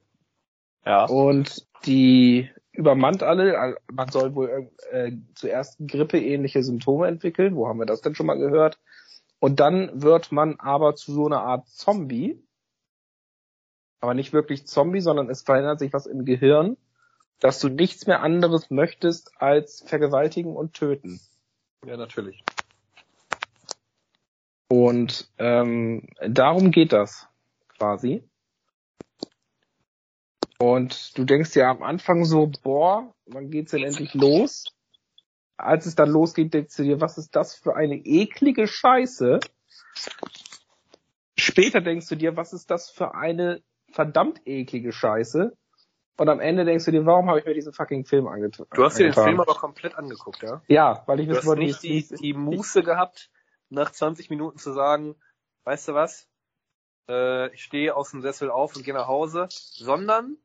ja. 0.84 1.07
Und 1.07 1.66
die 1.86 2.51
übermannt 2.79 3.24
alle. 3.24 3.76
Man 3.93 4.09
soll 4.09 4.37
wohl 4.37 4.70
äh, 4.93 5.11
zuerst 5.35 5.79
grippeähnliche 5.81 6.62
Symptome 6.62 7.09
entwickeln. 7.09 7.57
Wo 7.57 7.66
haben 7.66 7.81
wir 7.81 7.87
das 7.87 8.03
denn 8.03 8.14
schon 8.14 8.26
mal 8.26 8.39
gehört? 8.39 8.79
Und 9.41 9.59
dann 9.59 10.01
wird 10.01 10.31
man 10.31 10.61
aber 10.61 10.95
zu 10.95 11.12
so 11.12 11.26
einer 11.26 11.43
Art 11.43 11.68
Zombie. 11.68 12.41
Aber 14.01 14.14
nicht 14.14 14.33
wirklich 14.33 14.68
Zombie, 14.68 15.01
sondern 15.01 15.29
es 15.29 15.43
verändert 15.43 15.81
sich 15.81 15.93
was 15.93 16.07
im 16.07 16.24
Gehirn, 16.24 16.76
dass 17.41 17.59
du 17.59 17.68
nichts 17.68 18.07
mehr 18.07 18.22
anderes 18.22 18.70
möchtest 18.70 19.33
als 19.43 19.83
vergewaltigen 19.85 20.55
und 20.55 20.74
töten. 20.74 21.20
Ja, 21.85 21.97
natürlich. 21.97 22.45
Und 24.68 25.29
ähm, 25.39 26.07
darum 26.20 26.70
geht 26.70 26.93
das 26.93 27.26
quasi. 27.76 28.22
Und 30.61 31.16
du 31.16 31.24
denkst 31.24 31.54
ja 31.54 31.70
am 31.70 31.82
Anfang 31.82 32.24
so, 32.24 32.50
boah, 32.62 33.14
wann 33.26 33.50
geht's 33.50 33.70
denn 33.70 33.84
endlich 33.84 34.14
los? 34.14 34.64
Als 35.56 35.86
es 35.86 35.94
dann 35.94 36.11
losgeht, 36.11 36.52
denkst 36.52 36.76
du 36.76 36.82
dir, 36.82 37.00
was 37.00 37.16
ist 37.16 37.34
das 37.36 37.54
für 37.54 37.76
eine 37.76 37.96
eklige 37.96 38.66
Scheiße? 38.66 39.38
Später 41.36 41.80
denkst 41.80 42.09
du 42.09 42.16
dir, 42.16 42.36
was 42.36 42.52
ist 42.52 42.70
das 42.70 42.90
für 42.90 43.14
eine 43.14 43.62
verdammt 43.92 44.40
eklige 44.46 44.92
Scheiße? 44.92 45.56
Und 46.16 46.28
am 46.28 46.40
Ende 46.40 46.64
denkst 46.64 46.84
du 46.84 46.90
dir, 46.90 47.06
warum 47.06 47.28
habe 47.28 47.38
ich 47.38 47.44
mir 47.44 47.54
diesen 47.54 47.72
fucking 47.72 48.04
Film 48.04 48.26
angetan? 48.26 48.66
Du 48.74 48.84
hast 48.84 48.98
dir 48.98 49.04
den 49.04 49.12
Film 49.12 49.40
aber 49.40 49.54
komplett 49.54 49.94
angeguckt, 49.94 50.42
ja? 50.42 50.62
Ja, 50.66 51.04
weil 51.06 51.20
ich 51.20 51.28
wissen 51.28 51.46
wollte, 51.46 51.62
nicht 51.62 51.82
die, 51.84 52.04
die 52.20 52.34
Muße 52.34 52.82
gehabt, 52.82 53.30
nach 53.68 53.92
20 53.92 54.28
Minuten 54.28 54.59
zu 54.59 54.72
sagen, 54.72 55.14
weißt 55.62 55.88
du 55.88 55.94
was? 55.94 56.26
Äh, 57.09 57.54
ich 57.54 57.62
stehe 57.62 57.94
aus 57.94 58.11
dem 58.11 58.22
Sessel 58.22 58.50
auf 58.50 58.74
und 58.74 58.84
gehe 58.84 58.94
nach 58.94 59.06
Hause, 59.06 59.46
sondern 59.50 60.36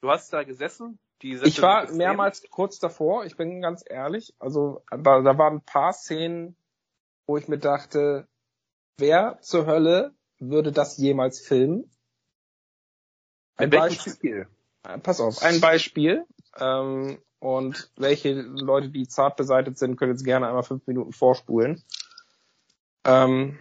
du 0.00 0.10
hast 0.10 0.32
da 0.32 0.42
gesessen. 0.42 0.98
Ich 1.22 1.60
war 1.60 1.92
mehrmals 1.92 2.42
kurz 2.50 2.78
davor, 2.78 3.26
ich 3.26 3.36
bin 3.36 3.60
ganz 3.60 3.84
ehrlich. 3.86 4.34
Also 4.38 4.82
da, 4.90 5.20
da 5.20 5.38
waren 5.38 5.56
ein 5.56 5.64
paar 5.64 5.92
Szenen, 5.92 6.56
wo 7.26 7.36
ich 7.36 7.46
mir 7.46 7.58
dachte, 7.58 8.26
wer 8.96 9.38
zur 9.42 9.66
Hölle 9.66 10.14
würde 10.38 10.72
das 10.72 10.96
jemals 10.96 11.40
filmen? 11.40 11.90
Ein 13.56 13.68
Beispiel. 13.68 14.48
Äh, 14.82 14.98
pass 14.98 15.20
auf, 15.20 15.42
ein 15.42 15.60
Beispiel. 15.60 16.24
Ähm, 16.58 17.18
und 17.38 17.90
welche 17.96 18.32
Leute, 18.32 18.88
die 18.88 19.06
zart 19.06 19.36
beseitigt 19.36 19.78
sind, 19.78 19.96
können 19.96 20.12
jetzt 20.12 20.24
gerne 20.24 20.48
einmal 20.48 20.62
fünf 20.62 20.86
Minuten 20.86 21.12
vorspulen. 21.12 21.82
Ähm, 23.04 23.58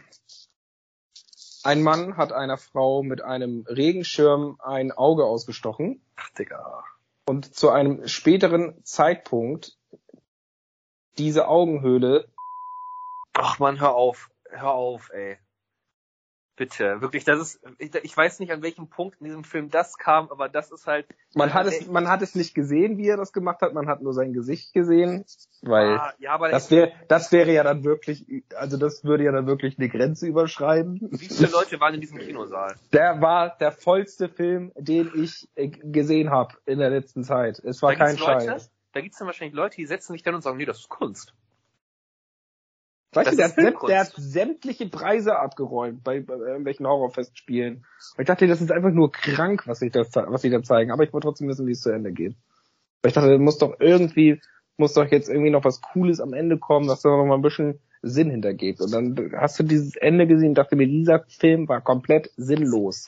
ein 1.64 1.84
Mann 1.84 2.18
hat 2.18 2.32
einer 2.32 2.57
Frau 2.57 3.03
mit 3.03 3.22
einem 3.22 3.66
Regenschirm 3.68 4.57
ein 4.60 4.91
Auge 4.91 5.26
ausgestochen. 5.26 6.01
Ach, 6.16 6.30
Digga. 6.32 6.84
Und 7.26 7.53
zu 7.55 7.70
einem 7.70 8.07
späteren 8.07 8.84
Zeitpunkt 8.84 9.78
diese 11.18 11.47
Augenhöhle. 11.47 12.28
Ach 13.34 13.60
man, 13.60 13.80
hör 13.80 13.95
auf. 13.95 14.30
Hör 14.49 14.72
auf, 14.72 15.12
ey. 15.12 15.38
Bitte, 16.60 16.99
wirklich, 16.99 17.24
das 17.24 17.39
ist, 17.39 17.62
ich, 17.78 17.95
ich, 17.95 18.18
weiß 18.18 18.39
nicht, 18.39 18.51
an 18.51 18.62
welchem 18.62 18.89
Punkt 18.89 19.22
in 19.22 19.28
diesem 19.28 19.45
Film 19.45 19.70
das 19.70 19.97
kam, 19.97 20.30
aber 20.30 20.49
das 20.49 20.74
ist 20.74 20.88
halt. 20.88 21.07
Man 21.34 21.53
hat 21.53 21.68
es, 21.68 21.88
man 21.88 22.10
hat 22.10 22.22
es 22.22 22.36
nicht 22.36 22.53
gesehen, 22.53 22.97
wie 22.97 23.07
er 23.07 23.16
das 23.16 23.32
gemacht 23.32 23.62
hat, 23.62 23.74
man 23.74 23.88
hat 23.88 24.01
nur 24.01 24.14
sein 24.14 24.34
Gesicht 24.34 24.74
gesehen, 24.74 25.24
weil 25.62 25.95
ah, 25.95 26.14
ja, 26.20 26.34
aber 26.34 26.49
das 26.49 26.70
wäre, 26.70 26.91
das 27.07 27.32
wäre 27.32 27.53
ja 27.53 27.64
dann 27.64 27.86
wirklich, 27.86 28.26
also 28.57 28.76
das 28.76 29.05
würde 29.05 29.24
ja 29.24 29.32
dann 29.32 29.47
wirklich 29.47 29.80
eine 29.80 29.88
Grenze 29.88 30.28
überschreiten. 30.28 30.99
Wie 31.12 31.30
viele 31.30 31.49
Leute 31.49 31.80
waren 31.80 31.93
in 31.93 32.01
diesem 32.01 32.20
Kinosaal? 32.20 32.76
Der 32.91 33.22
war 33.22 33.55
der 33.57 33.72
vollste 33.72 34.28
Film, 34.28 34.74
den 34.76 35.12
ich 35.16 35.47
äh, 35.55 35.70
gesehen 35.70 36.30
habe 36.30 36.55
in 36.66 36.80
der 36.80 36.89
letzten 36.89 37.24
Zeit. 37.24 37.60
Es 37.60 37.82
war 37.82 37.93
da 37.93 37.99
kein 37.99 38.18
Scheiß. 38.18 38.70
Da 38.91 38.99
gibt's 38.99 39.18
dann 39.18 39.28
wahrscheinlich 39.28 39.55
Leute, 39.55 39.78
die 39.78 39.86
setzen 39.86 40.12
sich 40.12 40.24
dann 40.24 40.36
und 40.36 40.41
sagen, 40.41 40.57
nee, 40.57 40.66
das 40.66 40.80
ist 40.80 40.89
Kunst. 40.89 41.34
Weißt 43.20 43.32
du, 43.32 43.36
der 43.36 43.49
hat, 43.49 43.89
der 43.89 43.99
hat, 43.99 44.13
sämtliche 44.15 44.88
Preise 44.88 45.38
abgeräumt 45.38 46.03
bei, 46.03 46.22
bei 46.22 46.36
irgendwelchen 46.36 46.88
Horrorfestspielen. 46.88 47.78
Und 47.78 48.20
ich 48.20 48.28
dachte, 48.28 48.47
das 48.47 48.61
ist 48.61 48.72
einfach 48.72 48.91
nur 48.91 49.11
krank, 49.11 49.67
was 49.67 49.80
sie 49.80 49.89
da, 49.89 50.03
was 50.28 50.41
sie 50.41 50.49
da 50.49 50.63
zeigen. 50.63 50.91
Aber 50.91 51.03
ich 51.03 51.13
wollte 51.13 51.28
trotzdem 51.28 51.47
wissen, 51.47 51.67
wie 51.67 51.72
es 51.72 51.82
zu 51.82 51.91
Ende 51.91 52.11
geht. 52.11 52.36
Weil 53.01 53.09
ich 53.09 53.13
dachte, 53.13 53.38
muss 53.38 53.57
doch 53.57 53.76
irgendwie, 53.80 54.41
muss 54.78 54.93
doch 54.93 55.05
jetzt 55.05 55.30
irgendwie 55.30 55.51
noch 55.51 55.63
was 55.63 55.82
Cooles 55.82 56.20
am 56.20 56.34
Ende 56.34 56.57
kommen, 56.57 56.88
dass 56.88 57.01
da 57.01 57.09
noch 57.09 57.26
mal 57.26 57.36
ein 57.36 57.41
bisschen 57.41 57.80
Sinn 58.01 58.30
hintergeht. 58.30 58.80
Und 58.82 58.91
dann 58.91 59.32
hast 59.38 59.59
du 59.59 59.63
dieses 59.63 59.95
Ende 59.95 60.28
gesehen 60.28 60.49
und 60.49 60.57
dachte 60.57 60.76
mir, 60.76 60.88
dieser 60.88 61.26
Film 61.28 61.67
war 61.67 61.82
komplett 61.82 62.32
sinnlos. 62.38 63.07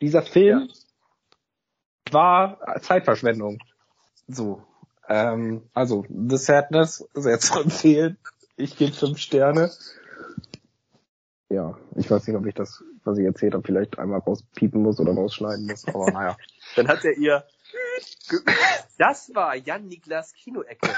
Dieser 0.00 0.22
Film 0.22 0.68
ja. 2.08 2.12
war 2.12 2.80
Zeitverschwendung. 2.80 3.58
So. 4.28 4.62
Ähm, 5.08 5.62
also, 5.74 6.04
The 6.08 6.36
Sadness, 6.36 7.08
sehr 7.14 7.38
zu 7.38 7.60
empfehlen. 7.60 8.18
Ich 8.56 8.76
gebe 8.76 8.92
fünf 8.92 9.18
Sterne. 9.18 9.70
Ja, 11.48 11.78
ich 11.96 12.10
weiß 12.10 12.26
nicht, 12.26 12.36
ob 12.36 12.46
ich 12.46 12.54
das, 12.54 12.82
was 13.04 13.18
ich 13.18 13.24
erzählt 13.24 13.54
habe, 13.54 13.62
vielleicht 13.66 13.98
einmal 13.98 14.20
rauspiepen 14.20 14.82
muss 14.82 15.00
oder 15.00 15.12
rausschneiden 15.12 15.66
muss, 15.66 15.86
aber 15.86 16.10
naja. 16.10 16.36
Dann 16.76 16.88
hat 16.88 17.04
er 17.04 17.16
ihr 17.18 17.44
das 18.98 19.34
war 19.34 19.56
Jan 19.56 19.86
Niklas 19.86 20.32
Kinoecke. 20.34 20.88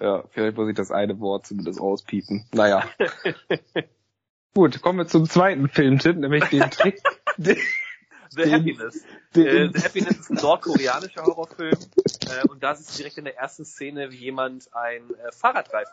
ja, 0.00 0.24
vielleicht 0.30 0.56
muss 0.56 0.68
ich 0.68 0.76
das 0.76 0.90
eine 0.90 1.18
Wort 1.20 1.46
zumindest 1.46 1.80
rauspiepen. 1.80 2.46
Naja. 2.52 2.84
Gut, 4.54 4.82
kommen 4.82 4.98
wir 4.98 5.06
zum 5.06 5.26
zweiten 5.26 5.68
Filmtipp, 5.68 6.16
nämlich 6.16 6.44
den 6.44 6.70
Trick. 6.70 7.00
The 8.34 8.50
Happiness. 8.50 9.04
äh, 9.34 9.68
The 9.72 9.80
Happiness 9.82 10.18
ist 10.20 10.30
ein 10.30 10.36
nordkoreanischer 10.36 11.24
Horrorfilm 11.24 11.78
äh, 12.30 12.48
und 12.48 12.62
da 12.62 12.72
ist 12.72 12.80
es 12.80 12.96
direkt 12.96 13.18
in 13.18 13.24
der 13.24 13.36
ersten 13.36 13.64
Szene, 13.64 14.10
wie 14.10 14.16
jemand 14.16 14.74
ein 14.74 15.10
äh, 15.14 15.32
Fahrrad 15.32 15.72
reift. 15.72 15.92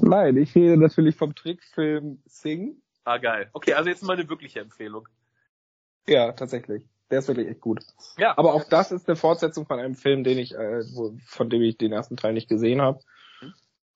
Nein, 0.00 0.36
ich 0.36 0.54
rede 0.54 0.76
natürlich 0.76 1.16
vom 1.16 1.34
Trickfilm 1.34 2.22
Sing. 2.26 2.80
Ah, 3.04 3.18
geil. 3.18 3.48
Okay, 3.52 3.74
also 3.74 3.88
jetzt 3.88 4.02
mal 4.02 4.14
eine 4.14 4.28
wirkliche 4.28 4.60
Empfehlung. 4.60 5.08
Ja, 6.06 6.32
tatsächlich. 6.32 6.84
Der 7.10 7.18
ist 7.18 7.28
wirklich 7.28 7.48
echt 7.48 7.60
gut. 7.60 7.80
Ja. 8.18 8.36
Aber 8.38 8.54
auch 8.54 8.64
das 8.64 8.92
ist 8.92 9.08
eine 9.08 9.16
Fortsetzung 9.16 9.66
von 9.66 9.80
einem 9.80 9.94
Film, 9.94 10.22
den 10.22 10.38
ich, 10.38 10.54
äh, 10.54 10.82
wo, 10.94 11.16
von 11.26 11.50
dem 11.50 11.62
ich 11.62 11.76
den 11.76 11.92
ersten 11.92 12.16
Teil 12.16 12.34
nicht 12.34 12.48
gesehen 12.48 12.80
habe. 12.80 13.00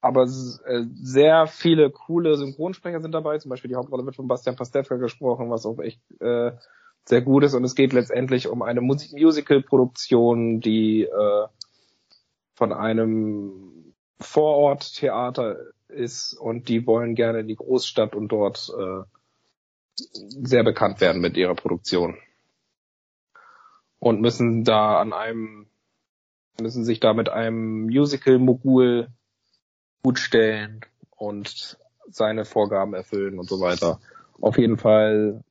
Aber 0.05 0.25
äh, 0.25 0.85
sehr 0.93 1.47
viele 1.47 1.89
coole 1.89 2.37
Synchronsprecher 2.37 3.01
sind 3.01 3.13
dabei. 3.13 3.39
Zum 3.39 3.49
Beispiel 3.49 3.71
die 3.71 3.77
Hauptrolle 3.77 4.05
wird 4.05 4.17
von 4.17 4.29
Bastian 4.29 4.55
Pastewka 4.55 4.97
gesprochen, 4.97 5.49
was 5.49 5.65
auch 5.65 5.79
echt 5.79 5.99
äh, 6.21 6.53
sehr 7.07 7.23
gut 7.23 7.43
ist. 7.43 7.55
Und 7.55 7.65
es 7.65 7.75
geht 7.75 7.95
letztendlich 7.95 8.49
um 8.49 8.61
eine 8.61 8.83
Musik-Musical-Produktion, 8.83 10.61
die 10.61 11.05
äh, 11.05 11.47
von 12.55 12.75
einem 12.75 13.95
Vororttheater 14.21 15.57
ist 15.89 16.35
und 16.35 16.69
die 16.69 16.87
wollen 16.87 17.15
gerne 17.15 17.41
in 17.41 17.49
die 17.49 17.57
Großstadt 17.57 18.15
und 18.15 18.29
dort 18.29 18.71
äh, 18.79 19.05
sehr 19.95 20.65
bekannt 20.65 21.01
werden 21.01 21.23
mit 21.23 21.39
ihrer 21.39 21.55
Produktion. 21.55 22.19
Und 24.01 24.21
müssen 24.21 24.65
da 24.65 25.01
an 25.01 25.15
einem, 25.15 25.67
müssen 26.61 26.85
sich 26.85 27.01
da 27.01 27.15
mit 27.15 27.31
einem 27.31 27.87
Musical-Mogul 27.87 29.09
gut 30.05 30.19
stellen 30.19 30.83
und 31.17 31.79
seine 32.09 32.45
Vorgaben 32.45 32.95
erfüllen 32.95 33.39
und 33.39 33.49
so 33.49 33.59
weiter. 33.61 34.01
Auf 34.41 34.59
jeden 34.59 34.77
Fall 34.77 35.43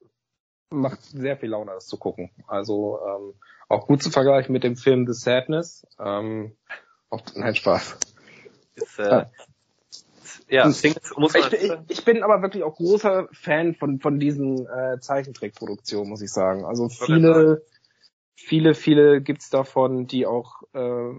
macht 0.70 1.01
sehr 1.01 1.38
viel 1.38 1.49
Laune, 1.49 1.72
das 1.72 1.88
zu 1.88 1.97
gucken. 1.97 2.30
Also 2.47 2.99
ähm, 3.06 3.34
auch 3.68 3.88
gut 3.88 4.04
zu 4.04 4.12
vergleichen 4.12 4.54
mit 4.54 4.64
dem 4.64 4.76
Film 4.76 5.08
The 5.08 5.14
Sadness. 5.14 5.88
Ähm, 5.99 6.56
auch, 7.10 7.22
nein, 7.34 7.56
Spaß. 7.56 7.97
Ist, 8.76 8.99
äh, 8.99 9.26
ja, 10.47 10.70
ich, 10.70 10.84
ich, 10.84 11.72
ich, 11.88 12.06
bin 12.06 12.22
aber 12.22 12.43
wirklich 12.43 12.64
auch 12.64 12.76
großer 12.76 13.28
Fan 13.32 13.74
von, 13.74 13.99
von 13.99 14.20
diesen 14.20 14.68
äh, 14.68 14.99
Zeichentrickproduktionen, 14.99 16.10
muss 16.10 16.22
ich 16.22 16.32
sagen. 16.32 16.66
Also 16.66 16.89
viele, 16.89 17.64
viele, 18.36 18.76
viele 18.76 19.22
gibt's 19.22 19.49
davon, 19.49 20.06
die 20.06 20.28
auch 20.28 20.62
äh, 20.74 21.14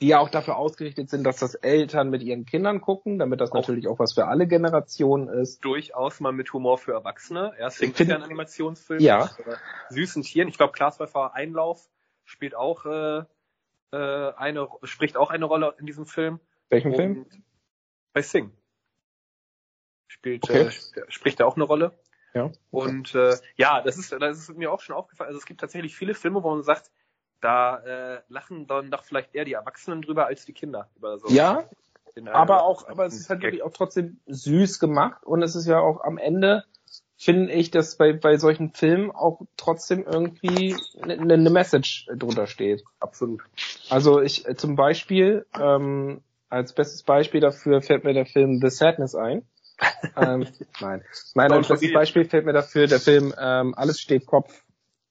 die 0.00 0.08
ja 0.08 0.18
auch 0.18 0.30
dafür 0.30 0.56
ausgerichtet 0.56 1.10
sind, 1.10 1.24
dass 1.24 1.36
das 1.36 1.54
Eltern 1.54 2.08
mit 2.08 2.22
ihren 2.22 2.46
Kindern 2.46 2.80
gucken, 2.80 3.18
damit 3.18 3.40
das 3.40 3.50
auch 3.50 3.56
natürlich 3.56 3.86
auch 3.86 3.98
was 3.98 4.14
für 4.14 4.26
alle 4.26 4.46
Generationen 4.46 5.28
ist. 5.28 5.62
Durchaus 5.64 6.20
mal 6.20 6.32
mit 6.32 6.52
Humor 6.52 6.78
für 6.78 6.92
Erwachsene. 6.92 7.52
Er 7.58 7.70
singt 7.70 7.98
ja 7.98 8.16
ein 8.16 8.22
Animationsfilm 8.22 9.00
ja. 9.00 9.30
mit 9.46 9.58
süßen 9.90 10.22
Tieren. 10.22 10.48
Ich 10.48 10.56
glaube, 10.56 10.72
Klaasweifer 10.72 11.34
Einlauf 11.34 11.90
spielt 12.24 12.54
auch 12.54 12.86
äh, 12.86 13.24
äh, 13.92 14.32
eine, 14.36 14.68
spricht 14.84 15.16
auch 15.16 15.30
eine 15.30 15.44
Rolle 15.44 15.74
in 15.78 15.86
diesem 15.86 16.06
Film. 16.06 16.40
Welchen 16.70 16.92
Und 16.92 16.96
Film? 16.96 17.26
Bei 18.14 18.22
Sing. 18.22 18.52
Spielt, 20.08 20.44
okay. 20.44 20.68
äh, 20.68 20.70
spricht 21.08 21.40
er 21.40 21.46
auch 21.46 21.56
eine 21.56 21.64
Rolle. 21.64 21.92
Ja. 22.32 22.50
Und 22.70 23.14
äh, 23.14 23.36
ja, 23.56 23.82
das 23.82 23.98
ist, 23.98 24.12
das 24.12 24.38
ist 24.38 24.56
mir 24.56 24.72
auch 24.72 24.80
schon 24.80 24.94
aufgefallen. 24.94 25.28
Also 25.28 25.38
es 25.38 25.46
gibt 25.46 25.60
tatsächlich 25.60 25.94
viele 25.94 26.14
Filme, 26.14 26.42
wo 26.42 26.50
man 26.50 26.62
sagt, 26.62 26.90
da 27.40 27.78
äh, 27.78 28.20
lachen 28.28 28.66
dann 28.66 28.90
doch 28.90 29.04
vielleicht 29.04 29.34
eher 29.34 29.44
die 29.44 29.54
Erwachsenen 29.54 30.02
drüber 30.02 30.26
als 30.26 30.44
die 30.44 30.52
Kinder. 30.52 30.88
Über 30.96 31.18
so 31.18 31.28
ja, 31.28 31.64
aber 32.32 32.64
auch, 32.64 32.88
aber 32.88 33.06
es 33.06 33.14
ist 33.14 33.30
halt 33.30 33.42
wirklich 33.42 33.62
auch 33.62 33.72
trotzdem 33.72 34.18
süß 34.26 34.78
gemacht 34.78 35.24
und 35.24 35.42
es 35.42 35.54
ist 35.54 35.66
ja 35.66 35.78
auch 35.78 36.02
am 36.02 36.18
Ende 36.18 36.64
finde 37.20 37.52
ich, 37.52 37.70
dass 37.70 37.96
bei, 37.96 38.14
bei 38.14 38.38
solchen 38.38 38.72
Filmen 38.72 39.10
auch 39.10 39.42
trotzdem 39.58 40.04
irgendwie 40.10 40.74
eine, 41.02 41.20
eine 41.20 41.50
Message 41.50 42.08
drunter 42.16 42.46
steht. 42.46 42.82
Absolut. 42.98 43.42
Also 43.90 44.22
ich 44.22 44.48
äh, 44.48 44.56
zum 44.56 44.74
Beispiel, 44.74 45.44
ähm, 45.58 46.22
als 46.48 46.72
bestes 46.72 47.02
Beispiel 47.02 47.40
dafür 47.40 47.82
fällt 47.82 48.04
mir 48.04 48.14
der 48.14 48.24
Film 48.24 48.58
The 48.62 48.70
Sadness 48.70 49.14
ein. 49.14 49.42
ähm, 50.16 50.46
nein. 50.80 51.04
Nein, 51.34 51.52
als 51.52 51.68
bestes 51.68 51.92
Beispiel 51.92 52.24
fällt 52.24 52.46
mir 52.46 52.54
dafür 52.54 52.86
der 52.86 53.00
Film 53.00 53.34
ähm, 53.38 53.74
Alles 53.76 54.00
steht 54.00 54.24
Kopf. 54.24 54.64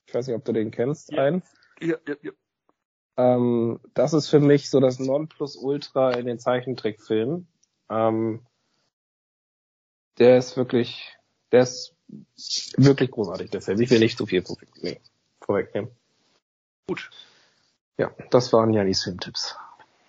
Ich 0.08 0.14
weiß 0.16 0.26
nicht, 0.26 0.36
ob 0.36 0.44
du 0.44 0.52
den 0.52 0.72
kennst, 0.72 1.14
ein. 1.14 1.44
Ja, 1.82 1.98
ja, 2.08 2.16
ja. 2.22 2.32
Ähm, 3.18 3.80
das 3.94 4.14
ist 4.14 4.30
für 4.30 4.40
mich 4.40 4.70
so 4.70 4.80
das 4.80 5.00
Nonplusultra 5.00 6.12
in 6.12 6.26
den 6.26 6.40
Zeichentrickfilmen. 6.40 7.48
Ähm, 7.90 8.46
der 10.18 10.38
ist 10.38 10.56
wirklich, 10.56 11.18
der 11.52 11.64
ist 11.64 11.96
wirklich 12.78 13.12
großartig, 13.12 13.52
der 13.52 13.62
Film. 13.62 13.82
Ich 13.82 13.90
will 13.90 14.00
nicht 14.00 14.18
zu 14.18 14.26
viel 14.26 14.44
nee, 14.82 15.02
vorwegnehmen. 15.42 15.92
Gut. 16.88 17.10
Ja, 17.98 18.12
das 18.30 18.54
waren 18.54 18.72
Janis 18.74 19.04
Filmtipps. 19.04 19.58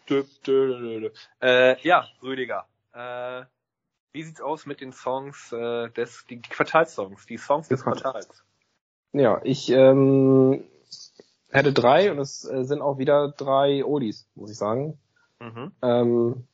Dö, 0.08 0.24
dö, 0.46 0.78
dö, 0.78 1.00
dö. 1.00 1.10
Äh, 1.40 1.80
ja, 1.82 2.06
Rüdiger. 2.22 2.66
Äh, 2.92 3.44
wie 4.12 4.22
sieht's 4.22 4.40
aus 4.40 4.66
mit 4.66 4.80
den 4.80 4.92
Songs 4.92 5.52
äh, 5.52 5.88
des, 5.90 6.24
die, 6.28 6.36
die 6.36 6.48
Quartalssongs, 6.48 7.26
die 7.26 7.38
Songs 7.38 7.68
des 7.68 7.82
Quartals? 7.82 8.44
Ja, 9.12 9.40
ich 9.44 9.70
ähm, 9.70 10.64
hätte 11.50 11.72
drei 11.72 12.10
und 12.10 12.18
es 12.18 12.44
äh, 12.44 12.64
sind 12.64 12.80
auch 12.80 12.98
wieder 12.98 13.28
drei 13.36 13.84
Oldies, 13.84 14.26
muss 14.34 14.50
ich 14.50 14.56
sagen. 14.56 14.98
Mhm. 15.40 15.72
Ähm, 15.82 16.44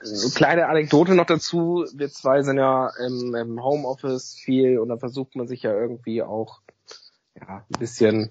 eine 0.00 0.30
kleine 0.34 0.66
Anekdote 0.68 1.14
noch 1.14 1.26
dazu. 1.26 1.84
Wir 1.94 2.08
zwei 2.08 2.42
sind 2.42 2.58
ja 2.58 2.90
im, 3.04 3.34
im 3.34 3.62
Homeoffice 3.62 4.34
viel 4.34 4.78
und 4.78 4.88
da 4.88 4.96
versucht 4.96 5.36
man 5.36 5.48
sich 5.48 5.62
ja 5.62 5.72
irgendwie 5.72 6.22
auch 6.22 6.60
ja, 7.34 7.64
ein 7.68 7.78
bisschen 7.78 8.30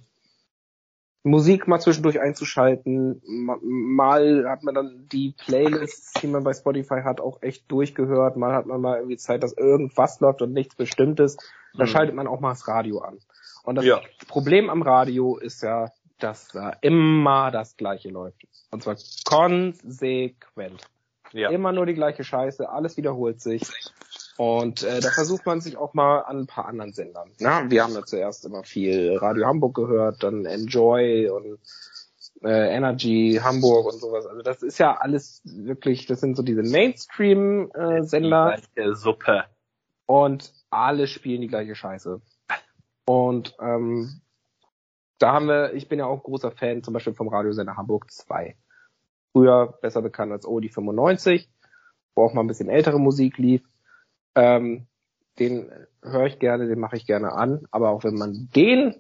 Musik 1.24 1.68
mal 1.68 1.80
zwischendurch 1.80 2.20
einzuschalten. 2.20 3.22
Mal 3.26 4.48
hat 4.48 4.64
man 4.64 4.76
dann 4.76 5.08
die 5.12 5.34
Playlists, 5.38 6.14
die 6.22 6.28
man 6.28 6.44
bei 6.44 6.54
Spotify 6.54 7.02
hat, 7.04 7.20
auch 7.20 7.42
echt 7.42 7.70
durchgehört. 7.72 8.38
Mal 8.38 8.54
hat 8.54 8.68
man 8.68 8.80
mal 8.80 8.98
irgendwie 8.98 9.18
Zeit, 9.18 9.42
dass 9.42 9.54
irgendwas 9.54 10.20
läuft 10.20 10.44
und 10.44 10.54
nichts 10.54 10.76
Bestimmtes. 10.76 11.38
Da 11.76 11.84
mhm. 11.84 11.88
schaltet 11.88 12.16
man 12.16 12.28
auch 12.28 12.40
mal 12.40 12.52
das 12.52 12.68
Radio 12.68 13.00
an. 13.00 13.18
Und 13.66 13.76
das 13.76 13.86
ja. 13.86 14.02
Problem 14.28 14.70
am 14.70 14.82
Radio 14.82 15.38
ist 15.38 15.62
ja, 15.64 15.92
dass 16.20 16.50
da 16.50 16.70
immer 16.82 17.52
das 17.52 17.76
Gleiche 17.78 18.10
läuft. 18.10 18.48
Und 18.72 18.84
zwar 18.84 18.96
konsequent. 19.26 20.84
Ja. 21.34 21.50
Immer 21.50 21.72
nur 21.72 21.86
die 21.86 21.96
gleiche 21.96 22.24
Scheiße, 22.24 22.70
alles 22.70 22.96
wiederholt 22.98 23.42
sich. 23.42 23.64
Und 24.38 24.84
äh, 24.84 25.00
da 25.00 25.10
versucht 25.10 25.46
man 25.46 25.62
sich 25.62 25.78
auch 25.78 25.94
mal 25.94 26.20
an 26.20 26.40
ein 26.40 26.48
paar 26.48 26.66
anderen 26.68 26.94
Sendern. 26.94 27.32
Na, 27.40 27.70
wir 27.70 27.84
haben 27.84 27.94
ja 27.94 28.04
zuerst 28.06 28.46
immer 28.46 28.64
viel 28.64 29.18
Radio 29.18 29.46
Hamburg 29.48 29.76
gehört, 29.76 30.24
dann 30.24 30.46
Enjoy 30.46 31.30
und 31.30 31.60
äh, 32.44 32.76
Energy 32.76 33.40
Hamburg 33.42 33.88
und 33.88 34.00
sowas. 34.00 34.26
Also 34.26 34.42
das 34.42 34.62
ist 34.62 34.78
ja 34.78 34.96
alles 34.98 35.42
wirklich, 35.46 36.06
das 36.06 36.20
sind 36.20 36.36
so 36.36 36.44
diese 36.44 36.64
Mainstream-Sender. 36.64 38.58
Äh, 38.76 38.94
Suppe. 38.94 39.46
Und 40.06 40.54
alle 40.70 41.08
spielen 41.08 41.42
die 41.42 41.48
gleiche 41.48 41.76
Scheiße. 41.76 42.22
Und 43.06 43.56
ähm, 43.60 44.22
da 45.20 45.34
haben 45.34 45.48
wir, 45.48 45.74
ich 45.74 45.88
bin 45.88 46.00
ja 46.00 46.06
auch 46.06 46.24
großer 46.24 46.52
Fan 46.52 46.84
zum 46.84 46.94
Beispiel 46.94 47.14
vom 47.14 47.28
Radiosender 47.28 47.78
Hamburg 47.78 48.12
2. 48.12 48.58
Früher 49.32 49.78
besser 49.82 50.02
bekannt 50.02 50.32
als 50.32 50.46
Odi 50.46 50.70
95, 50.70 51.50
wo 52.16 52.24
auch 52.24 52.34
mal 52.34 52.42
ein 52.42 52.48
bisschen 52.48 52.70
ältere 52.70 53.00
Musik 53.00 53.38
lief. 53.38 53.62
Ähm, 54.36 54.88
den 55.40 55.72
höre 56.02 56.26
ich 56.26 56.40
gerne, 56.40 56.68
den 56.68 56.80
mache 56.80 56.98
ich 56.98 57.06
gerne 57.06 57.34
an. 57.34 57.68
Aber 57.72 57.90
auch 57.90 58.04
wenn 58.04 58.16
man 58.16 58.50
den 58.56 58.96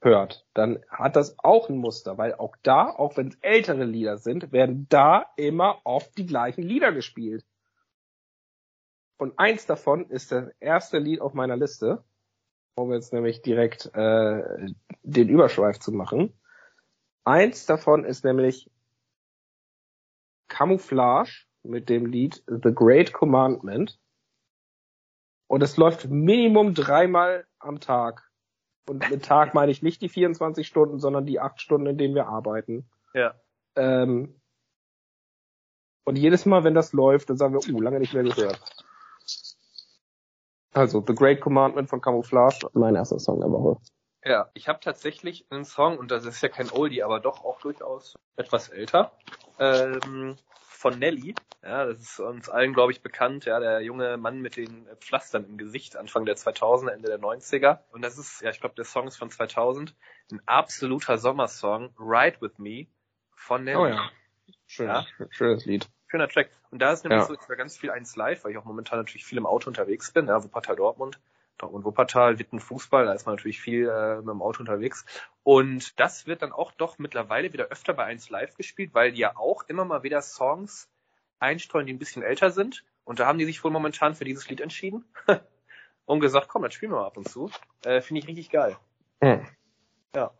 hört, 0.00 0.46
dann 0.54 0.82
hat 0.88 1.16
das 1.16 1.38
auch 1.38 1.68
ein 1.68 1.76
Muster, 1.76 2.16
weil 2.16 2.34
auch 2.34 2.56
da, 2.62 2.88
auch 2.88 3.16
wenn 3.16 3.28
es 3.28 3.38
ältere 3.42 3.84
Lieder 3.84 4.18
sind, 4.18 4.52
werden 4.52 4.86
da 4.88 5.26
immer 5.36 5.80
oft 5.84 6.16
die 6.16 6.26
gleichen 6.26 6.62
Lieder 6.62 6.92
gespielt. 6.92 7.44
Und 9.18 9.38
eins 9.38 9.66
davon 9.66 10.08
ist 10.08 10.32
das 10.32 10.48
erste 10.60 10.98
Lied 10.98 11.20
auf 11.20 11.34
meiner 11.34 11.56
Liste 11.56 12.02
um 12.80 12.92
jetzt 12.92 13.12
nämlich 13.12 13.42
direkt 13.42 13.90
äh, 13.94 14.72
den 15.02 15.28
Überschweif 15.28 15.78
zu 15.78 15.92
machen. 15.92 16.32
Eins 17.24 17.66
davon 17.66 18.04
ist 18.04 18.24
nämlich 18.24 18.70
Camouflage 20.48 21.46
mit 21.62 21.88
dem 21.88 22.06
Lied 22.06 22.42
The 22.46 22.74
Great 22.74 23.12
Commandment. 23.12 23.98
Und 25.46 25.62
es 25.62 25.76
läuft 25.76 26.08
Minimum 26.08 26.74
dreimal 26.74 27.46
am 27.58 27.80
Tag. 27.80 28.30
Und 28.88 29.08
mit 29.10 29.24
Tag 29.24 29.54
meine 29.54 29.72
ich 29.72 29.82
nicht 29.82 30.00
die 30.02 30.08
24 30.08 30.66
Stunden, 30.66 30.98
sondern 30.98 31.26
die 31.26 31.40
acht 31.40 31.60
Stunden, 31.60 31.86
in 31.86 31.98
denen 31.98 32.14
wir 32.14 32.26
arbeiten. 32.26 32.88
Ja. 33.14 33.34
Ähm, 33.76 34.40
und 36.04 36.16
jedes 36.16 36.46
Mal, 36.46 36.64
wenn 36.64 36.74
das 36.74 36.92
läuft, 36.92 37.30
dann 37.30 37.36
sagen 37.36 37.54
wir, 37.54 37.74
uh, 37.74 37.80
lange 37.80 38.00
nicht 38.00 38.14
mehr 38.14 38.24
gehört. 38.24 38.60
Also 40.72 41.02
The 41.04 41.14
Great 41.14 41.40
Commandment 41.40 41.88
von 41.88 42.00
Camouflage, 42.00 42.68
mein 42.74 42.94
erster 42.94 43.18
Song 43.18 43.40
der 43.40 43.50
Woche. 43.50 43.80
Ja, 44.24 44.50
ich 44.54 44.68
habe 44.68 44.80
tatsächlich 44.80 45.46
einen 45.50 45.64
Song, 45.64 45.98
und 45.98 46.10
das 46.10 46.24
ist 46.26 46.42
ja 46.42 46.48
kein 46.48 46.70
Oldie, 46.70 47.02
aber 47.02 47.20
doch 47.20 47.44
auch 47.44 47.60
durchaus 47.60 48.18
etwas 48.36 48.68
älter, 48.68 49.12
ähm, 49.58 50.36
von 50.58 50.98
Nelly. 50.98 51.34
Ja, 51.62 51.86
das 51.86 52.00
ist 52.00 52.20
uns 52.20 52.48
allen, 52.48 52.72
glaube 52.72 52.92
ich, 52.92 53.02
bekannt. 53.02 53.46
Ja, 53.46 53.60
der 53.60 53.80
junge 53.80 54.16
Mann 54.16 54.40
mit 54.40 54.56
den 54.56 54.86
Pflastern 55.00 55.44
im 55.44 55.58
Gesicht, 55.58 55.96
Anfang 55.96 56.24
der 56.24 56.36
2000er, 56.36 56.90
Ende 56.90 57.08
der 57.08 57.18
90er. 57.18 57.80
Und 57.92 58.02
das 58.02 58.16
ist, 58.18 58.40
ja, 58.40 58.50
ich 58.50 58.60
glaube, 58.60 58.74
der 58.76 58.84
Song 58.84 59.06
ist 59.06 59.16
von 59.16 59.30
2000. 59.30 59.94
Ein 60.30 60.40
absoluter 60.46 61.18
Sommersong, 61.18 61.90
Ride 61.98 62.40
With 62.40 62.58
Me 62.58 62.86
von 63.34 63.64
Nelly. 63.64 63.76
Oh 63.76 63.86
ja. 63.86 64.10
Schön, 64.66 64.86
ja? 64.86 65.06
schönes 65.30 65.66
Lied 65.66 65.90
schöner 66.10 66.28
Track. 66.28 66.50
Und 66.70 66.80
da 66.82 66.92
ist 66.92 67.04
nämlich 67.04 67.22
ja. 67.22 67.26
so, 67.26 67.34
ich 67.34 67.48
höre 67.48 67.56
ganz 67.56 67.76
viel 67.76 67.90
eins 67.90 68.16
live, 68.16 68.44
weil 68.44 68.52
ich 68.52 68.58
auch 68.58 68.64
momentan 68.64 68.98
natürlich 68.98 69.24
viel 69.24 69.38
im 69.38 69.46
Auto 69.46 69.68
unterwegs 69.68 70.10
bin, 70.12 70.26
ja, 70.26 70.42
Wuppertal 70.42 70.76
Dortmund, 70.76 71.20
Dortmund 71.58 71.84
Wuppertal, 71.84 72.38
Witten 72.38 72.60
Fußball, 72.60 73.06
da 73.06 73.12
ist 73.12 73.26
man 73.26 73.36
natürlich 73.36 73.60
viel 73.60 73.88
äh, 73.88 74.16
mit 74.16 74.28
dem 74.28 74.42
Auto 74.42 74.60
unterwegs. 74.60 75.04
Und 75.42 75.98
das 76.00 76.26
wird 76.26 76.42
dann 76.42 76.52
auch 76.52 76.72
doch 76.72 76.98
mittlerweile 76.98 77.52
wieder 77.52 77.66
öfter 77.66 77.94
bei 77.94 78.04
eins 78.04 78.28
live 78.30 78.56
gespielt, 78.56 78.90
weil 78.92 79.12
die 79.12 79.20
ja 79.20 79.36
auch 79.36 79.62
immer 79.68 79.84
mal 79.84 80.02
wieder 80.02 80.22
Songs 80.22 80.88
einstreuen, 81.38 81.86
die 81.86 81.92
ein 81.92 81.98
bisschen 81.98 82.22
älter 82.22 82.50
sind. 82.50 82.84
Und 83.04 83.20
da 83.20 83.26
haben 83.26 83.38
die 83.38 83.44
sich 83.44 83.62
wohl 83.64 83.70
momentan 83.70 84.14
für 84.14 84.24
dieses 84.24 84.48
Lied 84.48 84.60
entschieden. 84.60 85.04
und 86.10 86.20
gesagt, 86.20 86.48
komm, 86.48 86.62
das 86.62 86.74
spielen 86.74 86.92
wir 86.92 86.98
mal 86.98 87.06
ab 87.06 87.16
und 87.16 87.28
zu. 87.28 87.50
Äh, 87.84 88.00
Finde 88.00 88.20
ich 88.20 88.28
richtig 88.28 88.50
geil. 88.50 88.76
Hm. 89.22 89.46
Ja. 90.14 90.32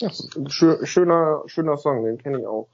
Ja, 0.00 0.10
schöner, 0.48 1.42
schöner 1.46 1.76
Song, 1.76 2.04
den 2.04 2.18
kenne 2.18 2.40
ich 2.40 2.46
auch. 2.46 2.68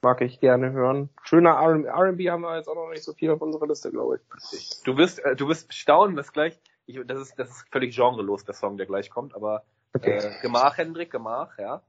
Mag 0.00 0.20
ich 0.20 0.38
gerne 0.38 0.70
hören. 0.72 1.10
Schöner 1.24 1.54
R&B 1.54 2.30
haben 2.30 2.42
wir 2.42 2.56
jetzt 2.56 2.68
auch 2.68 2.76
noch 2.76 2.90
nicht 2.90 3.02
so 3.02 3.12
viel 3.12 3.30
auf 3.30 3.42
unserer 3.42 3.66
Liste, 3.66 3.90
glaube 3.90 4.20
ich. 4.20 4.82
Du 4.84 4.96
wirst, 4.96 5.18
äh, 5.24 5.34
du 5.34 5.48
wirst 5.48 5.74
staunen, 5.74 6.16
was 6.16 6.32
gleich, 6.32 6.58
ich, 6.86 7.00
das 7.04 7.20
ist, 7.20 7.38
das 7.38 7.50
ist 7.50 7.66
völlig 7.72 7.96
genrelos, 7.96 8.44
der 8.44 8.54
Song, 8.54 8.76
der 8.76 8.86
gleich 8.86 9.10
kommt, 9.10 9.34
aber, 9.34 9.64
okay. 9.94 10.18
äh, 10.18 10.40
Gemach, 10.40 10.78
Hendrik, 10.78 11.10
Gemach, 11.10 11.58
ja. 11.58 11.82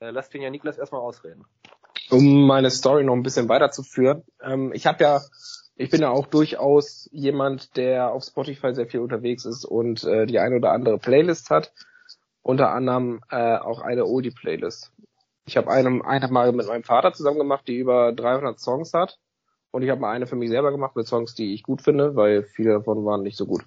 Äh, 0.00 0.10
lass 0.10 0.30
den 0.30 0.42
ja 0.42 0.50
Niklas 0.50 0.78
erstmal 0.78 1.00
ausreden. 1.00 1.44
Um 2.10 2.46
meine 2.46 2.70
Story 2.70 3.04
noch 3.04 3.14
ein 3.14 3.22
bisschen 3.22 3.48
weiterzuführen. 3.48 4.22
Ähm, 4.40 4.72
ich 4.72 4.86
habe 4.86 5.02
ja, 5.02 5.20
ich 5.76 5.90
bin 5.90 6.00
ja 6.00 6.10
auch 6.10 6.26
durchaus 6.26 7.08
jemand, 7.12 7.76
der 7.76 8.12
auf 8.12 8.24
Spotify 8.24 8.74
sehr 8.74 8.86
viel 8.86 9.00
unterwegs 9.00 9.44
ist 9.44 9.64
und 9.64 10.04
äh, 10.04 10.26
die 10.26 10.38
eine 10.38 10.56
oder 10.56 10.72
andere 10.72 10.98
Playlist 10.98 11.50
hat. 11.50 11.72
Unter 12.42 12.70
anderem 12.70 13.20
äh, 13.30 13.56
auch 13.56 13.82
eine 13.82 14.06
Oldie-Playlist. 14.06 14.92
Ich 15.48 15.56
habe 15.56 15.70
eine, 15.70 16.04
eine 16.04 16.28
mal 16.28 16.52
mit 16.52 16.66
meinem 16.66 16.84
Vater 16.84 17.14
zusammen 17.14 17.38
gemacht, 17.38 17.66
die 17.66 17.78
über 17.78 18.12
300 18.12 18.60
Songs 18.60 18.92
hat. 18.92 19.18
Und 19.70 19.82
ich 19.82 19.88
habe 19.88 20.02
mal 20.02 20.12
eine 20.12 20.26
für 20.26 20.36
mich 20.36 20.50
selber 20.50 20.70
gemacht 20.70 20.94
mit 20.94 21.06
Songs, 21.06 21.34
die 21.34 21.54
ich 21.54 21.62
gut 21.62 21.80
finde, 21.80 22.16
weil 22.16 22.42
viele 22.42 22.74
davon 22.74 23.06
waren 23.06 23.22
nicht 23.22 23.38
so 23.38 23.46
gut. 23.46 23.64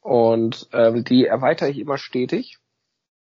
Und 0.00 0.68
ähm, 0.72 1.02
die 1.02 1.26
erweitere 1.26 1.70
ich 1.70 1.80
immer 1.80 1.98
stetig. 1.98 2.58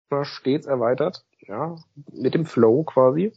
Immer 0.10 0.24
stets 0.24 0.66
erweitert. 0.66 1.26
Ja, 1.40 1.76
mit 2.10 2.36
dem 2.36 2.46
Flow 2.46 2.84
quasi. 2.84 3.34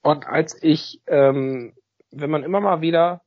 Und 0.00 0.26
als 0.26 0.56
ich, 0.62 1.02
ähm, 1.06 1.74
wenn 2.10 2.30
man 2.30 2.42
immer 2.42 2.60
mal 2.60 2.80
wieder 2.80 3.20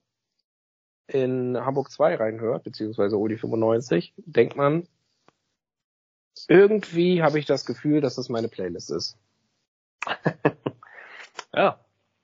in 1.06 1.56
Hamburg 1.56 1.92
2 1.92 2.16
reinhört, 2.16 2.64
beziehungsweise 2.64 3.16
Odi 3.16 3.38
95, 3.38 4.16
denkt 4.18 4.56
man, 4.56 4.88
irgendwie 6.48 7.22
habe 7.22 7.38
ich 7.38 7.46
das 7.46 7.66
Gefühl, 7.66 8.02
dass 8.02 8.16
das 8.16 8.30
meine 8.30 8.48
Playlist 8.48 8.90
ist. 8.90 9.16
ja. 11.54 11.80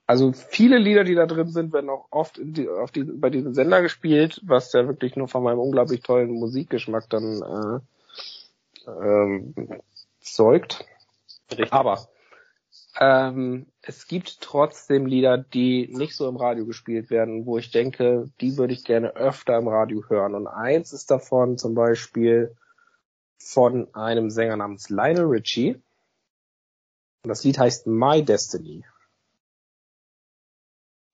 Also 0.07 0.33
viele 0.33 0.77
Lieder, 0.77 1.03
die 1.03 1.15
da 1.15 1.25
drin 1.25 1.49
sind, 1.49 1.73
werden 1.73 1.89
auch 1.89 2.05
oft 2.11 2.39
die, 2.39 2.69
auf 2.69 2.91
die, 2.91 3.03
bei 3.03 3.31
diesem 3.31 3.55
Sender 3.55 3.81
gespielt, 3.81 4.39
was 4.43 4.71
ja 4.73 4.87
wirklich 4.87 5.15
nur 5.15 5.27
von 5.27 5.41
meinem 5.43 5.57
unglaublich 5.57 6.01
tollen 6.01 6.31
Musikgeschmack 6.31 7.09
dann 7.09 7.81
äh, 8.85 8.91
ähm, 8.91 9.55
zeugt. 10.21 10.85
Richtig. 11.49 11.73
Aber 11.73 12.07
ähm, 12.99 13.65
es 13.81 14.07
gibt 14.07 14.41
trotzdem 14.41 15.05
Lieder, 15.05 15.37
die 15.37 15.87
nicht 15.91 16.15
so 16.15 16.29
im 16.29 16.37
Radio 16.37 16.65
gespielt 16.65 17.09
werden, 17.09 17.45
wo 17.45 17.57
ich 17.57 17.71
denke, 17.71 18.29
die 18.41 18.57
würde 18.57 18.73
ich 18.73 18.85
gerne 18.85 19.15
öfter 19.15 19.57
im 19.57 19.67
Radio 19.67 20.03
hören. 20.07 20.35
Und 20.35 20.47
eins 20.47 20.93
ist 20.93 21.11
davon 21.11 21.57
zum 21.57 21.73
Beispiel 21.73 22.55
von 23.37 23.93
einem 23.93 24.29
Sänger 24.29 24.55
namens 24.55 24.89
Lionel 24.89 25.25
Richie. 25.25 25.81
Und 27.25 27.29
das 27.29 27.43
Lied 27.43 27.57
heißt 27.57 27.87
My 27.87 28.23
Destiny. 28.23 28.85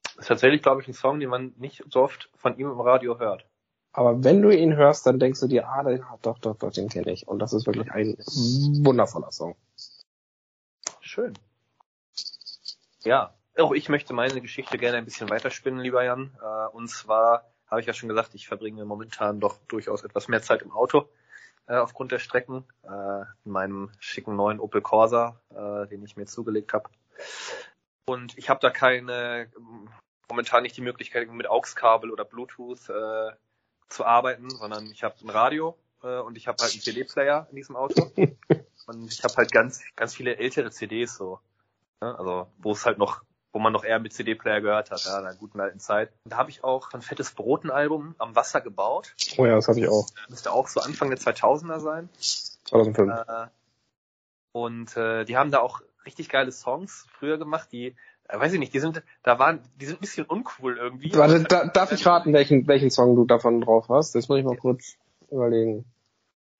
Das 0.04 0.16
ist 0.18 0.28
tatsächlich, 0.28 0.62
glaube 0.62 0.82
ich, 0.82 0.88
ein 0.90 0.94
Song, 0.94 1.22
den 1.22 1.30
man 1.30 1.54
nicht 1.58 1.86
so 1.90 2.02
oft 2.02 2.30
von 2.36 2.58
ihm 2.58 2.70
im 2.70 2.82
Radio 2.82 3.18
hört. 3.18 3.46
Aber 3.94 4.22
wenn 4.22 4.42
du 4.42 4.50
ihn 4.50 4.76
hörst, 4.76 5.06
dann 5.06 5.20
denkst 5.20 5.40
du 5.40 5.48
dir, 5.48 5.70
ah, 5.70 5.84
doch, 6.22 6.40
doch, 6.40 6.58
doch, 6.58 6.72
den 6.74 6.90
kenne 6.90 7.14
ich. 7.14 7.30
Und 7.30 7.40
das 7.40 7.54
ist 7.54 7.66
wirklich 7.66 7.90
ein 7.94 8.18
wundervoller 8.86 9.32
Song. 9.32 9.56
Schön. 11.00 11.32
Ja, 13.06 13.34
auch 13.58 13.72
ich 13.72 13.88
möchte 13.88 14.14
meine 14.14 14.42
Geschichte 14.42 14.78
gerne 14.78 14.98
ein 14.98 15.06
bisschen 15.06 15.30
weiterspinnen, 15.30 15.80
lieber 15.80 16.04
Jan. 16.04 16.38
Äh, 16.44 16.76
und 16.76 16.90
zwar 16.90 17.50
habe 17.68 17.80
ich 17.80 17.88
ja 17.88 17.94
schon 17.94 18.10
gesagt, 18.10 18.36
ich 18.36 18.50
verbringe 18.50 18.84
momentan 18.84 19.40
doch 19.40 19.60
durchaus 19.70 20.04
etwas 20.04 20.28
mehr 20.28 20.42
Zeit 20.42 20.62
im 20.62 20.74
Auto 20.74 21.08
äh, 21.68 21.76
aufgrund 21.76 22.12
der 22.12 22.20
Strecken. 22.20 22.66
Äh, 22.84 23.22
in 23.46 23.52
meinem 23.52 23.92
schicken 24.00 24.36
neuen 24.36 24.60
Opel 24.60 24.82
Corsa, 24.82 25.40
den 25.90 26.04
ich 26.04 26.16
mir 26.16 26.26
zugelegt 26.26 26.74
habe. 26.74 26.90
Und 28.06 28.38
ich 28.38 28.50
habe 28.50 28.60
da 28.60 28.70
keine, 28.70 29.52
momentan 30.30 30.64
nicht 30.64 30.78
die 30.78 30.82
Möglichkeit, 30.82 31.30
mit 31.30 31.48
AUX-Kabel 31.48 32.12
oder 32.12 32.26
Bluetooth 32.26 32.90
äh, 32.90 33.32
zu 33.90 34.06
arbeiten, 34.06 34.50
sondern 34.50 34.90
ich 34.92 35.04
habe 35.04 35.16
ein 35.22 35.30
Radio 35.30 35.78
äh, 36.04 36.20
und 36.20 36.38
ich 36.38 36.48
habe 36.48 36.58
halt 36.62 36.72
einen 36.72 36.82
CD-Player 36.82 37.48
in 37.50 37.56
diesem 37.58 37.76
Auto. 37.76 38.12
und 38.88 39.12
ich 39.12 39.24
habe 39.24 39.36
halt 39.36 39.52
ganz, 39.52 39.84
ganz 39.96 40.16
viele 40.16 40.38
ältere 40.38 40.72
CDs 40.72 41.16
so. 41.16 41.40
Ne? 42.02 42.18
Also 42.18 42.48
wo 42.58 42.72
es 42.72 42.86
halt 42.86 42.98
noch, 42.98 43.22
wo 43.54 43.60
man 43.60 43.74
noch 43.74 43.84
eher 43.84 44.00
mit 44.00 44.14
CD-Player 44.14 44.62
gehört 44.62 44.92
hat, 44.92 45.04
ja, 45.06 45.20
in 45.20 45.26
einer 45.26 45.36
guten 45.36 45.60
alten 45.60 45.80
Zeit. 45.80 46.12
Und 46.24 46.34
da 46.34 46.38
habe 46.38 46.50
ich 46.50 46.64
auch 46.64 46.94
ein 46.94 47.02
fettes 47.02 47.32
Broten-Album 47.32 48.16
am 48.18 48.36
Wasser 48.36 48.62
gebaut. 48.62 49.14
Oh 49.38 49.46
ja, 49.46 49.56
das 49.56 49.68
habe 49.68 49.80
ich 49.80 49.88
auch. 49.88 50.08
Müsste 50.30 50.52
auch 50.52 50.68
so 50.68 50.80
Anfang 50.80 51.10
der 51.10 51.20
2000er 51.20 51.80
sein. 51.80 52.10
2005. 52.66 53.12
Äh, 53.12 53.48
und 54.54 54.98
äh, 54.98 55.26
die 55.26 55.38
haben 55.38 55.52
da 55.52 55.60
auch 55.60 55.82
richtig 56.06 56.30
geile 56.30 56.52
Songs 56.52 57.06
früher 57.12 57.38
gemacht, 57.38 57.70
die 57.72 57.96
äh, 58.32 58.40
weiß 58.40 58.54
ich 58.54 58.60
nicht, 58.60 58.74
die 58.74 58.80
sind, 58.80 59.04
da 59.24 59.40
waren, 59.40 59.62
die 59.80 59.86
sind 59.86 59.98
ein 59.98 60.02
bisschen 60.02 60.26
uncool 60.26 60.78
irgendwie. 60.78 61.14
Warte, 61.16 61.44
da, 61.44 61.66
darf 61.66 61.92
ich 61.92 62.06
raten, 62.06 62.34
welchen, 62.34 62.68
welchen 62.68 62.90
Song 62.90 63.16
du 63.16 63.26
davon 63.26 63.62
drauf 63.62 63.90
hast? 63.90 64.16
Das 64.16 64.30
muss 64.30 64.40
ich 64.40 64.46
mal 64.46 64.58
kurz 64.58 64.98
überlegen. 65.30 65.86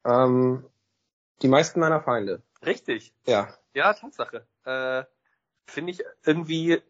Ähm, 0.06 0.66
die 1.42 1.48
meisten 1.48 1.80
meiner 1.80 2.02
Feinde. 2.02 2.42
Richtig. 2.66 3.14
Ja. 3.26 3.50
Ja, 3.74 3.94
Tatsache. 3.94 4.46
Äh, 4.66 5.04
Finde 5.72 5.92
ich 5.92 6.04
irgendwie, 6.26 6.82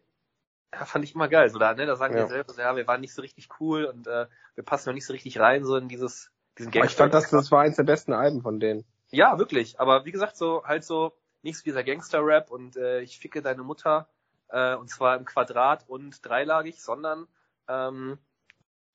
ja, 0.74 0.84
fand 0.84 1.04
ich 1.04 1.14
immer 1.14 1.28
geil. 1.28 1.48
So 1.50 1.58
da, 1.58 1.72
ne, 1.74 1.86
da 1.86 1.94
sagen 1.96 2.14
ja. 2.14 2.24
wir 2.24 2.26
selber, 2.26 2.54
ja, 2.58 2.74
wir 2.74 2.86
waren 2.88 3.00
nicht 3.00 3.14
so 3.14 3.22
richtig 3.22 3.48
cool 3.60 3.84
und 3.84 4.08
äh, 4.08 4.26
wir 4.56 4.64
passen 4.64 4.88
noch 4.88 4.94
nicht 4.94 5.06
so 5.06 5.12
richtig 5.12 5.38
rein, 5.38 5.64
so 5.64 5.76
in 5.76 5.88
dieses, 5.88 6.32
diesen 6.58 6.72
Gangster. 6.72 6.90
Ich 6.90 6.96
fand 6.96 7.14
das, 7.14 7.30
das 7.30 7.52
war 7.52 7.62
eins 7.62 7.76
der 7.76 7.84
besten 7.84 8.12
Alben 8.12 8.42
von 8.42 8.58
denen. 8.58 8.84
Ja, 9.10 9.38
wirklich. 9.38 9.78
Aber 9.78 10.04
wie 10.04 10.10
gesagt, 10.10 10.36
so 10.36 10.64
halt 10.64 10.84
so 10.84 11.12
nicht 11.42 11.58
so 11.58 11.64
dieser 11.64 11.84
Gangster-Rap 11.84 12.50
und 12.50 12.76
äh, 12.76 13.00
ich 13.00 13.18
ficke 13.18 13.40
deine 13.40 13.62
Mutter 13.62 14.08
äh, 14.48 14.74
und 14.74 14.88
zwar 14.88 15.16
im 15.16 15.24
Quadrat 15.24 15.88
und 15.88 16.26
dreilagig, 16.26 16.82
sondern 16.82 17.28
ähm, 17.68 18.18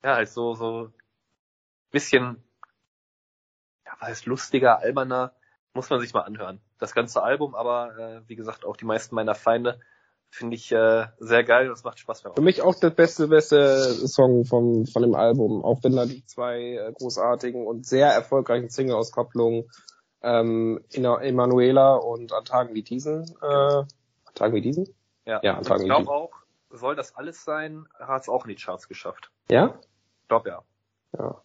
ja, 0.03 0.15
halt 0.15 0.29
so 0.29 0.53
so 0.53 0.91
bisschen 1.91 2.43
ja, 3.85 3.93
was 3.99 4.09
heißt 4.09 4.25
lustiger, 4.25 4.79
alberner, 4.79 5.33
muss 5.77 5.91
man 5.91 6.01
sich 6.01 6.11
mal 6.13 6.21
anhören. 6.21 6.59
Das 6.79 6.95
ganze 6.95 7.21
Album, 7.21 7.53
aber 7.53 7.97
äh, 7.97 8.21
wie 8.27 8.35
gesagt, 8.35 8.65
auch 8.65 8.75
die 8.75 8.85
meisten 8.85 9.13
meiner 9.13 9.35
Feinde 9.35 9.79
finde 10.29 10.55
ich 10.55 10.71
äh, 10.71 11.05
sehr 11.19 11.43
geil 11.43 11.67
und 11.67 11.73
es 11.73 11.83
macht 11.83 11.99
Spaß. 11.99 12.23
Für 12.35 12.41
mich 12.41 12.63
auch 12.63 12.73
der 12.75 12.89
beste, 12.89 13.27
beste 13.27 14.07
Song 14.07 14.43
vom, 14.43 14.87
von 14.87 15.03
dem 15.03 15.13
Album, 15.13 15.63
auch 15.63 15.83
wenn 15.83 15.95
da 15.95 16.05
die 16.07 16.25
zwei 16.25 16.73
äh, 16.73 16.91
großartigen 16.91 17.65
und 17.65 17.85
sehr 17.85 18.07
erfolgreichen 18.07 18.69
Single-Auskopplungen 18.69 19.69
ähm, 20.23 20.83
Emanuela 20.91 21.95
und 21.95 22.33
an 22.33 22.43
Tagen 22.43 22.73
wie 22.73 22.83
diesen, 22.83 23.23
äh, 23.41 23.45
an 23.45 23.87
Tagen 24.33 24.55
wie 24.55 24.61
diesen? 24.61 24.87
Ja, 25.25 25.39
ja 25.43 25.57
an 25.57 25.63
Tagen 25.63 25.83
ich 25.83 25.89
glaube 25.89 26.09
auch, 26.09 26.33
soll 26.71 26.95
das 26.95 27.15
alles 27.15 27.45
sein, 27.45 27.85
hat 27.99 28.23
es 28.23 28.29
auch 28.29 28.45
in 28.45 28.49
die 28.49 28.61
Charts 28.61 28.87
geschafft. 28.87 29.29
Ja? 29.49 29.79
Ich 30.23 30.27
glaube 30.27 30.49
ja. 30.49 30.63
Ja. 31.17 31.41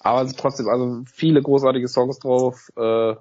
Aber 0.00 0.26
trotzdem, 0.32 0.66
also 0.68 1.02
viele 1.04 1.42
großartige 1.42 1.86
Songs 1.86 2.18
drauf, 2.20 2.70
äh, 2.76 3.16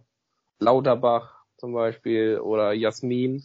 Lauterbach 0.60 1.43
zum 1.57 1.74
Beispiel 1.74 2.39
oder 2.39 2.74
Jasmin. 2.74 3.43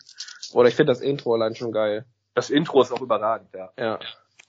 Oder 0.52 0.68
ich 0.68 0.74
finde 0.74 0.92
das 0.92 1.00
Intro 1.00 1.34
allein 1.34 1.54
schon 1.54 1.72
geil. 1.72 2.04
Das 2.34 2.50
Intro 2.50 2.82
ist 2.82 2.92
auch 2.92 3.00
überragend, 3.00 3.52
ja. 3.54 3.72
Ja. 3.78 3.98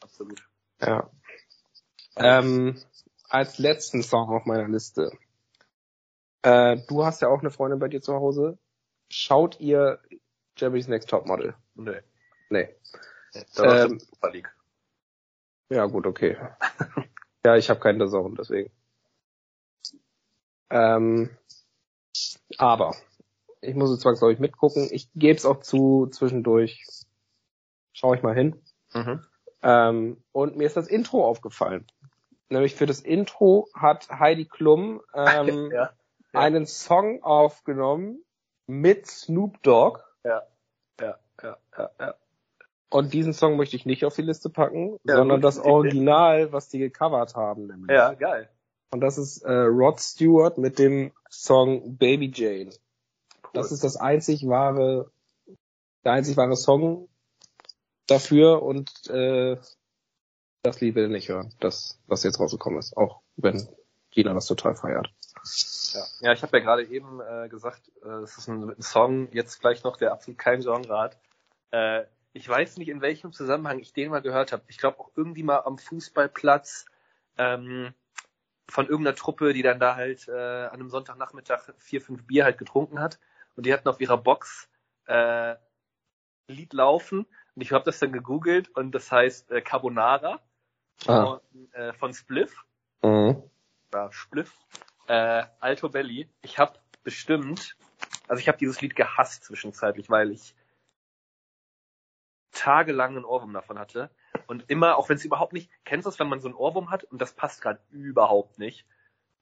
Absolut. 0.02 0.44
Ja. 0.82 1.10
Ähm, 2.18 2.80
als 3.30 3.58
letzten 3.58 4.04
Song 4.04 4.30
auf 4.30 4.46
meiner 4.46 4.68
Liste 4.68 5.12
äh, 6.46 6.78
du 6.88 7.04
hast 7.04 7.24
ja 7.24 7.28
auch 7.28 7.40
eine 7.40 7.50
Freundin 7.50 7.80
bei 7.80 7.88
dir 7.88 8.02
zu 8.02 8.14
Hause. 8.14 8.60
Schaut 9.10 9.60
ihr 9.60 10.00
Jeremy's 10.56 10.88
Next 10.88 11.10
Top 11.10 11.26
Model? 11.26 11.56
Nee. 11.74 12.02
Nee. 12.52 12.70
Da 13.56 13.86
ähm. 13.86 14.00
Ja, 15.70 15.88
gut, 15.88 16.06
okay. 16.06 16.38
ja, 17.46 17.56
ich 17.56 17.72
habe 17.72 17.80
keinen 17.80 17.98
Dazone, 17.98 18.36
deswegen. 18.38 18.72
Ähm, 20.70 21.36
aber 22.58 22.96
ich 23.62 23.76
muss 23.76 23.90
es 23.90 24.00
zwangsläufig 24.00 24.40
mitgucken. 24.40 24.88
Ich 24.92 25.10
gebe 25.14 25.36
es 25.36 25.46
auch 25.46 25.60
zu 25.62 26.08
zwischendurch. 26.08 26.84
Schau 27.94 28.14
ich 28.14 28.22
mal 28.22 28.36
hin. 28.36 28.62
Mhm. 28.94 29.26
Ähm, 29.62 30.24
und 30.32 30.58
mir 30.58 30.66
ist 30.66 30.78
das 30.78 30.88
Intro 30.88 31.26
aufgefallen. 31.26 31.88
Nämlich 32.50 32.76
für 32.76 32.86
das 32.86 33.00
Intro 33.00 33.68
hat 33.74 34.10
Heidi 34.10 34.46
Klum 34.46 35.02
ähm, 35.14 35.72
ja 35.74 35.92
einen 36.36 36.66
Song 36.66 37.24
aufgenommen 37.24 38.24
mit 38.68 39.08
Snoop 39.08 39.62
Dogg. 39.64 40.02
Ja, 40.24 40.44
ja, 41.00 41.18
ja, 41.42 41.58
ja, 41.78 41.90
ja. 42.00 42.16
Und 42.90 43.14
diesen 43.14 43.34
Song 43.34 43.58
möchte 43.58 43.76
ich 43.76 43.86
nicht 43.86 44.06
auf 44.06 44.16
die 44.16 44.22
Liste 44.22 44.50
packen, 44.50 44.98
ja, 45.04 45.16
sondern 45.16 45.42
das 45.42 45.60
Original, 45.60 46.52
was 46.54 46.70
die 46.70 46.80
gecovert 46.80 47.36
haben. 47.36 47.68
Nämlich. 47.68 47.96
Ja, 47.96 48.14
geil. 48.14 48.50
Und 48.92 49.02
das 49.02 49.18
ist 49.18 49.42
äh, 49.44 49.52
Rod 49.52 50.00
Stewart 50.00 50.58
mit 50.58 50.80
dem 50.80 51.12
Song 51.30 51.98
Baby 51.98 52.32
Jane. 52.34 52.72
Cool. 53.44 53.50
Das 53.54 53.72
ist 53.72 53.84
das 53.84 53.98
einzig 53.98 54.48
wahre, 54.48 55.12
der 56.04 56.14
einzig 56.14 56.38
wahre 56.38 56.56
Song 56.56 57.10
dafür 58.08 58.64
und 58.64 58.90
äh, 59.10 59.58
das 60.64 60.82
Lied 60.82 60.96
will 60.96 61.06
ich 61.06 61.12
nicht 61.12 61.30
hören, 61.30 61.54
das, 61.60 62.00
was 62.08 62.24
jetzt 62.24 62.40
rausgekommen 62.40 62.80
ist. 62.80 62.98
Auch 62.98 63.22
wenn 63.36 63.68
jeder 64.12 64.34
das 64.34 64.48
total 64.48 64.76
feiert. 64.76 65.10
Ja, 65.94 66.04
ja 66.22 66.34
ich 66.34 66.42
habe 66.42 66.58
ja 66.58 66.64
gerade 66.64 66.86
eben 66.86 67.20
äh, 67.22 67.50
gesagt, 67.50 67.92
äh, 68.04 68.24
es 68.24 68.38
ist 68.38 68.48
ein, 68.48 68.70
ein 68.70 68.82
Song, 68.82 69.30
jetzt 69.32 69.60
gleich 69.60 69.84
noch, 69.84 69.98
der 69.98 70.12
absolut 70.12 70.40
kein 70.40 70.62
Genre 70.62 70.98
hat. 70.98 71.18
Äh, 71.72 72.06
ich 72.34 72.48
weiß 72.48 72.78
nicht, 72.78 72.90
in 72.90 73.02
welchem 73.02 73.32
Zusammenhang 73.32 73.80
ich 73.80 73.94
den 73.94 74.10
mal 74.10 74.22
gehört 74.22 74.52
habe. 74.52 74.64
Ich 74.68 74.78
glaube 74.78 75.00
auch 75.00 75.12
irgendwie 75.16 75.44
mal 75.44 75.60
am 75.60 75.78
Fußballplatz 75.78 76.86
ähm, 77.38 77.94
von 78.70 78.88
irgendeiner 78.88 79.16
Truppe, 79.16 79.54
die 79.54 79.62
dann 79.62 79.80
da 79.80 79.96
halt 79.96 80.28
äh, 80.28 80.32
an 80.32 80.74
einem 80.74 80.90
Sonntagnachmittag 80.90 81.74
vier, 81.78 82.02
fünf 82.02 82.26
Bier 82.26 82.44
halt 82.46 82.58
getrunken 82.58 83.00
hat. 83.00 83.20
Und 83.56 83.66
die 83.66 83.74
hatten 83.74 83.88
auf 83.88 84.02
ihrer 84.02 84.18
Box 84.18 84.70
äh, 85.06 85.56
Lied 86.48 86.74
laufen. 86.74 87.26
Und 87.56 87.62
ich 87.62 87.72
habe 87.72 87.86
das 87.86 88.00
dann 88.00 88.12
gegoogelt 88.12 88.70
und 88.70 88.92
das 88.92 89.12
heißt 89.12 89.52
äh, 89.52 89.62
Carbonara 89.62 90.42
ah. 91.08 91.40
von, 91.52 91.72
äh, 91.74 91.94
von 91.94 92.14
Spliff. 92.14 92.66
Mhm. 93.02 93.44
Ja, 93.94 94.12
Spliff. 94.12 94.52
Äh, 95.08 95.44
Alto 95.60 95.90
Belly. 95.90 96.30
Ich 96.42 96.60
habe 96.60 96.80
bestimmt, 97.04 97.78
also 98.28 98.42
ich 98.42 98.48
habe 98.48 98.58
dieses 98.58 98.82
Lied 98.82 98.96
gehasst 98.96 99.46
zwischenzeitlich, 99.46 100.10
weil 100.10 100.32
ich 100.32 100.56
tagelang 102.52 103.16
einen 103.16 103.26
Ohrwurm 103.26 103.54
davon 103.54 103.78
hatte. 103.78 104.10
Und 104.48 104.66
immer, 104.68 104.98
auch 104.98 105.10
wenn 105.10 105.18
es 105.18 105.26
überhaupt 105.26 105.54
nicht, 105.54 105.70
kennst 105.84 106.06
du 106.06 106.10
es, 106.10 106.20
wenn 106.20 106.30
man 106.30 106.40
so 106.40 106.48
einen 106.48 106.56
Ohrwurm 106.56 106.90
hat 106.92 107.04
und 107.06 107.22
das 107.22 107.34
passt 107.34 107.62
gerade 107.62 107.80
überhaupt 107.92 108.60
nicht. 108.60 108.86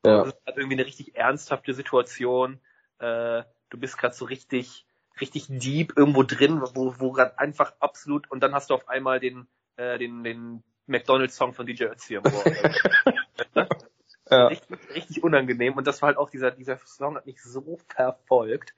Ja. 0.06 0.20
Das 0.20 0.28
ist 0.30 0.42
halt 0.46 0.58
irgendwie 0.58 0.76
eine 0.76 0.86
richtig 0.86 1.16
ernsthafte 1.16 1.74
Situation. 1.74 2.60
Äh, 3.00 3.44
du 3.70 3.78
bist 3.78 3.98
gerade 3.98 4.14
so 4.14 4.26
richtig, 4.26 4.86
richtig 5.22 5.48
deep 5.50 5.94
irgendwo 5.96 6.24
drin, 6.24 6.62
wo, 6.74 6.96
wo 7.00 7.12
gerade 7.12 7.40
einfach 7.40 7.74
absolut, 7.80 8.30
und 8.30 8.42
dann 8.42 8.54
hast 8.54 8.70
du 8.70 8.74
auf 8.74 8.90
einmal 8.90 9.20
den, 9.20 9.48
äh, 9.78 9.98
den, 9.98 10.24
den 10.24 10.64
McDonalds-Song 10.88 11.54
von 11.54 11.66
DJ 11.66 11.86
Ötzi 11.86 12.18
am 12.18 12.24
Ohr. 12.26 12.44
ja. 14.30 14.48
richtig, 14.48 14.78
richtig 14.94 15.24
unangenehm. 15.24 15.76
Und 15.76 15.88
das 15.88 16.02
war 16.02 16.08
halt 16.08 16.18
auch 16.18 16.30
dieser, 16.30 16.52
dieser 16.52 16.78
Song 16.86 17.16
hat 17.16 17.26
mich 17.26 17.42
so 17.42 17.80
verfolgt. 17.88 18.74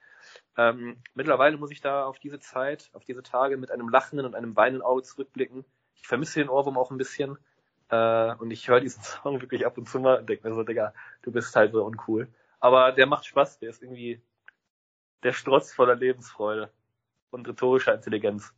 Ähm, 0.57 0.97
mittlerweile 1.13 1.57
muss 1.57 1.71
ich 1.71 1.81
da 1.81 2.05
auf 2.05 2.19
diese 2.19 2.39
Zeit, 2.39 2.89
auf 2.93 3.03
diese 3.03 3.23
Tage 3.23 3.57
mit 3.57 3.71
einem 3.71 3.89
lachenden 3.89 4.25
und 4.25 4.35
einem 4.35 4.55
weinenden 4.55 4.83
Auge 4.83 5.03
zurückblicken. 5.03 5.65
Ich 5.95 6.07
vermisse 6.07 6.39
den 6.39 6.49
Ohrwurm 6.49 6.77
auch 6.77 6.91
ein 6.91 6.97
bisschen. 6.97 7.37
Äh, 7.89 8.33
und 8.35 8.51
ich 8.51 8.67
höre 8.67 8.79
diesen 8.79 9.01
Song 9.23 9.41
wirklich 9.41 9.65
ab 9.65 9.77
und 9.77 9.87
zu 9.87 9.99
mal 9.99 10.19
und 10.19 10.29
denke 10.29 10.47
mir 10.47 10.55
so, 10.55 10.63
Digga, 10.63 10.93
du 11.21 11.31
bist 11.31 11.55
halt 11.55 11.71
so 11.71 11.83
uncool. 11.83 12.27
Aber 12.59 12.91
der 12.91 13.05
macht 13.05 13.25
Spaß, 13.25 13.59
der 13.59 13.69
ist 13.69 13.83
irgendwie, 13.83 14.21
der 15.23 15.33
strotzt 15.33 15.73
voller 15.75 15.95
Lebensfreude 15.95 16.71
und 17.31 17.47
rhetorischer 17.47 17.93
Intelligenz. 17.93 18.53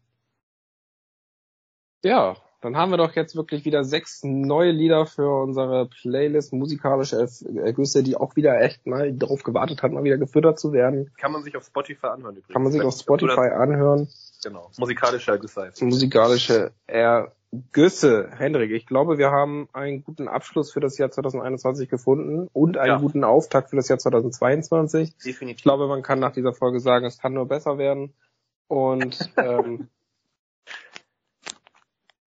Ja, 2.03 2.37
dann 2.61 2.75
haben 2.75 2.91
wir 2.91 2.97
doch 2.97 3.13
jetzt 3.15 3.35
wirklich 3.35 3.65
wieder 3.65 3.83
sechs 3.83 4.23
neue 4.23 4.71
Lieder 4.71 5.05
für 5.05 5.43
unsere 5.43 5.87
Playlist 5.87 6.53
musikalische 6.53 7.27
Ergüsse, 7.55 8.01
die 8.01 8.15
auch 8.15 8.35
wieder 8.35 8.59
echt 8.61 8.87
mal 8.87 9.13
darauf 9.13 9.43
gewartet 9.43 9.83
hat, 9.83 9.91
mal 9.91 10.03
wieder 10.03 10.17
gefüttert 10.17 10.59
zu 10.59 10.73
werden. 10.73 11.11
Kann 11.17 11.31
man 11.31 11.43
sich 11.43 11.55
auf 11.55 11.65
Spotify 11.65 12.07
anhören 12.07 12.35
übrigens. 12.37 12.53
Kann 12.53 12.63
man 12.63 12.71
sich 12.71 12.81
auf 12.81 12.95
Spotify 12.95 13.49
anhören. 13.49 14.07
Genau. 14.43 14.71
Musikalische 14.77 15.31
Ergüsse 15.31 15.61
heißt. 15.61 15.81
Musikalische 15.83 16.71
Ergüsse. 16.87 18.29
Hendrik, 18.35 18.71
ich 18.71 18.87
glaube, 18.87 19.19
wir 19.19 19.29
haben 19.29 19.69
einen 19.73 20.03
guten 20.03 20.27
Abschluss 20.27 20.71
für 20.71 20.79
das 20.79 20.97
Jahr 20.97 21.11
2021 21.11 21.89
gefunden 21.89 22.49
und 22.53 22.77
einen 22.77 22.93
ja. 22.93 22.99
guten 22.99 23.23
Auftakt 23.23 23.69
für 23.69 23.75
das 23.75 23.87
Jahr 23.87 23.99
2022. 23.99 25.15
Definitiv. 25.17 25.57
Ich 25.57 25.63
glaube, 25.63 25.87
man 25.87 26.01
kann 26.01 26.19
nach 26.19 26.33
dieser 26.33 26.53
Folge 26.53 26.79
sagen, 26.79 27.05
es 27.05 27.19
kann 27.19 27.33
nur 27.33 27.47
besser 27.47 27.77
werden. 27.77 28.13
Und 28.67 29.31
ähm, 29.37 29.89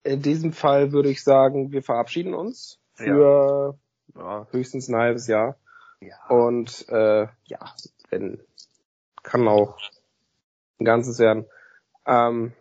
in 0.03 0.23
diesem 0.23 0.53
Fall 0.53 0.93
würde 0.93 1.11
ich 1.11 1.23
sagen, 1.23 1.73
wir 1.73 1.83
verabschieden 1.83 2.35
uns 2.35 2.79
für 2.95 3.77
ja. 4.15 4.21
Ja, 4.21 4.47
höchstens 4.51 4.89
ein 4.89 4.97
halbes 4.97 5.27
Jahr. 5.27 5.57
Ja. 6.01 6.17
Und 6.29 6.89
äh, 6.89 7.27
ja, 7.45 7.75
wenn 8.09 8.41
kann 9.23 9.47
auch 9.49 9.79
ein 10.79 10.85
ganzes 10.85 11.19
werden. 11.19 11.47
Ähm, 12.07 12.53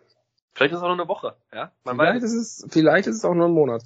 vielleicht 0.52 0.72
ist 0.72 0.78
es 0.78 0.82
auch 0.82 0.88
nur 0.88 0.98
eine 0.98 1.08
Woche, 1.08 1.36
ja? 1.52 1.72
Man 1.84 1.96
vielleicht 1.96 2.22
weiß. 2.22 2.32
ist 2.32 2.62
es, 2.62 2.66
vielleicht 2.70 3.08
ist 3.08 3.16
es 3.16 3.24
auch 3.24 3.34
nur 3.34 3.46
ein 3.46 3.52
Monat. 3.52 3.82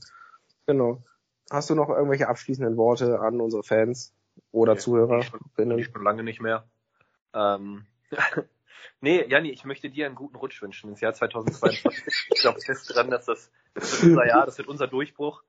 Genau. 0.67 1.03
Hast 1.51 1.71
du 1.71 1.75
noch 1.75 1.89
irgendwelche 1.89 2.29
abschließenden 2.29 2.77
Worte 2.77 3.21
an 3.21 3.41
unsere 3.41 3.63
Fans 3.63 4.13
oder 4.51 4.73
okay. 4.73 4.81
Zuhörer? 4.81 5.21
Ich 5.79 5.87
schon 5.87 6.03
lange 6.03 6.25
nicht 6.25 6.41
mehr. 6.41 6.65
Ähm, 7.33 7.87
Nee, 9.01 9.25
Janni, 9.29 9.51
ich 9.51 9.65
möchte 9.65 9.91
dir 9.91 10.07
einen 10.07 10.15
guten 10.15 10.37
Rutsch 10.37 10.61
wünschen 10.63 10.91
ins 10.91 11.01
Jahr 11.01 11.15
2022. 11.15 12.03
ich 12.31 12.41
glaube 12.41 12.61
fest 12.61 12.95
dran, 12.95 13.11
dass 13.11 13.27
das, 13.27 13.51
das 13.75 14.03
wird 14.03 14.13
unser 14.13 14.27
Jahr, 14.27 14.47
das 14.47 14.59
wird 14.59 14.69
unser 14.69 14.87
Durchbruch. 14.87 15.43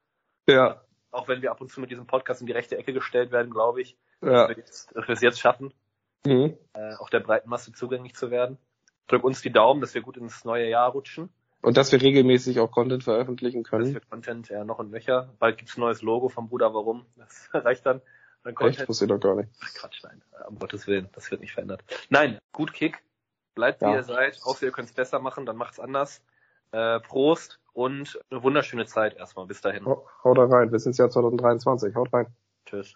Ja. 0.48 0.82
Auch 1.12 1.28
wenn 1.28 1.42
wir 1.42 1.52
ab 1.52 1.62
und 1.62 1.72
zu 1.72 1.80
mit 1.80 1.92
diesem 1.92 2.08
Podcast 2.08 2.42
in 2.42 2.48
die 2.48 2.54
rechte 2.54 2.78
Ecke 2.78 2.94
gestellt 2.94 3.32
werden, 3.32 3.52
glaube 3.52 3.82
ich, 3.82 3.98
ja. 4.22 4.48
dass, 4.48 4.50
wir 4.50 4.58
jetzt, 4.58 4.92
es 4.96 5.22
jetzt 5.22 5.40
schaffen, 5.40 5.74
mhm. 6.26 6.58
äh, 6.74 6.96
auch 6.96 7.10
der 7.10 7.22
breiten 7.22 7.50
Masse 7.50 7.72
zugänglich 7.72 8.16
zu 8.16 8.32
werden. 8.32 8.58
Drück 9.08 9.24
uns 9.24 9.42
die 9.42 9.52
Daumen, 9.52 9.82
dass 9.82 9.94
wir 9.94 10.02
gut 10.02 10.18
ins 10.18 10.46
neue 10.46 10.68
Jahr 10.68 10.92
rutschen. 10.92 11.30
Und 11.62 11.78
dass 11.78 11.92
wir 11.92 12.02
regelmäßig 12.02 12.60
auch 12.60 12.72
Content 12.72 13.04
veröffentlichen 13.04 13.64
können. 13.64 13.86
Dass 13.86 13.94
wir 13.94 14.02
Content 14.02 14.50
ja 14.50 14.64
noch 14.64 14.80
und 14.80 14.92
nöcher. 14.92 15.34
Bald 15.40 15.58
gibt's 15.58 15.78
ein 15.78 15.82
neues 15.82 16.02
Logo 16.02 16.30
vom 16.30 16.48
Bruder 16.48 16.74
Warum. 16.74 17.06
Das 17.16 17.50
reicht 17.54 17.86
dann. 17.86 18.02
dann 18.44 18.56
Content. 18.56 18.82
Echt? 18.82 18.90
Wusste 18.90 19.06
ich 19.06 19.10
doch 19.10 19.20
gar 19.20 19.36
nicht. 19.36 19.50
Ach, 19.64 19.74
Quatsch, 19.74 20.04
nein. 20.04 20.22
Um 20.48 20.60
Gottes 20.60 20.86
Willen. 20.86 21.10
Das 21.14 21.32
wird 21.32 21.42
nicht 21.42 21.54
verändert. 21.54 21.84
Nein, 22.10 22.38
gut 22.52 22.74
Kick. 22.74 23.02
Bleibt 23.56 23.82
wie 23.82 23.86
ja. 23.86 23.96
ihr 23.96 24.04
seid, 24.04 24.40
außer 24.44 24.66
ihr 24.66 24.72
könnt 24.72 24.90
es 24.90 24.94
besser 24.94 25.20
machen, 25.20 25.46
dann 25.46 25.56
macht's 25.56 25.80
anders. 25.80 26.22
Äh, 26.72 27.00
Prost 27.00 27.60
und 27.74 28.20
eine 28.30 28.44
wunderschöne 28.44 28.86
Zeit 28.86 29.16
erstmal. 29.16 29.46
Bis 29.46 29.62
dahin. 29.62 29.86
Haut 29.86 30.38
rein, 30.38 30.70
bis 30.70 30.86
ins 30.86 30.98
Jahr 30.98 31.10
2023. 31.10 31.96
Haut 31.96 32.12
rein. 32.14 32.28
Tschüss. 32.66 32.96